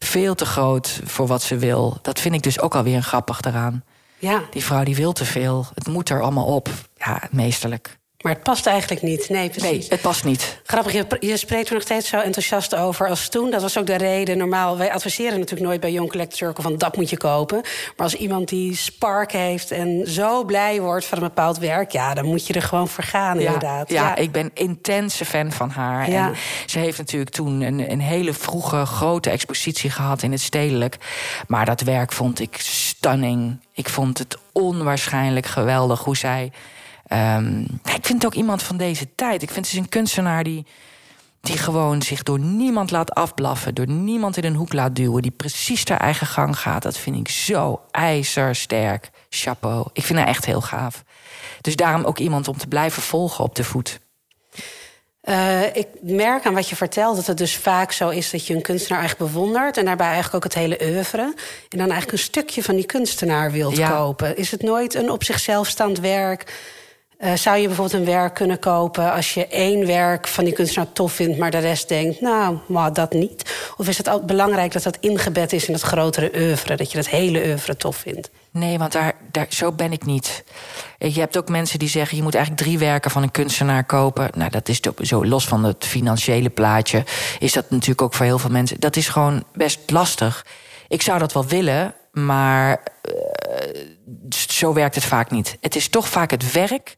veel 0.05 0.35
te 0.35 0.47
groot 0.47 1.01
voor 1.05 1.27
wat 1.27 1.43
ze 1.43 1.57
wil. 1.57 1.99
Dat 2.03 2.21
vind 2.21 2.35
ik 2.35 2.43
dus 2.43 2.61
ook 2.61 2.75
alweer 2.75 2.97
een 2.97 3.03
grappig 3.03 3.41
eraan. 3.41 3.85
Ja. 4.19 4.43
Die 4.51 4.65
vrouw 4.65 4.85
die 4.85 4.97
wil 4.97 5.13
te 5.13 5.25
veel. 5.25 5.67
Het 5.75 5.87
moet 5.87 6.09
er 6.09 6.23
allemaal 6.23 6.47
op. 6.47 6.69
Ja, 6.97 7.23
meesterlijk. 7.31 7.99
Maar 8.21 8.33
het 8.33 8.43
past 8.43 8.67
eigenlijk 8.67 9.03
niet. 9.03 9.29
Nee, 9.29 9.49
precies. 9.49 9.71
Nee, 9.71 9.87
het 9.89 10.01
past 10.01 10.25
niet. 10.25 10.61
Grappig, 10.65 10.93
je, 10.93 11.07
je 11.21 11.37
spreekt 11.37 11.69
er 11.69 11.75
nog 11.75 11.83
steeds 11.83 12.09
zo 12.09 12.19
enthousiast 12.19 12.75
over 12.75 13.09
als 13.09 13.29
toen. 13.29 13.51
Dat 13.51 13.63
was 13.63 13.79
ook 13.79 13.87
de 13.87 13.97
reden. 13.97 14.39
Normaal, 14.39 14.79
wij 14.79 14.93
adviseren 14.93 15.39
natuurlijk 15.39 15.69
nooit 15.69 15.81
bij 15.81 15.93
Young 15.93 16.11
Collector 16.11 16.37
Circle 16.37 16.63
van 16.63 16.77
dat 16.77 16.97
moet 16.97 17.11
je 17.11 17.17
kopen. 17.17 17.61
Maar 17.97 18.07
als 18.07 18.15
iemand 18.15 18.49
die 18.49 18.77
spark 18.77 19.33
heeft 19.33 19.71
en 19.71 20.03
zo 20.07 20.45
blij 20.45 20.81
wordt 20.81 21.05
van 21.05 21.19
een 21.19 21.25
bepaald 21.25 21.59
werk, 21.59 21.91
ja, 21.91 22.15
dan 22.15 22.25
moet 22.25 22.47
je 22.47 22.53
er 22.53 22.63
gewoon 22.63 22.89
voor 22.89 23.05
gaan, 23.05 23.41
inderdaad. 23.41 23.91
Ja, 23.91 24.03
ja, 24.03 24.17
ik 24.17 24.33
ben 24.33 24.51
intense 24.55 25.25
fan 25.25 25.53
van 25.53 25.71
haar. 25.71 26.11
Ja. 26.11 26.27
En 26.27 26.35
ze 26.67 26.79
heeft 26.79 26.99
natuurlijk 26.99 27.31
toen 27.31 27.61
een, 27.61 27.91
een 27.91 28.01
hele 28.01 28.33
vroege, 28.33 28.87
grote 28.87 29.31
expositie 29.31 29.91
gehad 29.91 30.23
in 30.23 30.33
het 30.33 30.41
stedelijk. 30.41 30.97
Maar 31.47 31.65
dat 31.65 31.81
werk 31.81 32.13
vond 32.13 32.41
ik 32.41 32.57
stunning. 32.59 33.59
Ik 33.75 33.89
vond 33.89 34.19
het 34.19 34.37
onwaarschijnlijk 34.53 35.47
geweldig 35.47 36.05
hoe 36.05 36.17
zij 36.17 36.53
Um, 37.13 37.61
ik 37.85 38.07
vind 38.07 38.23
het 38.23 38.27
ook 38.27 38.35
iemand 38.35 38.63
van 38.63 38.77
deze 38.77 39.15
tijd. 39.15 39.43
Ik 39.43 39.51
vind 39.51 39.71
het 39.71 39.77
een 39.77 39.89
kunstenaar 39.89 40.45
die, 40.45 40.67
die 41.41 41.59
gewoon 41.59 42.03
zich 42.03 42.23
door 42.23 42.39
niemand 42.39 42.91
laat 42.91 43.15
afblaffen, 43.15 43.75
door 43.75 43.89
niemand 43.89 44.37
in 44.37 44.45
een 44.45 44.55
hoek 44.55 44.73
laat 44.73 44.97
duwen, 44.97 45.23
die 45.23 45.31
precies 45.31 45.89
haar 45.89 46.01
eigen 46.01 46.27
gang 46.27 46.59
gaat. 46.59 46.83
Dat 46.83 46.99
vind 46.99 47.17
ik 47.17 47.29
zo 47.29 47.81
ijzersterk. 47.91 49.11
Chapeau. 49.29 49.87
Ik 49.93 50.05
vind 50.05 50.19
haar 50.19 50.29
echt 50.29 50.45
heel 50.45 50.61
gaaf. 50.61 51.05
Dus 51.61 51.77
daarom 51.77 52.05
ook 52.05 52.19
iemand 52.19 52.49
om 52.49 52.57
te 52.57 52.67
blijven 52.67 53.03
volgen 53.03 53.45
op 53.45 53.55
de 53.55 53.65
voet. 53.65 54.01
Uh, 55.25 55.77
ik 55.77 55.87
merk 56.01 56.47
aan 56.47 56.55
wat 56.55 56.69
je 56.69 56.77
vertelt 56.77 57.17
dat 57.17 57.27
het 57.27 57.39
dus 57.39 57.57
vaak 57.57 57.93
zo 57.93 58.09
is 58.09 58.31
dat 58.31 58.47
je 58.47 58.55
een 58.55 58.63
kunstenaar 58.63 59.03
echt 59.03 59.19
bewondert 59.19 59.77
en 59.77 59.85
daarbij 59.85 60.07
eigenlijk 60.07 60.35
ook 60.35 60.53
het 60.53 60.63
hele 60.63 60.79
oeuvre. 60.83 61.35
En 61.69 61.79
dan 61.79 61.91
eigenlijk 61.91 62.13
een 62.13 62.19
stukje 62.19 62.63
van 62.63 62.75
die 62.75 62.87
kunstenaar 62.87 63.53
wilt 63.53 63.81
kopen. 63.81 64.37
Is 64.37 64.51
het 64.51 64.63
nooit 64.63 64.95
een 64.95 65.11
op 65.11 65.25
zichzelf 65.25 65.69
staand 65.69 65.99
werk? 65.99 66.53
Uh, 67.25 67.35
zou 67.35 67.59
je 67.59 67.67
bijvoorbeeld 67.67 68.01
een 68.01 68.15
werk 68.15 68.35
kunnen 68.35 68.59
kopen 68.59 69.13
als 69.13 69.35
je 69.35 69.47
één 69.47 69.87
werk 69.87 70.29
van 70.29 70.45
die 70.45 70.53
kunstenaar 70.53 70.93
tof 70.93 71.13
vindt, 71.13 71.39
maar 71.39 71.51
de 71.51 71.59
rest 71.59 71.89
denkt, 71.89 72.21
nou, 72.21 72.59
maar 72.69 72.93
dat 72.93 73.13
niet? 73.13 73.55
Of 73.77 73.89
is 73.89 73.99
het 73.99 74.09
altijd 74.09 74.27
belangrijk 74.27 74.73
dat 74.73 74.83
dat 74.83 74.97
ingebed 75.01 75.53
is 75.53 75.67
in 75.67 75.73
het 75.73 75.83
grotere 75.83 76.31
oeuvre, 76.35 76.77
dat 76.77 76.91
je 76.91 76.97
dat 76.97 77.09
hele 77.09 77.45
oeuvre 77.47 77.77
tof 77.77 77.97
vindt? 77.97 78.31
Nee, 78.51 78.79
want 78.79 78.93
daar, 78.93 79.13
daar, 79.31 79.47
zo 79.49 79.73
ben 79.73 79.93
ik 79.93 80.05
niet. 80.05 80.45
Je 80.99 81.21
hebt 81.21 81.39
ook 81.39 81.49
mensen 81.49 81.79
die 81.79 81.89
zeggen: 81.89 82.17
je 82.17 82.23
moet 82.23 82.35
eigenlijk 82.35 82.65
drie 82.65 82.79
werken 82.79 83.11
van 83.11 83.23
een 83.23 83.31
kunstenaar 83.31 83.85
kopen. 83.85 84.31
Nou, 84.35 84.51
dat 84.51 84.69
is 84.69 84.81
zo 85.03 85.25
los 85.25 85.47
van 85.47 85.65
het 85.65 85.87
financiële 85.87 86.51
plaatje. 86.51 87.05
Is 87.39 87.53
dat 87.53 87.71
natuurlijk 87.71 88.03
ook 88.03 88.15
voor 88.15 88.27
heel 88.27 88.39
veel 88.39 88.51
mensen. 88.51 88.81
Dat 88.81 88.97
is 88.97 89.09
gewoon 89.09 89.45
best 89.53 89.91
lastig. 89.91 90.47
Ik 90.89 91.03
zou 91.03 91.19
dat 91.19 91.33
wel 91.33 91.47
willen, 91.47 91.95
maar 92.13 92.83
uh, 93.05 93.15
zo 94.49 94.73
werkt 94.73 94.95
het 94.95 95.05
vaak 95.05 95.31
niet. 95.31 95.57
Het 95.61 95.77
is 95.77 95.89
toch 95.89 96.09
vaak 96.09 96.31
het 96.31 96.53
werk 96.53 96.97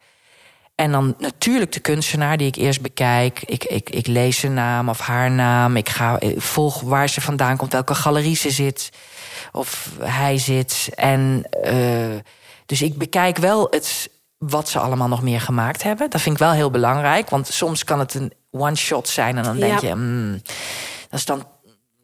en 0.75 0.93
dan 0.93 1.15
natuurlijk 1.19 1.73
de 1.73 1.81
kunstenaar 1.81 2.37
die 2.37 2.47
ik 2.47 2.57
eerst 2.57 2.81
bekijk. 2.81 3.43
Ik, 3.45 3.65
ik, 3.65 3.91
ik 3.91 4.07
lees 4.07 4.39
zijn 4.39 4.55
naam 4.55 4.89
of 4.89 4.99
haar 4.99 5.31
naam. 5.31 5.77
Ik, 5.77 5.89
ga, 5.89 6.21
ik 6.21 6.41
volg 6.41 6.81
waar 6.81 7.09
ze 7.09 7.21
vandaan 7.21 7.57
komt, 7.57 7.73
welke 7.73 7.95
galerie 7.95 8.37
ze 8.37 8.51
zit. 8.51 8.91
Of 9.53 9.91
hij 9.99 10.39
zit. 10.39 10.89
En 10.95 11.45
uh, 11.65 12.21
dus 12.67 12.83
ik 12.83 12.99
bekijk 12.99 13.37
wel 13.37 13.67
het, 13.71 14.11
wat 14.39 14.69
ze 14.69 14.79
allemaal 14.79 15.09
nog 15.09 15.23
meer 15.23 15.41
gemaakt 15.41 15.83
hebben. 15.83 16.11
Dat 16.11 16.21
vind 16.21 16.35
ik 16.35 16.43
wel 16.43 16.53
heel 16.53 16.71
belangrijk. 16.71 17.31
Want 17.31 17.47
soms 17.47 17.85
kan 17.85 17.99
het 17.99 18.15
een 18.15 18.33
one-shot 18.51 19.09
zijn. 19.09 19.37
En 19.37 19.43
dan 19.43 19.57
denk 19.57 19.79
je, 19.79 19.95
mm, 19.95 20.43
dat 21.11 21.19
is 21.19 21.25
dan 21.25 21.47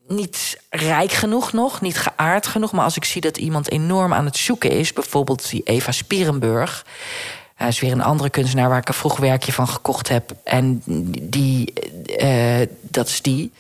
niet 0.07 0.61
rijk 0.71 1.13
genoeg 1.13 1.53
nog, 1.53 1.81
niet 1.81 1.99
geaard 1.99 2.47
genoeg. 2.47 2.73
Maar 2.73 2.85
als 2.85 2.97
ik 2.97 3.05
zie 3.05 3.21
dat 3.21 3.37
iemand 3.37 3.71
enorm 3.71 4.15
aan 4.15 4.25
het 4.25 4.37
zoeken 4.37 4.71
is, 4.71 4.93
bijvoorbeeld 4.93 5.51
die 5.51 5.63
Eva 5.63 5.93
Spierenburg. 5.93 6.85
Hij 7.59 7.69
is 7.69 7.81
weer 7.81 7.93
een 7.93 8.03
andere 8.03 8.31
kunstenaar 8.31 8.69
waar 8.69 8.79
ik 8.79 8.89
een 8.89 8.95
vroeg 8.95 9.17
werkje 9.17 9.53
van 9.53 9.69
gekocht 9.69 10.09
heb. 10.09 10.33
En 10.45 10.83
die, 11.23 11.73
uh, 12.23 12.67
dat 12.83 13.09
is 13.09 13.23
die. 13.23 13.53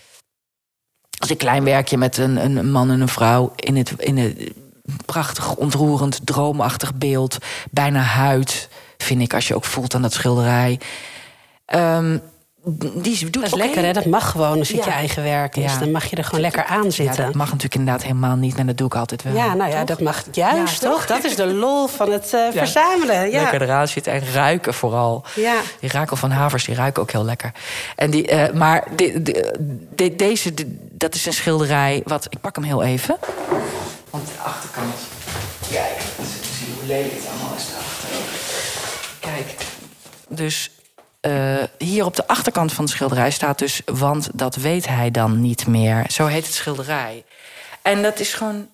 Als 1.18 1.30
een 1.30 1.36
klein 1.36 1.64
werkje 1.64 1.96
met 1.96 2.16
een, 2.16 2.36
een 2.36 2.70
man 2.70 2.90
en 2.90 3.00
een 3.00 3.08
vrouw 3.08 3.52
in 3.56 3.76
het, 3.76 3.92
in 3.96 4.16
het 4.16 4.52
prachtig, 5.06 5.54
ontroerend, 5.54 6.26
droomachtig 6.26 6.94
beeld. 6.94 7.38
Bijna 7.70 8.00
huid, 8.00 8.68
vind 8.98 9.22
ik, 9.22 9.34
als 9.34 9.48
je 9.48 9.54
ook 9.54 9.64
voelt 9.64 9.94
aan 9.94 10.02
dat 10.02 10.12
schilderij. 10.12 10.80
Um, 11.74 12.22
die 12.76 13.18
doet 13.24 13.34
Dat 13.34 13.44
is 13.44 13.54
lekker, 13.54 13.84
hè? 13.84 13.92
Dat 13.92 14.04
mag 14.04 14.30
gewoon 14.30 14.58
als 14.58 14.68
het 14.68 14.76
Ja. 14.76 14.84
je 14.84 14.90
eigen 14.90 15.22
werk 15.22 15.56
is. 15.56 15.72
Ja. 15.72 15.78
Dan 15.78 15.90
mag 15.90 16.04
je 16.10 16.16
er 16.16 16.24
gewoon 16.24 16.40
lekker 16.40 16.64
aan 16.64 16.84
Ja, 16.84 16.90
zitten. 16.90 17.24
dat 17.24 17.34
mag 17.34 17.46
natuurlijk 17.46 17.74
inderdaad 17.74 18.02
helemaal 18.02 18.36
niet, 18.36 18.56
en 18.56 18.66
dat 18.66 18.76
doe 18.76 18.86
ik 18.86 18.94
altijd 18.94 19.22
wel. 19.22 19.34
Ja, 19.34 19.54
nou 19.54 19.70
ja, 19.70 19.76
Toch? 19.78 19.86
dat 19.86 20.00
mag 20.00 20.22
juist, 20.32 20.82
Ja, 20.82 20.88
toch? 20.88 21.06
Dat 21.06 21.24
is 21.24 21.36
de 21.36 21.46
lol 21.46 21.86
van 21.86 22.10
het 22.12 22.32
eh, 22.34 22.40
verzamelen. 22.58 23.30
Ja. 23.30 23.40
Lekker 23.42 23.62
eraan 23.62 23.88
zitten 23.88 24.12
en 24.12 24.32
ruiken 24.32 24.74
vooral. 24.74 25.24
Ja. 25.34 25.56
Die 25.80 25.90
rakel 25.90 26.16
van 26.16 26.30
havers, 26.30 26.64
die 26.64 26.74
ruiken 26.74 27.02
ook 27.02 27.10
heel 27.10 27.24
lekker. 27.24 27.52
En 27.96 28.10
die, 28.10 28.26
eh, 28.26 28.52
maar 28.54 28.84
deze, 30.16 30.54
dat 30.90 31.14
is 31.14 31.26
een 31.26 31.32
schilderij 31.32 32.02
wat... 32.04 32.26
Ik 32.30 32.40
pak 32.40 32.54
hem 32.54 32.64
heel 32.64 32.82
even. 32.82 33.16
Want 34.10 34.26
de 34.26 34.32
achterkant... 34.44 34.94
Kijk, 35.70 36.00
zie 36.58 36.66
hoe 36.78 36.86
lelijk 36.86 37.12
het 37.12 37.26
allemaal 37.30 37.56
is. 37.56 37.64
Kijk, 39.20 39.54
dus 40.28 40.70
eh, 41.20 41.62
hier 41.78 42.04
op 42.04 42.16
de 42.16 42.26
achterkant 42.26 42.72
van 42.72 42.84
het 42.84 42.92
schilderij 42.92 43.30
staat 43.30 43.58
dus... 43.58 43.82
want 43.84 44.30
dat 44.34 44.56
weet 44.56 44.88
hij 44.88 45.10
dan 45.10 45.40
niet 45.40 45.66
meer. 45.66 46.04
Zo 46.10 46.26
heet 46.26 46.44
het 46.44 46.54
schilderij. 46.54 47.24
En 47.82 48.02
dat 48.02 48.20
is 48.20 48.34
gewoon 48.34 48.68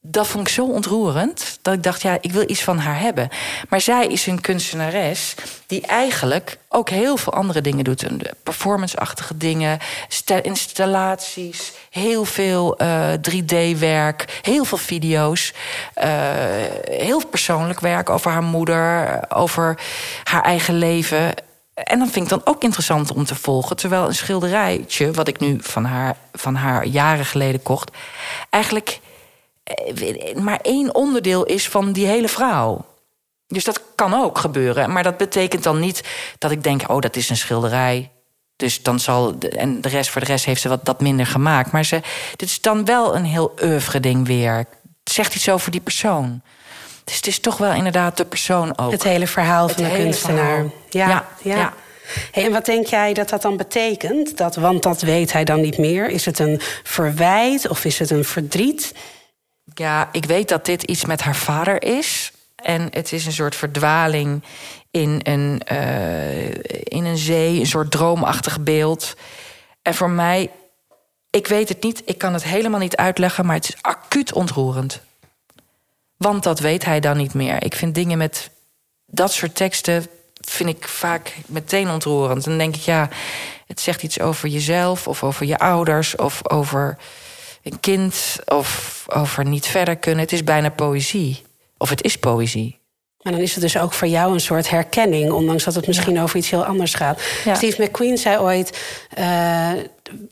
dat 0.00 0.26
vond 0.26 0.46
ik 0.48 0.52
zo 0.54 0.64
ontroerend 0.66 1.58
dat 1.62 1.74
ik 1.74 1.82
dacht, 1.82 2.02
ja, 2.02 2.18
ik 2.20 2.32
wil 2.32 2.50
iets 2.50 2.62
van 2.64 2.78
haar 2.78 3.00
hebben. 3.00 3.28
Maar 3.68 3.80
zij 3.80 4.06
is 4.06 4.26
een 4.26 4.40
kunstenares 4.40 5.34
die 5.66 5.86
eigenlijk 5.86 6.58
ook 6.68 6.88
heel 6.90 7.16
veel 7.16 7.32
andere 7.32 7.60
dingen 7.60 7.84
doet. 7.84 8.02
Een 8.02 8.20
Performance-achtige 8.42 9.36
dingen, 9.36 9.78
sta- 10.08 10.42
installaties, 10.42 11.72
heel 11.90 12.24
veel 12.24 12.76
eh, 12.76 13.12
3D-werk, 13.30 14.38
heel 14.42 14.64
veel 14.64 14.78
video's. 14.78 15.52
eh, 15.94 16.10
heel 16.84 17.26
persoonlijk 17.26 17.80
werk 17.80 18.10
over 18.10 18.30
haar 18.30 18.42
moeder, 18.42 19.20
over 19.28 19.78
haar 20.24 20.42
eigen 20.42 20.74
leven. 20.78 21.34
En 21.74 21.98
dat 21.98 22.08
vind 22.10 22.24
ik 22.24 22.30
dan 22.30 22.40
ook 22.54 22.62
interessant 22.62 23.12
om 23.12 23.24
te 23.24 23.34
volgen. 23.34 23.76
Terwijl 23.76 24.06
een 24.06 24.14
schilderijtje, 24.14 25.10
wat 25.12 25.28
ik 25.28 25.40
nu 25.40 25.58
van 25.60 25.84
haar, 25.84 26.16
van 26.32 26.54
haar 26.54 26.86
jaren 26.86 27.24
geleden 27.24 27.62
kocht, 27.62 27.90
eigenlijk 28.50 28.88
eh, 28.88 29.07
maar 30.34 30.58
één 30.62 30.94
onderdeel 30.94 31.44
is 31.44 31.68
van 31.68 31.92
die 31.92 32.06
hele 32.06 32.28
vrouw. 32.28 32.86
Dus 33.46 33.64
dat 33.64 33.80
kan 33.94 34.14
ook 34.14 34.38
gebeuren. 34.38 34.92
Maar 34.92 35.02
dat 35.02 35.16
betekent 35.16 35.62
dan 35.62 35.78
niet 35.80 36.02
dat 36.38 36.50
ik 36.50 36.62
denk: 36.62 36.82
oh, 36.90 37.00
dat 37.00 37.16
is 37.16 37.30
een 37.30 37.36
schilderij. 37.36 38.10
Dus 38.56 38.82
dan 38.82 39.00
zal. 39.00 39.38
de- 39.38 39.48
En 39.48 39.80
de 39.80 39.88
rest 39.88 40.10
voor 40.10 40.20
de 40.20 40.26
rest 40.26 40.44
heeft 40.44 40.60
ze 40.60 40.68
wat 40.68 40.84
dat 40.84 41.00
minder 41.00 41.26
gemaakt. 41.26 41.72
Maar 41.72 41.84
ze, 41.84 42.00
dit 42.36 42.48
is 42.48 42.60
dan 42.60 42.84
wel 42.84 43.14
een 43.16 43.24
heel 43.24 43.52
oeuvre 43.62 44.00
ding 44.00 44.26
weer. 44.26 44.54
Het 45.04 45.12
zegt 45.16 45.34
iets 45.34 45.48
over 45.48 45.70
die 45.70 45.80
persoon. 45.80 46.42
Dus 47.04 47.16
het 47.16 47.26
is 47.26 47.38
toch 47.40 47.56
wel 47.56 47.72
inderdaad 47.72 48.16
de 48.16 48.24
persoon 48.24 48.78
ook. 48.78 48.90
Het 48.92 49.02
hele 49.02 49.26
verhaal 49.26 49.66
Het 49.66 49.74
van 49.80 49.84
de 49.84 49.90
kunstenaar. 49.96 50.62
Ja, 50.90 51.08
ja. 51.08 51.24
Ja, 51.42 51.56
ja. 51.56 51.72
Hey, 52.32 52.44
en 52.44 52.52
wat 52.52 52.64
denk 52.64 52.86
jij 52.86 53.14
dat 53.14 53.28
dat 53.28 53.42
dan 53.42 53.56
betekent? 53.56 54.36
Dat, 54.36 54.56
want 54.56 54.82
dat 54.82 55.00
weet 55.00 55.32
hij 55.32 55.44
dan 55.44 55.60
niet 55.60 55.78
meer. 55.78 56.08
Is 56.08 56.24
het 56.24 56.38
een 56.38 56.60
verwijt 56.82 57.68
of 57.68 57.84
is 57.84 57.98
het 57.98 58.10
een 58.10 58.24
verdriet? 58.24 58.92
Ja, 59.74 60.08
ik 60.12 60.24
weet 60.24 60.48
dat 60.48 60.64
dit 60.64 60.82
iets 60.82 61.04
met 61.04 61.20
haar 61.20 61.36
vader 61.36 61.82
is. 61.82 62.32
En 62.56 62.88
het 62.90 63.12
is 63.12 63.26
een 63.26 63.32
soort 63.32 63.54
verdwaling 63.54 64.42
in 64.90 65.20
een, 65.22 65.62
eh, 65.64 66.48
in 66.82 67.04
een 67.04 67.18
zee, 67.18 67.60
een 67.60 67.66
soort 67.66 67.90
droomachtig 67.90 68.60
beeld. 68.60 69.14
En 69.82 69.94
voor 69.94 70.10
mij, 70.10 70.50
ik 71.30 71.46
weet 71.46 71.68
het 71.68 71.82
niet, 71.82 72.02
ik 72.04 72.18
kan 72.18 72.32
het 72.32 72.44
helemaal 72.44 72.80
niet 72.80 72.96
uitleggen, 72.96 73.46
maar 73.46 73.54
het 73.54 73.68
is 73.68 73.82
acuut 73.82 74.32
ontroerend. 74.32 75.00
Want 76.16 76.42
dat 76.42 76.60
weet 76.60 76.84
hij 76.84 77.00
dan 77.00 77.16
niet 77.16 77.34
meer. 77.34 77.64
Ik 77.64 77.74
vind 77.74 77.94
dingen 77.94 78.18
met 78.18 78.50
dat 79.06 79.32
soort 79.32 79.54
teksten 79.54 80.06
vind 80.34 80.68
ik 80.68 80.88
vaak 80.88 81.36
meteen 81.46 81.90
ontroerend. 81.90 82.44
Dan 82.44 82.58
denk 82.58 82.76
ik, 82.76 82.82
ja, 82.82 83.08
het 83.66 83.80
zegt 83.80 84.02
iets 84.02 84.20
over 84.20 84.48
jezelf 84.48 85.08
of 85.08 85.22
over 85.22 85.46
je 85.46 85.58
ouders 85.58 86.16
of 86.16 86.50
over 86.50 86.98
een 87.72 87.80
kind 87.80 88.38
of 88.46 89.04
over 89.08 89.44
niet 89.44 89.66
verder 89.66 89.96
kunnen. 89.96 90.20
Het 90.20 90.32
is 90.32 90.44
bijna 90.44 90.68
poëzie. 90.68 91.42
Of 91.78 91.90
het 91.90 92.02
is 92.02 92.18
poëzie. 92.18 92.78
Maar 93.22 93.32
dan 93.32 93.42
is 93.42 93.52
het 93.52 93.62
dus 93.62 93.78
ook 93.78 93.92
voor 93.92 94.08
jou 94.08 94.32
een 94.32 94.40
soort 94.40 94.70
herkenning, 94.70 95.30
ondanks 95.32 95.64
dat 95.64 95.74
het 95.74 95.86
misschien 95.86 96.20
over 96.20 96.36
iets 96.36 96.50
heel 96.50 96.64
anders 96.64 96.94
gaat. 96.94 97.22
Ja. 97.44 97.54
Steve 97.54 97.82
McQueen 97.82 98.18
zei 98.18 98.38
ooit: 98.38 98.78
eh, 99.14 99.70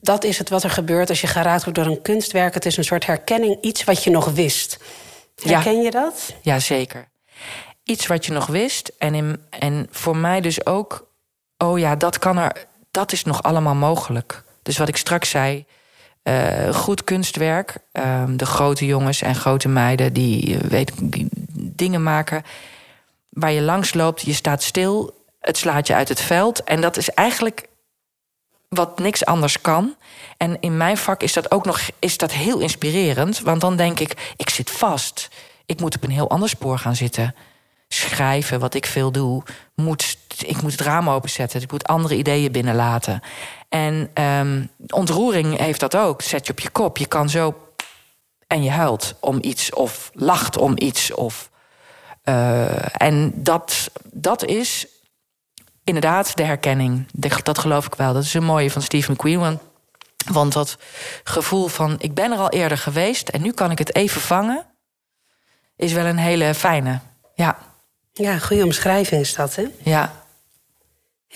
dat 0.01 0.25
is 0.25 0.39
het 0.39 0.49
wat 0.49 0.63
er 0.63 0.71
gebeurt 0.71 1.09
als 1.09 1.21
je 1.21 1.27
geraakt 1.27 1.65
wordt 1.65 1.79
door 1.79 1.89
een 1.89 2.03
kunstwerk. 2.03 2.55
Het 2.55 2.67
is 2.67 2.77
een 2.77 2.85
soort 2.85 3.07
herkenning, 3.07 3.59
iets 3.61 3.85
wat 3.85 4.05
je 4.05 4.11
nog 4.11 4.31
wist. 4.31 4.79
Ja. 5.35 5.51
Herken 5.51 5.83
je 5.83 5.91
dat? 5.91 6.35
Ja, 6.43 6.59
zeker. 6.59 7.09
Iets 7.85 8.07
wat 8.07 8.27
je 8.27 8.33
nog 8.33 8.47
wist. 8.47 8.93
En, 8.99 9.15
in, 9.15 9.41
en 9.51 9.87
voor 9.91 10.17
mij 10.17 10.41
dus 10.41 10.67
ook... 10.67 11.09
oh 11.59 11.79
ja, 11.79 11.97
dat 11.97 12.19
kan 12.19 12.39
er... 12.39 12.67
dat 12.91 13.13
is 13.13 13.25
nog 13.25 13.43
allemaal 13.43 13.75
mogelijk. 13.75 14.45
Dus 14.63 14.79
wat 14.79 14.89
ik 14.89 14.97
straks 14.97 15.31
zei... 15.31 15.65
eh, 16.27 16.75
goed 16.75 17.05
kunstwerk. 17.05 17.77
ehm, 17.93 18.37
de 18.37 18.47
grote 18.47 18.87
jongens 18.87 19.23
en 19.23 19.35
grote 19.35 19.69
meiden... 19.69 20.13
die, 20.13 20.59
eh, 20.59 20.61
weet, 20.61 20.93
dingen 21.55 22.03
maken 22.03 22.43
waar 23.29 23.53
je 23.53 23.63
langs 23.63 23.95
loopt. 23.95 24.21
Je 24.21 24.33
staat 24.33 24.63
stil, 24.63 25.25
het 25.41 25.57
slaat 25.57 25.87
je 25.87 25.95
uit 25.95 26.09
het 26.09 26.21
veld. 26.21 26.65
En 26.65 26.81
dat 26.81 26.97
is 26.97 27.11
eigenlijk 27.11 27.69
wat 28.69 28.99
niks 28.99 29.25
anders 29.25 29.61
kan. 29.61 29.95
En 30.37 30.61
in 30.61 30.77
mijn 30.77 30.97
vak 30.97 31.23
is 31.23 31.33
dat 31.33 31.51
ook 31.51 31.65
nog 31.65 31.81
is 31.99 32.19
dat 32.19 32.33
heel 32.33 32.59
inspirerend. 32.59 33.41
Want 33.41 33.61
dan 33.61 33.77
denk 33.77 34.01
ik, 34.01 34.35
ik 34.37 34.51
zit 34.51 34.71
vast. 34.71 35.29
Ik 35.67 35.81
moet 35.81 35.97
op 35.97 36.03
een 36.03 36.11
heel 36.11 36.31
ander 36.31 36.49
spoor 36.49 36.79
gaan 36.79 36.97
zitten. 36.97 37.35
Schrijven, 37.89 38.61
wat 38.61 38.75
ik 38.75 38.87
veel 38.87 39.13
doe. 39.13 39.43
Moet, 39.75 40.19
ik 40.43 40.63
moet 40.63 40.73
het 40.73 40.81
raam 40.81 41.11
openzetten. 41.11 41.63
Ik 41.63 41.71
moet 41.71 41.87
andere 41.87 42.17
ideeën 42.17 42.53
binnenlaten. 42.53 43.21
En 43.69 44.11
ehm, 44.15 44.65
ontroering 44.89 45.59
heeft 45.59 45.81
dat 45.81 45.97
ook. 45.97 46.23
Zet 46.23 46.47
je 46.47 46.53
op 46.53 46.61
je 46.61 46.71
kop. 46.71 46.97
Je 46.97 47.07
kan 47.07 47.29
zo... 47.29 47.55
En 48.47 48.63
je 48.63 48.71
huilt 48.71 49.15
om 49.21 49.39
iets. 49.41 49.75
Of 49.75 50.11
lacht 50.13 50.57
om 50.57 50.73
iets. 50.77 51.15
Of, 51.15 51.51
eh, 52.23 53.03
en 53.03 53.33
dat, 53.35 53.91
dat 54.13 54.45
is 54.45 54.87
inderdaad 55.85 56.37
de 56.37 56.43
herkenning. 56.43 57.07
Dat 57.43 57.59
geloof 57.59 57.87
ik 57.87 57.95
wel. 57.95 58.13
Dat 58.13 58.23
is 58.23 58.35
een 58.35 58.45
mooie 58.45 58.71
van 58.71 58.83
Steve 58.83 59.13
McQueen. 59.13 59.39
Want, 59.39 59.61
want 60.33 60.53
dat 60.53 60.79
gevoel 61.25 61.69
van 61.69 61.95
ik 61.99 62.15
ben 62.15 62.33
er 62.33 62.39
al 62.39 62.51
eerder 62.51 62.79
geweest 62.79 63.29
en 63.29 63.43
nu 63.43 63.53
kan 63.53 63.71
ik 63.71 63.79
het 63.79 63.95
even 63.95 64.21
vangen, 64.21 64.67
is 65.77 65.93
wel 65.93 66.05
een 66.05 66.19
hele 66.19 66.55
fijne. 66.55 67.01
Ja, 67.35 67.59
Ja, 68.19 68.39
goede 68.39 68.65
omschrijving 68.65 69.21
is 69.21 69.35
dat, 69.35 69.55
hè? 69.55 69.65
ja. 69.83 70.26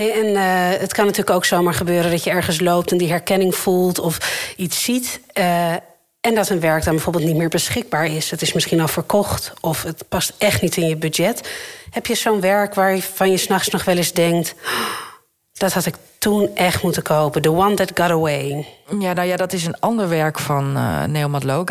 En 0.09 0.37
eh, 0.37 0.81
het 0.81 0.93
kan 0.93 1.05
natuurlijk 1.05 1.37
ook 1.37 1.45
zomaar 1.45 1.75
gebeuren 1.75 2.11
dat 2.11 2.25
je 2.25 2.31
ergens 2.31 2.61
loopt 2.61 2.91
en 2.93 2.99
die 2.99 3.11
herkenning 3.11 3.55
voelt 3.55 3.99
of 3.99 4.53
iets 4.57 4.83
ziet. 4.85 5.21
eh, 5.33 5.73
en 6.21 6.35
dat 6.35 6.49
een 6.49 6.61
werk 6.61 6.85
dan 6.85 6.95
bijvoorbeeld 6.95 7.25
niet 7.25 7.37
meer 7.37 7.49
beschikbaar 7.49 8.07
is. 8.07 8.31
Het 8.31 8.43
is 8.43 8.53
misschien 8.53 8.81
al 8.81 8.89
verkocht 8.89 9.53
of 9.61 9.83
het 9.83 10.09
past 10.09 10.33
echt 10.39 10.63
niet 10.63 10.77
in 10.77 10.89
je 10.89 10.97
budget. 10.97 11.49
Heb 11.91 12.07
je 12.07 12.15
zo'n 12.15 12.41
werk 12.41 12.75
waarvan 12.75 13.31
je 13.31 13.37
s'nachts 13.37 13.69
nog 13.69 13.85
wel 13.85 13.97
eens 13.97 14.13
denkt... 14.13 14.55
"Oh, 14.65 15.09
dat 15.53 15.73
had 15.73 15.87
ik 15.87 15.95
toen 16.19 16.51
echt 16.55 16.83
moeten 16.83 17.03
kopen. 17.03 17.43
The 17.43 17.53
one 17.53 17.75
that 17.75 17.91
got 17.95 18.11
away. 18.11 18.67
Ja, 18.99 19.13
nou 19.13 19.29
ja, 19.29 19.37
dat 19.37 19.53
is 19.53 19.67
een 19.67 19.81
ander 19.81 20.09
werk 20.09 20.39
van 20.39 20.77
eh 20.77 21.05
Neo. 21.05 21.65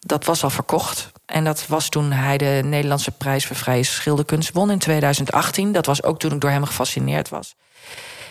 Dat 0.00 0.24
was 0.24 0.42
al 0.42 0.50
verkocht. 0.50 1.12
En 1.26 1.44
dat 1.44 1.66
was 1.66 1.88
toen 1.88 2.12
hij 2.12 2.38
de 2.38 2.60
Nederlandse 2.64 3.10
prijs 3.10 3.46
voor 3.46 3.56
vrije 3.56 3.82
schilderkunst 3.82 4.52
won 4.52 4.70
in 4.70 4.78
2018. 4.78 5.72
Dat 5.72 5.86
was 5.86 6.02
ook 6.02 6.18
toen 6.18 6.32
ik 6.32 6.40
door 6.40 6.50
hem 6.50 6.64
gefascineerd 6.64 7.28
was. 7.28 7.54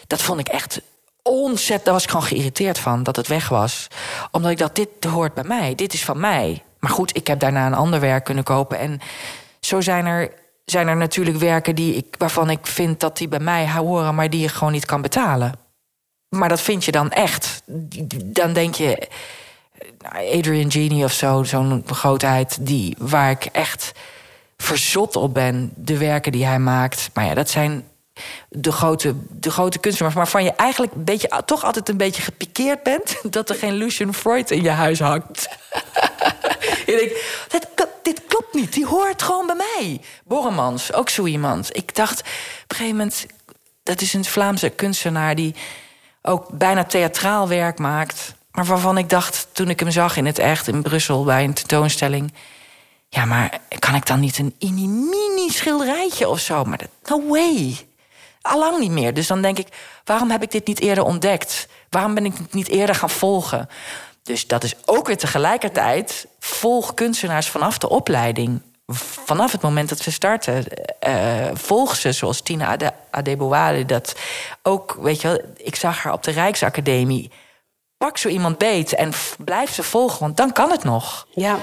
Dat 0.08 0.22
vond 0.22 0.40
ik 0.40 0.48
echt 0.48 0.82
ontzettend. 1.24 1.84
Daar 1.84 1.94
was 1.94 2.04
ik 2.04 2.10
gewoon 2.10 2.26
geïrriteerd 2.26 2.80
van 2.80 3.04
dat 3.04 3.16
het 3.16 3.28
weg 3.28 3.50
was. 3.50 3.88
Omdat 4.32 4.52
ik 4.52 4.58
dacht, 4.58 4.76
dit 4.76 5.04
hoort 5.04 5.34
bij 5.34 5.44
mij. 5.44 5.76
Dit 5.76 5.94
is 5.94 6.06
van 6.06 6.20
mij. 6.20 6.64
Maar 6.80 6.92
goed, 6.92 7.16
ik 7.16 7.28
heb 7.28 7.40
daarna 7.40 7.66
een 7.66 7.74
ander 7.74 8.00
werk 8.00 8.24
kunnen 8.24 8.44
kopen. 8.44 8.80
En 8.80 9.00
zo 9.60 9.82
zijn 9.82 10.06
er, 10.06 10.32
zijn 10.66 10.88
er 10.88 10.96
natuurlijk 10.98 11.38
werken 11.38 11.76
die 11.76 11.96
ik, 11.96 12.16
waarvan 12.18 12.50
ik 12.50 12.68
vind 12.68 13.00
dat 13.00 13.18
die 13.18 13.28
bij 13.28 13.40
mij 13.40 13.70
horen, 13.70 14.16
maar 14.16 14.30
die 14.30 14.42
je 14.42 14.50
gewoon 14.50 14.74
niet 14.74 14.86
kan 14.86 15.02
betalen. 15.02 15.54
Maar 16.30 16.50
dat 16.50 16.62
vind 16.62 16.86
je 16.86 16.92
dan 16.92 17.12
echt. 17.12 17.62
Dan 18.24 18.54
denk 18.54 18.76
je, 18.76 19.08
nou, 20.00 20.38
Adrian 20.38 20.72
Genie 20.72 21.04
of 21.04 21.12
zo, 21.12 21.44
zo'n 21.44 21.84
grootheid, 21.86 22.58
die, 22.62 22.96
waar 23.00 23.32
ik 23.32 23.46
echt 23.46 23.92
verzot 24.58 25.16
op 25.16 25.34
ben. 25.34 25.72
De 25.76 25.98
werken 25.98 26.32
die 26.32 26.46
hij 26.46 26.60
maakt. 26.60 27.10
Maar 27.14 27.26
ja, 27.26 27.34
dat 27.34 27.50
zijn 27.50 27.88
de 28.50 28.72
grote, 28.72 29.16
de 29.30 29.52
grote 29.52 29.80
kunstenaars. 29.80 30.16
Waarvan 30.16 30.44
je 30.44 30.52
eigenlijk 30.52 30.94
een 30.94 31.04
beetje, 31.04 31.42
toch 31.46 31.64
altijd 31.64 31.90
een 31.90 31.98
beetje 31.98 32.22
gepikeerd 32.22 32.84
bent... 32.84 33.18
dat 33.36 33.50
er 33.50 33.56
geen 33.56 33.74
Lucian 33.74 34.14
Freud 34.14 34.52
in 34.52 34.62
je 34.62 34.70
huis 34.70 35.00
hangt. 35.00 35.50
je 36.86 36.96
denkt, 37.50 37.70
dit, 38.04 38.22
klopt 38.28 38.54
niet, 38.54 38.74
die 38.74 38.86
hoort 38.86 39.22
gewoon 39.22 39.46
bij 39.46 39.56
mij. 39.56 40.02
Borremans, 40.24 40.94
ook 40.94 41.10
zo 41.10 41.26
iemand. 41.26 41.78
Ik 41.78 41.96
dacht 41.96 42.20
op 42.20 42.26
een 42.68 42.76
gegeven 42.76 42.98
moment... 42.98 43.26
dat 43.84 44.02
is 44.02 44.14
een 44.14 44.26
Vlaamse 44.26 44.70
kunstenaar 44.70 45.36
die 45.36 45.56
ook 46.22 46.50
bijna 46.58 46.84
theatraal 46.84 47.48
werk 47.48 47.80
maakt... 47.80 48.34
maar 48.52 48.66
waarvan 48.66 48.98
ik 48.98 49.10
dacht, 49.10 49.48
toen 49.52 49.70
ik 49.70 49.80
hem 49.80 49.92
zag 49.92 50.18
in 50.18 50.26
het 50.26 50.40
echt 50.40 50.68
in 50.68 50.82
Brussel... 50.82 51.24
bij 51.24 51.44
een 51.44 51.54
tentoonstelling... 51.54 52.34
ja, 53.10 53.26
maar 53.26 53.60
kan 53.80 53.96
ik 53.96 54.06
dan 54.06 54.20
niet 54.20 54.38
een 54.38 54.56
mini 55.10 55.50
schilderijtje 55.50 56.28
of 56.28 56.40
zo? 56.40 56.64
Maar 56.64 56.78
dat, 56.78 56.90
no 57.10 57.28
way. 57.28 57.88
Allang 58.46 58.80
niet 58.80 58.92
meer. 58.92 59.14
Dus 59.14 59.28
dan 59.28 59.42
denk 59.42 59.58
ik, 59.58 59.68
waarom 60.04 60.30
heb 60.30 60.44
ik 60.44 60.52
dit 60.52 60.68
niet 60.68 60.80
eerder 60.80 61.04
ontdekt? 61.04 61.68
Waarom 61.90 62.14
ben 62.14 62.26
ik 62.26 62.34
het 62.38 62.54
niet 62.54 62.68
eerder 62.68 62.96
gaan 62.96 63.10
volgen? 63.10 63.70
Dus 64.24 64.48
dat 64.48 64.64
is 64.64 64.76
ook 64.86 65.08
weer 65.08 65.18
tegelijkertijd 65.18 66.28
volg 66.40 66.94
kunstenaars 66.94 67.50
vanaf 67.50 67.78
de 67.78 67.90
opleiding. 67.90 68.62
Vanaf 69.26 69.52
het 69.52 69.62
moment 69.62 69.90
dat 69.90 70.00
ze 70.00 70.12
starten, 70.12 70.66
uh, 71.08 71.48
volg 71.54 71.96
ze 71.96 72.12
zoals 72.12 72.42
Tina 72.42 72.78
Adebouwade. 73.12 73.86
Dat 73.86 74.16
ook, 74.64 74.98
weet 75.00 75.22
je 75.22 75.28
wel, 75.28 75.42
ik 75.56 75.76
zag 75.76 76.04
haar 76.04 76.14
op 76.14 76.24
de 76.24 76.32
Rijksacademie. 76.32 77.32
Pak 77.98 78.18
zo 78.18 78.28
iemand 78.28 78.58
beet 78.58 78.96
en 78.96 79.12
blijf 79.38 79.74
ze 79.74 79.84
volgen, 79.84 80.20
want 80.20 80.38
dan 80.38 80.52
kan 80.52 80.72
het 80.72 80.84
nog. 80.84 81.28
Ja. 81.30 81.58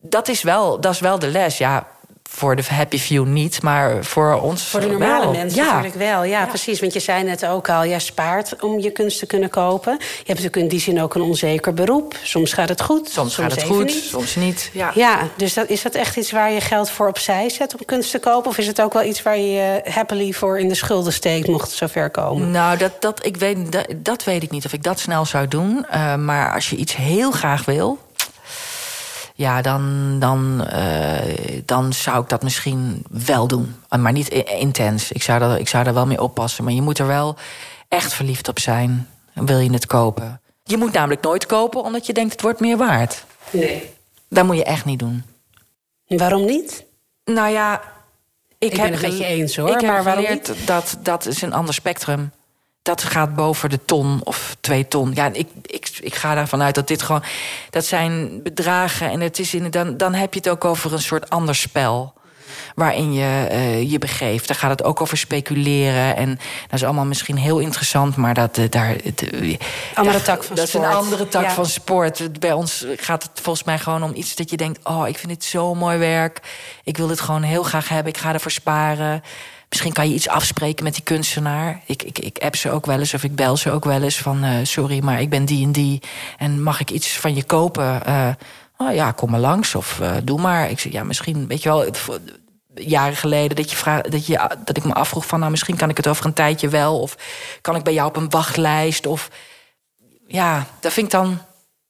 Dat 0.00 0.28
is 0.28 0.42
wel, 0.42 0.80
dat 0.80 0.92
is 0.92 1.00
wel 1.00 1.18
de 1.18 1.28
les. 1.28 1.58
Ja, 1.58 1.86
voor 2.30 2.56
de 2.56 2.62
happy 2.68 2.98
few 2.98 3.26
niet, 3.26 3.62
maar 3.62 4.04
voor 4.04 4.40
ons 4.40 4.62
Voor 4.62 4.80
de 4.80 4.86
normale 4.86 5.32
mensen 5.32 5.64
natuurlijk 5.64 5.94
wel. 5.94 6.24
Ja, 6.24 6.46
precies. 6.46 6.80
Want 6.80 6.92
je 6.92 7.00
zei 7.00 7.22
net 7.22 7.46
ook 7.46 7.68
al, 7.68 7.84
je 7.84 7.98
spaart 7.98 8.62
om 8.62 8.78
je 8.78 8.90
kunst 8.90 9.18
te 9.18 9.26
kunnen 9.26 9.50
kopen. 9.50 9.92
Je 9.92 10.06
hebt 10.16 10.26
natuurlijk 10.26 10.56
in 10.56 10.68
die 10.68 10.80
zin 10.80 11.02
ook 11.02 11.14
een 11.14 11.20
onzeker 11.20 11.74
beroep. 11.74 12.16
Soms 12.22 12.52
gaat 12.52 12.68
het 12.68 12.82
goed, 12.82 13.08
soms, 13.08 13.34
gaat 13.34 13.50
het 13.50 13.62
goed, 13.62 13.90
soms 13.90 14.34
niet. 14.34 14.70
Ja, 14.72 14.90
ja 14.94 15.28
dus 15.36 15.54
dat, 15.54 15.68
is 15.68 15.82
dat 15.82 15.94
echt 15.94 16.16
iets 16.16 16.30
waar 16.30 16.52
je 16.52 16.60
geld 16.60 16.90
voor 16.90 17.08
opzij 17.08 17.48
zet 17.48 17.74
om 17.74 17.84
kunst 17.84 18.10
te 18.10 18.18
kopen? 18.18 18.50
Of 18.50 18.58
is 18.58 18.66
het 18.66 18.80
ook 18.80 18.92
wel 18.92 19.04
iets 19.04 19.22
waar 19.22 19.38
je 19.38 19.80
happily 19.90 20.32
voor 20.32 20.58
in 20.58 20.68
de 20.68 20.74
schulden 20.74 21.12
steekt, 21.12 21.48
mocht 21.48 21.68
het 21.68 21.76
zover 21.76 22.10
komen? 22.10 22.50
Nou, 22.50 22.78
dat, 22.78 22.92
dat, 23.00 23.26
ik 23.26 23.36
weet, 23.36 23.72
dat, 23.72 23.86
dat 23.96 24.24
weet 24.24 24.42
ik 24.42 24.50
niet 24.50 24.64
of 24.64 24.72
ik 24.72 24.82
dat 24.82 24.98
snel 24.98 25.24
zou 25.24 25.48
doen. 25.48 25.86
Uh, 25.94 26.14
maar 26.14 26.54
als 26.54 26.70
je 26.70 26.76
iets 26.76 26.96
heel 26.96 27.30
graag 27.30 27.64
wil, 27.64 27.98
ja, 29.38 29.62
dan, 29.62 30.16
dan, 30.18 30.66
uh, 30.72 31.60
dan 31.64 31.92
zou 31.92 32.22
ik 32.22 32.28
dat 32.28 32.42
misschien 32.42 33.04
wel 33.10 33.46
doen. 33.46 33.74
Maar 33.98 34.12
niet 34.12 34.28
intens. 34.28 35.12
Ik 35.12 35.22
zou, 35.22 35.38
dat, 35.38 35.58
ik 35.58 35.68
zou 35.68 35.84
daar 35.84 35.94
wel 35.94 36.06
mee 36.06 36.22
oppassen. 36.22 36.64
Maar 36.64 36.72
je 36.72 36.82
moet 36.82 36.98
er 36.98 37.06
wel 37.06 37.36
echt 37.88 38.12
verliefd 38.12 38.48
op 38.48 38.58
zijn. 38.58 39.08
Wil 39.32 39.58
je 39.58 39.72
het 39.72 39.86
kopen? 39.86 40.40
Je 40.64 40.76
moet 40.76 40.92
namelijk 40.92 41.22
nooit 41.22 41.46
kopen 41.46 41.82
omdat 41.82 42.06
je 42.06 42.12
denkt 42.12 42.32
het 42.32 42.42
wordt 42.42 42.60
meer 42.60 42.76
waard. 42.76 43.24
Nee. 43.50 43.90
Dat 44.28 44.44
moet 44.44 44.56
je 44.56 44.64
echt 44.64 44.84
niet 44.84 44.98
doen. 44.98 45.24
Waarom 46.06 46.44
niet? 46.44 46.84
Nou 47.24 47.48
ja, 47.48 47.82
ik, 48.58 48.72
ik 48.72 48.76
heb 48.76 48.90
ben 48.90 49.00
het 49.00 49.08
met 49.08 49.18
je 49.18 49.24
eens 49.24 49.56
hoor. 49.56 49.68
Ik 49.68 49.82
maar 49.82 50.04
heb 50.04 50.14
geleerd 50.14 50.66
dat 50.66 50.98
dat 51.02 51.26
is 51.26 51.42
een 51.42 51.52
ander 51.52 51.74
spectrum 51.74 52.32
dat 52.88 53.02
gaat 53.02 53.34
boven 53.34 53.70
de 53.70 53.84
ton 53.84 54.20
of 54.24 54.56
twee 54.60 54.88
ton. 54.88 55.10
Ja, 55.14 55.30
ik, 55.32 55.48
ik, 55.62 55.90
ik 56.00 56.14
ga 56.14 56.36
ervan 56.36 56.62
uit 56.62 56.74
dat 56.74 56.88
dit 56.88 57.02
gewoon. 57.02 57.22
Dat 57.70 57.84
zijn 57.84 58.42
bedragen. 58.42 59.10
En 59.10 59.20
het 59.20 59.38
is 59.38 59.54
in, 59.54 59.70
dan, 59.70 59.96
dan 59.96 60.14
heb 60.14 60.34
je 60.34 60.38
het 60.38 60.48
ook 60.48 60.64
over 60.64 60.92
een 60.92 61.02
soort 61.02 61.30
ander 61.30 61.54
spel. 61.54 62.12
Waarin 62.74 63.12
je 63.12 63.48
uh, 63.50 63.90
je 63.90 63.98
begeeft. 63.98 64.48
Daar 64.48 64.56
gaat 64.56 64.70
het 64.70 64.84
ook 64.84 65.00
over 65.00 65.16
speculeren. 65.16 66.16
En 66.16 66.28
dat 66.62 66.72
is 66.72 66.84
allemaal 66.84 67.04
misschien 67.04 67.36
heel 67.36 67.58
interessant, 67.58 68.16
maar 68.16 68.34
dat 68.34 68.58
uh, 68.58 68.64
daar. 68.70 68.96
Uh, 69.32 69.56
andere 69.94 70.22
tak 70.22 70.44
van 70.44 70.56
dat 70.56 70.68
sport. 70.68 70.82
Dat 70.82 70.92
is 70.92 70.96
een 70.98 71.04
andere 71.04 71.28
tak 71.28 71.50
van 71.50 71.66
sport. 71.66 72.40
Bij 72.40 72.52
ons 72.52 72.86
gaat 72.96 73.22
het 73.22 73.40
volgens 73.42 73.64
mij 73.64 73.78
gewoon 73.78 74.02
om 74.02 74.14
iets 74.14 74.36
dat 74.36 74.50
je 74.50 74.56
denkt: 74.56 74.80
oh, 74.84 75.08
ik 75.08 75.18
vind 75.18 75.28
dit 75.28 75.44
zo 75.44 75.74
mooi 75.74 75.98
werk. 75.98 76.40
Ik 76.84 76.96
wil 76.96 77.06
dit 77.06 77.20
gewoon 77.20 77.42
heel 77.42 77.62
graag 77.62 77.88
hebben. 77.88 78.12
Ik 78.12 78.18
ga 78.18 78.32
ervoor 78.32 78.50
sparen. 78.50 79.22
Misschien 79.68 79.92
kan 79.92 80.08
je 80.08 80.14
iets 80.14 80.28
afspreken 80.28 80.84
met 80.84 80.94
die 80.94 81.02
kunstenaar. 81.02 81.80
Ik, 81.86 82.02
ik, 82.02 82.18
ik 82.18 82.38
app 82.38 82.56
ze 82.56 82.70
ook 82.70 82.86
wel 82.86 82.98
eens 82.98 83.14
of 83.14 83.24
ik 83.24 83.34
bel 83.34 83.56
ze 83.56 83.70
ook 83.70 83.84
wel 83.84 84.02
eens 84.02 84.18
van... 84.18 84.44
Uh, 84.44 84.54
sorry, 84.62 85.02
maar 85.02 85.20
ik 85.20 85.30
ben 85.30 85.44
die 85.44 85.64
en 85.64 85.72
die. 85.72 86.02
En 86.36 86.62
mag 86.62 86.80
ik 86.80 86.90
iets 86.90 87.18
van 87.18 87.34
je 87.34 87.44
kopen? 87.44 88.00
Uh, 88.06 88.28
oh 88.76 88.94
ja, 88.94 89.12
kom 89.12 89.30
maar 89.30 89.40
langs 89.40 89.74
of 89.74 89.98
uh, 90.02 90.16
doe 90.24 90.40
maar. 90.40 90.70
Ik 90.70 90.78
zeg, 90.78 90.92
ja, 90.92 91.04
misschien, 91.04 91.46
weet 91.46 91.62
je 91.62 91.68
wel... 91.68 91.90
Jaren 92.74 93.16
geleden 93.16 93.56
dat, 93.56 93.70
je 93.70 93.76
vraag, 93.76 94.00
dat, 94.02 94.26
je, 94.26 94.50
dat 94.64 94.76
ik 94.76 94.84
me 94.84 94.94
afvroeg 94.94 95.26
van... 95.26 95.38
nou, 95.38 95.50
misschien 95.50 95.76
kan 95.76 95.90
ik 95.90 95.96
het 95.96 96.06
over 96.06 96.26
een 96.26 96.32
tijdje 96.32 96.68
wel... 96.68 97.00
of 97.00 97.16
kan 97.60 97.76
ik 97.76 97.82
bij 97.82 97.92
jou 97.92 98.08
op 98.08 98.16
een 98.16 98.30
wachtlijst? 98.30 99.06
Of 99.06 99.30
ja, 100.26 100.66
dat 100.80 100.92
vind 100.92 101.06
ik 101.06 101.12
dan... 101.12 101.38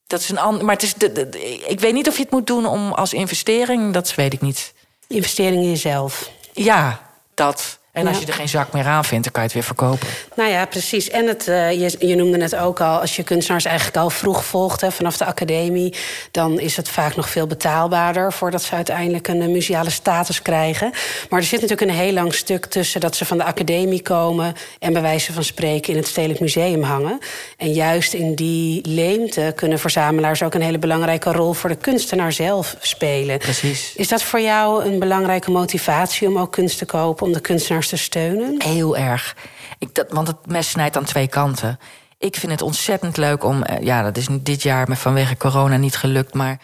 Dat 0.07 0.20
is 0.20 0.29
een 0.29 0.39
ander, 0.39 0.64
maar 0.64 0.74
het 0.74 0.83
is 0.83 0.95
de, 0.95 1.12
de, 1.12 1.29
ik 1.68 1.81
weet 1.81 1.93
niet 1.93 2.09
of 2.09 2.16
je 2.16 2.22
het 2.22 2.31
moet 2.31 2.47
doen 2.47 2.66
om 2.66 2.93
als 2.93 3.12
investering. 3.12 3.93
Dat 3.93 4.14
weet 4.14 4.33
ik 4.33 4.41
niet. 4.41 4.74
Investering 5.07 5.62
in 5.62 5.68
jezelf. 5.68 6.31
Ja, 6.53 7.08
dat. 7.39 7.78
En 7.99 8.07
als 8.07 8.19
je 8.19 8.27
er 8.27 8.33
geen 8.33 8.49
zak 8.49 8.73
meer 8.73 8.87
aan 8.87 9.05
vindt, 9.05 9.25
dan 9.25 9.33
kan 9.33 9.43
je 9.43 9.49
het 9.49 9.57
weer 9.57 9.67
verkopen. 9.67 10.09
Nou 10.35 10.51
ja, 10.51 10.67
precies. 10.67 11.11
En 11.11 11.27
het, 11.27 11.47
uh, 11.49 11.73
je, 11.73 11.97
je, 11.99 12.15
noemde 12.15 12.37
net 12.37 12.57
ook 12.57 12.81
al, 12.81 13.01
als 13.01 13.17
je 13.17 13.23
kunstenaars 13.23 13.65
eigenlijk 13.65 13.97
al 13.97 14.11
vroeg 14.11 14.45
volgt 14.45 14.81
hè, 14.81 14.91
vanaf 14.93 15.17
de 15.17 15.25
academie, 15.25 15.95
dan 16.31 16.61
is 16.61 16.77
het 16.77 16.89
vaak 16.89 17.17
nog 17.17 17.29
veel 17.29 17.47
betaalbaarder 17.47 18.33
voordat 18.33 18.63
ze 18.63 18.75
uiteindelijk 18.75 19.29
een, 19.29 19.53
museale 19.53 19.91
status 19.91 20.43
krijgen. 20.43 20.91
Maar 21.31 21.41
er 21.41 21.47
zit 21.47 21.61
natuurlijk 21.61 21.91
een 21.91 21.97
heel 21.97 22.13
lang 22.13 22.35
stuk 22.35 22.67
tussen 22.67 23.01
dat 23.01 23.17
ze 23.17 23.25
van 23.25 23.39
de 23.39 23.45
academie 23.45 24.03
komen 24.03 24.55
en 24.79 24.93
bij 24.93 25.03
wijze 25.03 25.33
van 25.33 25.45
spreken 25.45 25.93
in 25.93 25.99
het 25.99 26.09
Stedelijk 26.09 26.41
Museum 26.41 26.83
hangen. 26.83 27.19
En 27.57 27.73
juist 27.73 28.13
in 28.13 28.35
die 28.35 28.89
leemte 28.89 29.53
kunnen 29.57 29.79
verzamelaars 29.79 30.43
ook 30.43 30.55
een 30.55 30.63
hele 30.63 30.79
belangrijke 30.79 31.33
rol 31.33 31.53
voor 31.53 31.71
de 31.71 31.77
kunstenaar 31.77 32.33
zelf 32.33 32.77
spelen. 32.81 33.39
Precies. 33.39 33.93
Is 33.97 34.09
dat 34.09 34.23
voor 34.23 34.41
jou 34.41 34.85
een 34.85 34.99
belangrijke 34.99 35.51
motivatie 35.51 36.29
om 36.29 36.39
ook 36.39 36.53
kunst 36.53 36.79
te 36.79 36.85
kopen, 36.85 37.27
om 37.27 37.33
de 37.33 37.41
kunstenaars 37.41 37.88
te 37.88 37.88
steunen? 37.97 38.62
Heel 38.62 38.97
erg. 38.97 39.36
Ik, 39.78 39.95
dat, 39.95 40.07
want 40.11 40.28
het 40.28 40.47
mes 40.47 40.70
snijdt 40.70 40.97
aan 40.97 41.05
twee 41.05 41.28
kanten. 41.28 41.78
Ik 42.18 42.36
vind 42.36 42.53
het 42.53 42.62
ontzettend 42.62 43.16
leuk 43.16 43.45
om... 43.45 43.62
Eh, 43.62 43.84
ja, 43.84 44.03
dat 44.03 44.16
is 44.16 44.26
dit 44.30 44.62
jaar 44.62 44.97
vanwege 44.97 45.36
corona 45.36 45.76
niet 45.76 45.97
gelukt... 45.97 46.34
maar 46.34 46.59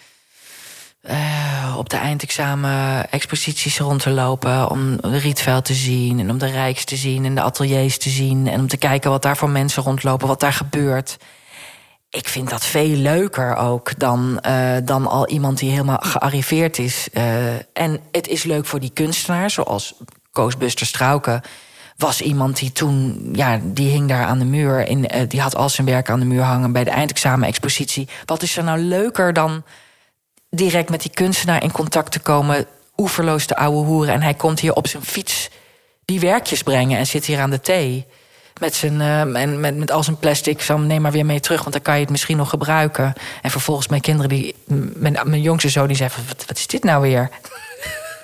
uh, 1.11 1.75
op 1.79 1.89
de 1.91 1.97
eindexamen 1.97 3.11
exposities 3.11 3.79
rond 3.79 4.03
te 4.03 4.11
lopen... 4.11 4.71
om 4.71 4.99
Rietveld 5.01 5.65
te 5.65 5.75
zien 5.75 6.21
en 6.21 6.31
om 6.31 6.39
de 6.39 6.47
Rijks 6.51 6.85
te 6.85 6.97
zien... 6.97 7.25
en 7.25 7.35
de 7.35 7.41
ateliers 7.41 7.99
te 7.99 8.11
zien 8.11 8.49
en 8.49 8.61
om 8.61 8.69
te 8.69 8.77
kijken 8.77 9.11
wat 9.11 9.23
daar 9.23 9.37
voor 9.37 9.51
mensen 9.51 9.83
rondlopen... 9.83 10.29
wat 10.29 10.41
daar 10.41 10.53
gebeurt 10.53 11.17
ik 12.11 12.29
vind 12.29 12.51
dat 12.51 12.65
veel 12.65 12.97
leuker 12.97 13.57
ook 13.57 13.99
dan, 13.99 14.41
uh, 14.47 14.77
dan 14.85 15.07
al 15.07 15.29
iemand 15.29 15.59
die 15.59 15.71
helemaal 15.71 16.01
gearriveerd 16.01 16.79
is. 16.79 17.09
En 17.73 18.01
het 18.11 18.29
is 18.29 18.43
leuk 18.43 18.67
voor 18.67 18.81
die 18.81 18.91
kunstenaar, 18.91 19.51
zoals 19.51 19.95
Koos 20.35 20.57
Buster 20.57 20.87
Strauken 20.87 21.43
was 21.97 22.21
iemand 22.21 22.59
die 22.59 22.73
toen, 22.73 23.29
ja, 23.33 23.61
die 23.63 23.91
hing 23.91 24.09
daar 24.09 24.25
aan 24.25 24.39
de 24.39 24.45
muur. 24.45 24.87
In, 24.89 25.15
uh, 25.15 25.29
die 25.29 25.41
had 25.41 25.57
al 25.57 25.69
zijn 25.69 25.87
werk 25.87 26.11
aan 26.11 26.21
de 26.21 26.27
muur 26.27 26.43
hangen 26.43 26.73
bij 26.73 26.85
de 26.85 26.91
eindexamen-expositie. 26.91 28.09
Wat 28.25 28.43
is 28.43 28.57
er 28.57 28.65
nou 28.65 28.79
leuker 28.79 29.33
dan 29.33 29.63
direct 30.51 30.91
met 30.91 31.03
die 31.03 31.11
kunstenaar 31.11 31.63
in 31.63 31.73
contact 31.73 32.13
te 32.13 32.21
komen? 32.21 32.67
Oeverloos 32.97 33.47
de 33.47 33.57
ouwe 33.57 33.85
hoeren. 33.85 34.15
En 34.15 34.23
hij 34.23 34.35
komt 34.35 34.61
hier 34.61 34.73
op 34.73 34.87
zijn 34.87 35.05
fiets 35.05 35.51
die 36.05 36.21
werkjes 36.21 36.63
brengen 36.63 36.99
en 36.99 37.07
zit 37.07 37.25
hier 37.25 37.41
aan 37.41 37.51
de 37.51 37.61
thee. 37.61 38.07
Met, 38.61 38.75
zijn, 38.75 38.95
uh, 38.95 39.21
en 39.21 39.61
met, 39.61 39.77
met 39.77 39.91
al 39.91 40.03
zijn 40.03 40.19
plastic. 40.19 40.61
Van 40.61 40.87
neem 40.87 41.03
maar 41.03 41.13
weer 41.13 41.27
mee 41.27 41.41
terug, 41.41 41.61
want 41.61 41.73
dan 41.73 41.83
kan 41.83 41.95
je 41.95 42.01
het 42.01 42.11
misschien 42.11 42.37
nog 42.37 42.49
gebruiken. 42.51 43.13
En 43.43 43.51
vervolgens 43.51 43.89
mijn 43.89 44.01
kinderen, 44.01 44.29
die, 44.29 44.55
mijn, 44.95 45.19
mijn 45.25 45.43
jongste 45.43 45.69
zoon, 45.69 45.87
die 45.87 45.97
zei: 45.97 46.11
wat, 46.29 46.45
wat 46.47 46.57
is 46.57 46.67
dit 46.67 46.85
nou 46.85 47.03
weer? 47.03 47.31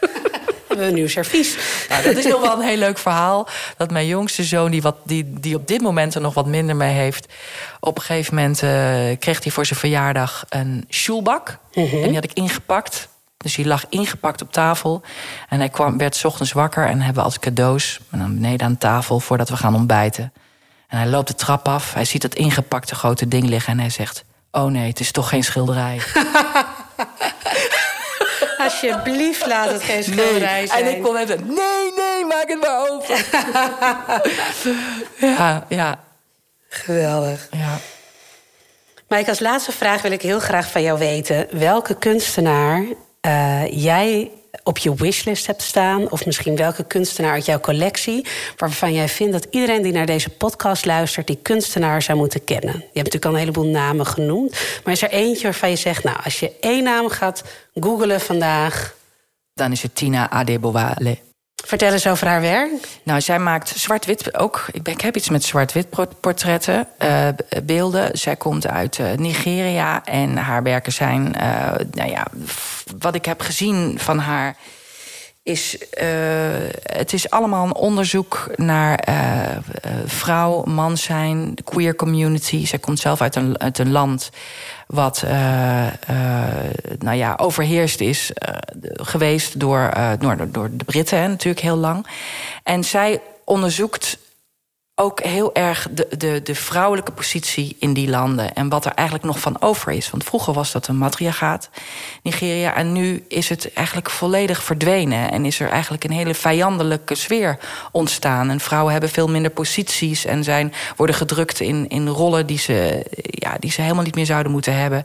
hebben 0.71 0.87
we 0.87 0.93
een 0.93 0.99
nieuw 0.99 1.09
servies. 1.09 1.57
Nou, 1.89 2.03
dat 2.03 2.17
is 2.17 2.27
nog 2.27 2.41
wel 2.41 2.53
een 2.53 2.69
heel 2.69 2.77
leuk 2.77 2.99
verhaal. 2.99 3.49
Dat 3.77 3.91
mijn 3.91 4.07
jongste 4.07 4.45
zoon, 4.45 4.71
die, 4.71 4.83
wat, 4.83 4.97
die, 5.05 5.33
die 5.41 5.55
op 5.55 5.67
dit 5.67 5.81
moment 5.81 6.15
er 6.15 6.21
nog 6.21 6.35
wat 6.35 6.47
minder 6.47 6.77
mee 6.77 6.95
heeft... 6.95 7.33
op 7.81 7.97
een 7.97 8.03
gegeven 8.03 8.35
moment 8.35 8.63
uh, 8.63 8.71
kreeg 9.19 9.43
hij 9.43 9.53
voor 9.53 9.67
zijn 9.67 9.79
verjaardag 9.79 10.45
een 10.49 10.85
schoelbak. 10.89 11.59
Mhm. 11.75 11.97
En 11.97 12.03
die 12.03 12.15
had 12.15 12.25
ik 12.25 12.33
ingepakt. 12.33 13.09
Dus 13.37 13.55
die 13.55 13.67
lag 13.67 13.85
ingepakt 13.89 14.43
op 14.43 14.53
tafel. 14.53 15.03
En 15.49 15.59
hij 15.59 15.69
kwam, 15.69 15.99
werd 15.99 16.17
s 16.17 16.25
ochtends 16.25 16.53
wakker 16.53 16.87
en 16.87 17.01
hebben 17.01 17.23
we 17.23 17.29
als 17.29 17.39
cadeaus... 17.39 18.01
en 18.11 18.19
dan 18.19 18.35
beneden 18.35 18.67
aan 18.67 18.79
tafel 18.79 19.21
voordat 19.21 19.49
we 19.49 19.57
gaan 19.57 19.75
ontbijten. 19.75 20.33
En 20.89 20.99
hij 20.99 21.07
loopt 21.07 21.29
de 21.29 21.35
trap 21.35 21.69
af. 21.69 21.95
Hij 21.95 22.05
ziet 22.05 22.23
dat 22.23 22.35
ingepakte 22.35 22.95
grote 22.95 23.29
ding 23.29 23.49
liggen 23.49 23.73
en 23.73 23.79
hij 23.79 23.91
zegt... 23.91 24.25
oh 24.51 24.65
nee, 24.65 24.89
het 24.89 25.01
is 25.01 25.13
toch 25.13 25.29
geen 25.29 25.45
schilderij. 25.45 26.01
Alsjeblieft, 28.71 29.47
laat 29.47 29.71
het 29.71 29.83
geen 29.83 30.05
schilderij 30.05 30.59
nee. 30.59 30.67
zijn. 30.67 30.85
En 30.85 30.97
ik 30.97 31.03
kon 31.03 31.17
even, 31.17 31.47
nee, 31.47 31.93
nee, 31.97 32.25
maak 32.25 32.49
het 32.49 32.61
maar 32.61 32.91
open. 32.91 33.17
ja, 35.37 35.67
ja. 35.69 35.99
Geweldig. 36.69 37.49
Ja. 37.51 37.79
Mike, 39.09 39.29
als 39.29 39.41
laatste 39.41 39.73
vraag 39.73 40.03
wil 40.03 40.13
ik 40.13 40.23
heel 40.23 40.41
graag 40.41 40.71
van 40.71 40.83
jou 40.83 40.99
weten... 40.99 41.47
welke 41.51 41.95
kunstenaar 41.95 42.85
uh, 43.27 43.83
jij 43.83 44.31
op 44.63 44.79
je 44.79 44.95
wishlist 44.95 45.47
hebt 45.47 45.63
staan, 45.63 46.11
of 46.11 46.27
misschien 46.27 46.57
welke 46.57 46.85
kunstenaar 46.85 47.33
uit 47.33 47.47
jouw 47.47 47.61
collectie, 47.61 48.27
waarvan 48.57 48.93
jij 48.93 49.09
vindt 49.09 49.33
dat 49.33 49.47
iedereen 49.51 49.83
die 49.83 49.93
naar 49.93 50.07
deze 50.07 50.31
podcast 50.31 50.85
luistert, 50.85 51.27
die 51.27 51.39
kunstenaar 51.43 52.03
zou 52.03 52.19
moeten 52.19 52.45
kennen. 52.45 52.75
Je 52.75 52.81
hebt 52.81 52.95
natuurlijk 52.95 53.25
al 53.25 53.33
een 53.33 53.39
heleboel 53.39 53.67
namen 53.67 54.07
genoemd, 54.07 54.51
maar 54.85 54.93
is 54.93 55.03
er 55.03 55.11
eentje 55.11 55.43
waarvan 55.43 55.71
je 55.71 55.77
zegt, 55.77 56.05
nou, 56.05 56.17
als 56.25 56.41
je 56.41 56.53
één 56.61 56.85
naam 56.85 57.09
gaat 57.09 57.45
googelen 57.75 58.21
vandaag. 58.21 58.95
Dan 59.55 59.73
is 59.73 59.83
het 59.83 59.95
Tina 59.95 60.31
Adebowale. 60.31 61.30
Vertel 61.65 61.93
eens 61.93 62.07
over 62.07 62.27
haar 62.27 62.41
werk. 62.41 62.71
Nou, 63.03 63.21
zij 63.21 63.39
maakt 63.39 63.69
zwart-wit 63.69 64.39
ook. 64.39 64.67
Ik, 64.73 65.01
heb 65.01 65.17
iets 65.17 65.29
met 65.29 65.45
zwart-wit 65.45 65.87
portretten, 66.21 66.89
uh, 67.03 67.29
beelden. 67.63 68.19
Zij 68.19 68.37
komt 68.37 68.67
uit 68.67 68.99
uh, 68.99 69.13
Nigeria 69.13 70.05
en 70.05 70.37
haar 70.37 70.63
werken 70.63 70.93
zijn, 70.93 71.35
uh, 71.41 71.73
nou 71.91 72.11
ja, 72.11 72.27
wat 72.99 73.15
ik 73.15 73.25
heb 73.25 73.41
gezien 73.41 73.99
van 73.99 74.19
haar 74.19 74.57
is, 75.43 75.77
uh, 76.03 76.09
het 76.83 77.13
is 77.13 77.31
allemaal 77.31 77.65
een 77.65 77.75
onderzoek 77.75 78.51
naar 78.57 79.09
uh, 79.09 79.15
vrouw, 80.05 80.63
man 80.65 80.97
zijn, 80.97 81.55
de 81.55 81.63
queer 81.63 81.97
community. 81.97 82.67
Zij 82.67 82.79
komt 82.79 82.99
zelf 82.99 83.21
uit 83.21 83.37
een, 83.37 83.61
uit 83.61 83.79
een 83.79 83.91
land 83.91 84.31
wat 84.87 85.25
nou 86.99 87.17
ja, 87.17 87.35
overheerst 87.37 88.01
is 88.01 88.31
geweest 88.93 89.61
door, 89.61 89.93
door, 90.19 90.51
door 90.51 90.71
de 90.73 90.85
Britten 90.85 91.29
natuurlijk 91.29 91.65
heel 91.65 91.77
lang. 91.77 92.07
En 92.63 92.85
zij 92.85 93.21
onderzoekt 93.45 94.19
ook 95.01 95.21
heel 95.21 95.55
erg 95.55 95.87
de, 95.91 96.09
de, 96.19 96.41
de 96.43 96.55
vrouwelijke 96.55 97.13
positie 97.13 97.77
in 97.79 97.93
die 97.93 98.09
landen. 98.09 98.55
En 98.55 98.69
wat 98.69 98.85
er 98.85 98.93
eigenlijk 98.93 99.27
nog 99.27 99.41
van 99.41 99.61
over 99.61 99.93
is. 99.93 100.11
Want 100.11 100.25
vroeger 100.25 100.53
was 100.53 100.73
dat 100.73 100.87
een 100.87 100.99
matriarchaat, 100.99 101.71
Nigeria. 102.23 102.75
En 102.75 102.93
nu 102.93 103.25
is 103.29 103.49
het 103.49 103.73
eigenlijk 103.73 104.11
volledig 104.11 104.63
verdwenen. 104.63 105.31
En 105.31 105.45
is 105.45 105.61
er 105.61 105.69
eigenlijk 105.69 106.05
een 106.05 106.11
hele 106.11 106.35
vijandelijke 106.35 107.15
sfeer 107.15 107.59
ontstaan. 107.93 108.51
En 108.51 108.61
vrouwen 108.61 108.93
hebben 108.93 109.11
veel 109.11 109.29
minder 109.29 109.51
posities. 109.51 110.25
En 110.25 110.45
zijn, 110.45 110.73
worden 110.97 111.17
gedrukt 111.17 111.61
in, 111.61 111.89
in 111.89 112.09
rollen 112.09 112.47
die 112.47 112.59
ze, 112.59 113.07
ja, 113.21 113.57
die 113.59 113.71
ze 113.71 113.83
helemaal 113.83 114.05
niet 114.05 114.15
meer 114.15 114.27
zouden 114.27 114.53
moeten 114.53 114.77
hebben. 114.77 115.05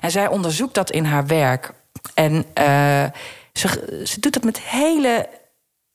En 0.00 0.10
zij 0.10 0.28
onderzoekt 0.28 0.74
dat 0.74 0.90
in 0.90 1.04
haar 1.04 1.26
werk. 1.26 1.72
En 2.14 2.32
uh, 2.34 3.04
ze, 3.52 4.00
ze 4.04 4.20
doet 4.20 4.32
dat 4.32 4.44
met 4.44 4.60
hele 4.60 5.28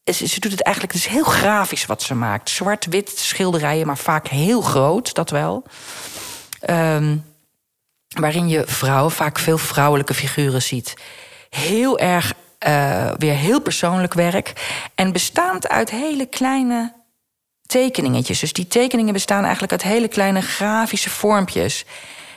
ze, 0.04 0.40
doet 0.40 0.52
het 0.52 0.62
eigenlijk, 0.64 0.96
het 0.96 1.06
is 1.06 1.12
heel 1.12 1.24
grafisch 1.24 1.86
wat 1.86 2.02
ze 2.02 2.16
maakt. 2.16 2.50
Zwart-wit 2.50 3.10
schilderijen, 3.16 3.88
maar 3.88 3.98
vaak 3.98 4.28
heel 4.28 4.62
groot, 4.62 5.14
dat 5.14 5.30
wel. 5.30 5.64
Um, 6.70 7.26
waarin 8.08 8.48
je 8.48 8.64
vrouwen, 8.66 9.12
vaak 9.12 9.40
veel 9.40 9.58
vrouwelijke 9.58 10.14
figuren 10.14 10.62
ziet. 10.62 10.94
Heel 11.50 12.00
erg, 12.00 12.34
uh, 12.68 13.12
weer 13.18 13.36
heel 13.36 13.62
persoonlijk 13.62 14.14
werk. 14.14 14.54
En 14.96 15.12
bestaand 15.12 15.70
uit 15.70 15.90
hele 15.90 16.26
kleine 16.26 16.94
tekeningetjes. 17.66 18.40
Dus 18.40 18.54
die 18.54 18.68
tekeningen 18.68 19.14
bestaan 19.14 19.42
eigenlijk 19.44 19.72
uit 19.72 19.84
hele 19.84 20.08
kleine 20.08 20.42
grafische 20.42 21.10
vormpjes. 21.10 21.86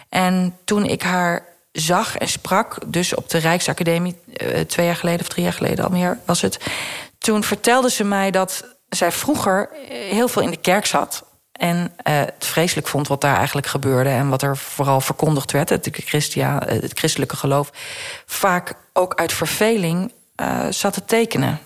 En 0.08 0.58
toen 0.64 0.84
ik 0.84 1.02
haar 1.02 1.46
zag 1.72 2.16
en 2.16 2.28
sprak, 2.28 2.78
dus 2.86 3.14
op 3.14 3.30
de 3.30 3.38
Rijksacademie, 3.38 4.16
uh, 4.26 4.60
twee 4.60 4.86
jaar 4.86 4.96
geleden 4.96 5.20
of 5.20 5.28
drie 5.28 5.44
jaar 5.44 5.52
geleden 5.52 5.84
al 5.84 5.90
meer 5.90 6.18
was 6.24 6.40
het 6.40 6.58
toen 7.24 7.44
vertelde 7.44 7.90
ze 7.90 8.04
mij 8.04 8.30
dat 8.30 8.64
zij 8.88 9.12
vroeger 9.12 9.68
heel 9.88 10.28
veel 10.28 10.42
in 10.42 10.50
de 10.50 10.56
kerk 10.56 10.86
zat. 10.86 11.24
En 11.52 11.76
uh, 11.76 11.84
het 12.18 12.46
vreselijk 12.46 12.86
vond 12.86 13.08
wat 13.08 13.20
daar 13.20 13.36
eigenlijk 13.36 13.66
gebeurde. 13.66 14.10
En 14.10 14.28
wat 14.28 14.42
er 14.42 14.56
vooral 14.56 15.00
verkondigd 15.00 15.52
werd, 15.52 15.68
het, 15.68 15.88
Christia, 15.92 16.62
het 16.66 16.98
christelijke 16.98 17.36
geloof. 17.36 17.70
Vaak 18.26 18.74
ook 18.92 19.14
uit 19.14 19.32
verveling 19.32 20.12
zat 20.70 20.92
te 20.92 21.04
tekenen. 21.04 21.58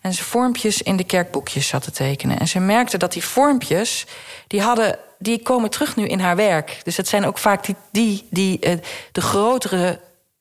En 0.00 0.12
ze 0.12 0.24
vormpjes 0.24 0.82
in 0.82 0.96
de 0.96 1.04
kerkboekjes 1.04 1.68
zat 1.68 1.82
te 1.82 1.90
tekenen. 1.90 2.38
En 2.38 2.48
ze 2.48 2.60
merkte 2.60 2.98
dat 2.98 3.12
die 3.12 3.24
vormpjes, 3.24 4.06
die, 4.46 4.62
hadden, 4.62 4.98
die 5.18 5.42
komen 5.42 5.70
terug 5.70 5.96
nu 5.96 6.06
in 6.06 6.20
haar 6.20 6.36
werk. 6.36 6.80
Dus 6.82 6.96
het 6.96 7.08
zijn 7.08 7.26
ook 7.26 7.38
vaak 7.38 7.64
die, 7.64 7.76
die, 7.90 8.26
die 8.30 8.58
de 9.12 9.20
grotere 9.20 10.00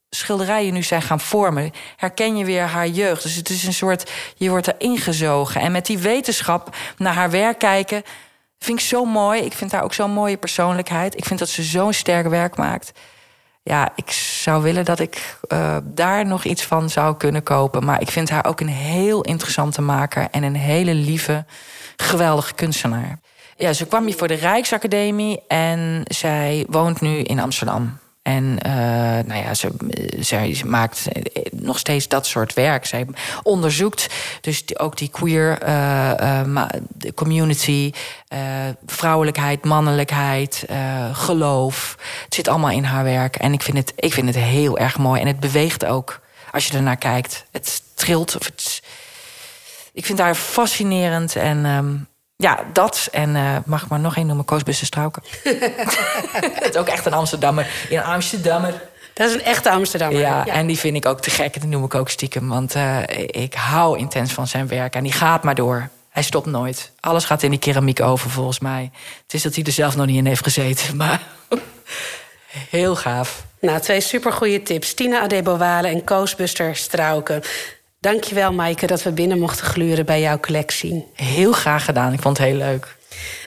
schilderijen 0.10 0.74
nu 0.74 0.84
zijn 0.84 1.01
gaan 1.01 1.20
vormen, 1.20 1.72
herken 1.95 2.38
je 2.38 2.45
weer 2.45 2.64
haar 2.64 2.88
jeugd. 2.88 3.24
Dus 3.24 3.36
het 3.36 3.49
is 3.49 3.64
een 3.64 3.74
soort, 3.74 4.12
je 4.36 4.49
wordt 4.49 4.68
er 4.68 4.76
ingezogen. 4.78 5.62
En 5.62 5.72
met 5.72 5.86
die 5.86 5.97
wetenschap 5.97 6.76
naar 6.97 7.14
haar 7.14 7.32
werk 7.32 7.60
kijken, 7.60 8.03
vind 8.60 8.80
ik 8.80 8.86
zo 8.86 9.05
mooi. 9.05 9.41
Ik 9.41 9.53
vind 9.53 9.72
haar 9.72 9.84
ook 9.84 9.93
zo'n 9.93 10.12
mooie 10.12 10.38
persoonlijkheid. 10.38 11.18
Ik 11.18 11.26
vind 11.26 11.39
dat 11.39 11.49
ze 11.49 11.64
zo'n 11.64 11.93
sterk 11.93 12.28
werk 12.28 12.57
maakt. 12.57 12.91
Ja, 13.64 13.91
ik 13.95 14.12
zou 14.12 14.64
willen 14.64 14.86
dat 14.86 14.99
ik 14.99 15.38
uh, 15.47 15.78
daar 15.84 16.26
nog 16.26 16.43
iets 16.43 16.64
van 16.66 16.89
zou 16.89 17.18
kunnen 17.18 17.43
kopen. 17.43 17.86
Maar 17.86 18.01
ik 18.01 18.12
vind 18.12 18.30
haar 18.30 18.45
ook 18.45 18.60
een 18.60 18.68
heel 18.68 19.22
interessante 19.22 19.82
maker 19.82 20.28
en 20.32 20.43
een 20.43 20.55
hele 20.55 20.93
lieve, 20.93 21.45
geweldige 21.95 22.53
kunstenaar. 22.53 23.20
Ja, 23.57 23.74
ze 23.74 23.86
kwam 23.86 24.05
hier 24.05 24.16
voor 24.16 24.28
de 24.28 24.34
Rijksacademie 24.34 25.39
en 25.47 26.03
zij 26.07 26.66
woont 26.70 27.01
nu 27.01 27.22
in 27.22 27.39
Amsterdam. 27.39 27.99
En 28.22 28.43
uh, 28.65 28.72
nou 29.26 29.34
ja, 29.34 29.53
ze, 29.53 30.65
maakt 30.65 31.07
nog 31.51 31.80
steeds 31.80 32.07
dat 32.07 32.26
soort 32.26 32.53
werk. 32.53 32.86
Zij 32.86 33.07
onderzoekt 33.43 34.07
dus 34.41 34.78
ook 34.80 34.97
die 34.97 35.09
queer 35.09 35.67
uh, 35.67 36.11
uh, 36.20 36.65
community, 37.15 37.91
vrouwelijkheid, 38.86 39.65
mannelijkheid, 39.65 40.65
geloof. 41.11 41.97
Het 42.24 42.34
zit 42.34 42.47
allemaal 42.47 42.72
in 42.72 42.84
haar 42.84 43.03
werk. 43.03 43.36
En 43.36 43.53
ik 43.53 43.61
vind, 43.61 43.78
het, 43.78 43.93
ik 43.95 44.13
vind 44.13 44.28
het 44.28 44.38
heel 44.38 44.78
erg 44.78 44.97
mooi. 44.97 45.22
En 45.22 45.28
het 45.28 45.39
beweegt 45.39 45.86
ook 45.86 46.20
als 46.51 46.67
je 46.67 46.78
ernaar 46.78 46.97
kijkt. 46.97 47.45
Het 47.51 47.82
trilt. 47.95 48.36
Of 48.36 48.45
het, 48.45 48.84
ik 49.93 50.05
vind 50.05 50.20
haar 50.20 50.36
fascinerend 50.36 51.36
en 51.36 51.65
um, 51.65 52.07
ja, 52.42 52.60
dat. 52.74 53.08
En 53.12 53.36
uh, 53.36 53.58
mag 53.66 53.84
ik 53.84 53.88
maar 53.88 54.00
nog 54.00 54.16
één 54.16 54.26
noemen? 54.26 54.46
Koosbussen 54.46 54.86
Strauken. 54.86 55.24
het 55.44 56.70
is 56.70 56.76
ook 56.76 56.88
echt 56.88 57.06
een 57.06 57.14
Amsterdammer. 57.14 57.68
In 57.90 58.04
Amsterdammer. 58.04 58.82
Dat 59.14 59.30
is 59.30 59.34
een 59.34 59.44
echte 59.44 59.70
Amsterdammer. 59.70 60.20
Ja, 60.20 60.44
ja, 60.46 60.54
en 60.54 60.68
die 60.68 60.78
vind 60.78 60.96
ik 60.96 61.06
ook 61.06 61.22
te 61.22 61.30
gek. 61.30 61.62
Die 61.62 61.70
noem 61.70 61.84
ik 61.84 61.96
ook 61.96 62.10
stiekem. 62.10 62.50
Want 62.50 62.76
uh, 62.76 62.98
ik 63.28 63.54
hou 63.54 63.98
intens 63.98 64.34
van 64.34 64.48
zijn 64.48 64.68
werk. 64.68 64.96
En 64.96 65.04
die 65.04 65.12
gaat 65.12 65.44
maar 65.44 65.56
door. 65.56 65.90
Hij 66.10 66.24
stopt 66.24 66.46
nooit. 66.46 66.92
Alles 67.00 67.26
gaat 67.26 67.44
in 67.44 67.50
die 67.50 67.60
keramiek 67.60 68.02
over, 68.02 68.30
volgens 68.30 68.60
mij. 68.60 68.92
Het 69.24 69.34
is 69.34 69.42
dat 69.42 69.56
hij 69.56 69.64
er 69.64 69.72
zelf 69.72 69.96
nog 69.96 70.06
niet 70.06 70.18
in 70.18 70.26
heeft 70.26 70.44
gezeten. 70.44 70.96
Maar 70.98 71.22
heel 72.70 72.96
gaaf. 72.96 73.44
Nou, 73.62 73.80
twee 73.80 74.02
supergoeie 74.02 74.64
tips. 74.64 74.94
Tina 74.94 75.20
Adebowale 75.20 75.88
en 75.88 76.04
Koosbuster 76.04 76.76
Strauken. 76.76 77.44
Dankjewel, 78.02 78.54
Maaike, 78.54 78.88
dat 78.88 79.04
we 79.04 79.12
binnen 79.12 79.39
mochten 79.39 79.66
gluren 79.66 80.06
bij 80.06 80.22
jouw 80.22 80.39
collectie. 80.39 81.08
Heel 81.14 81.52
graag 81.52 81.86
gedaan. 81.86 82.14
Ik 82.14 82.22
vond 82.22 82.38
het 82.38 82.47
heel 82.47 82.56
leuk. 82.56 82.95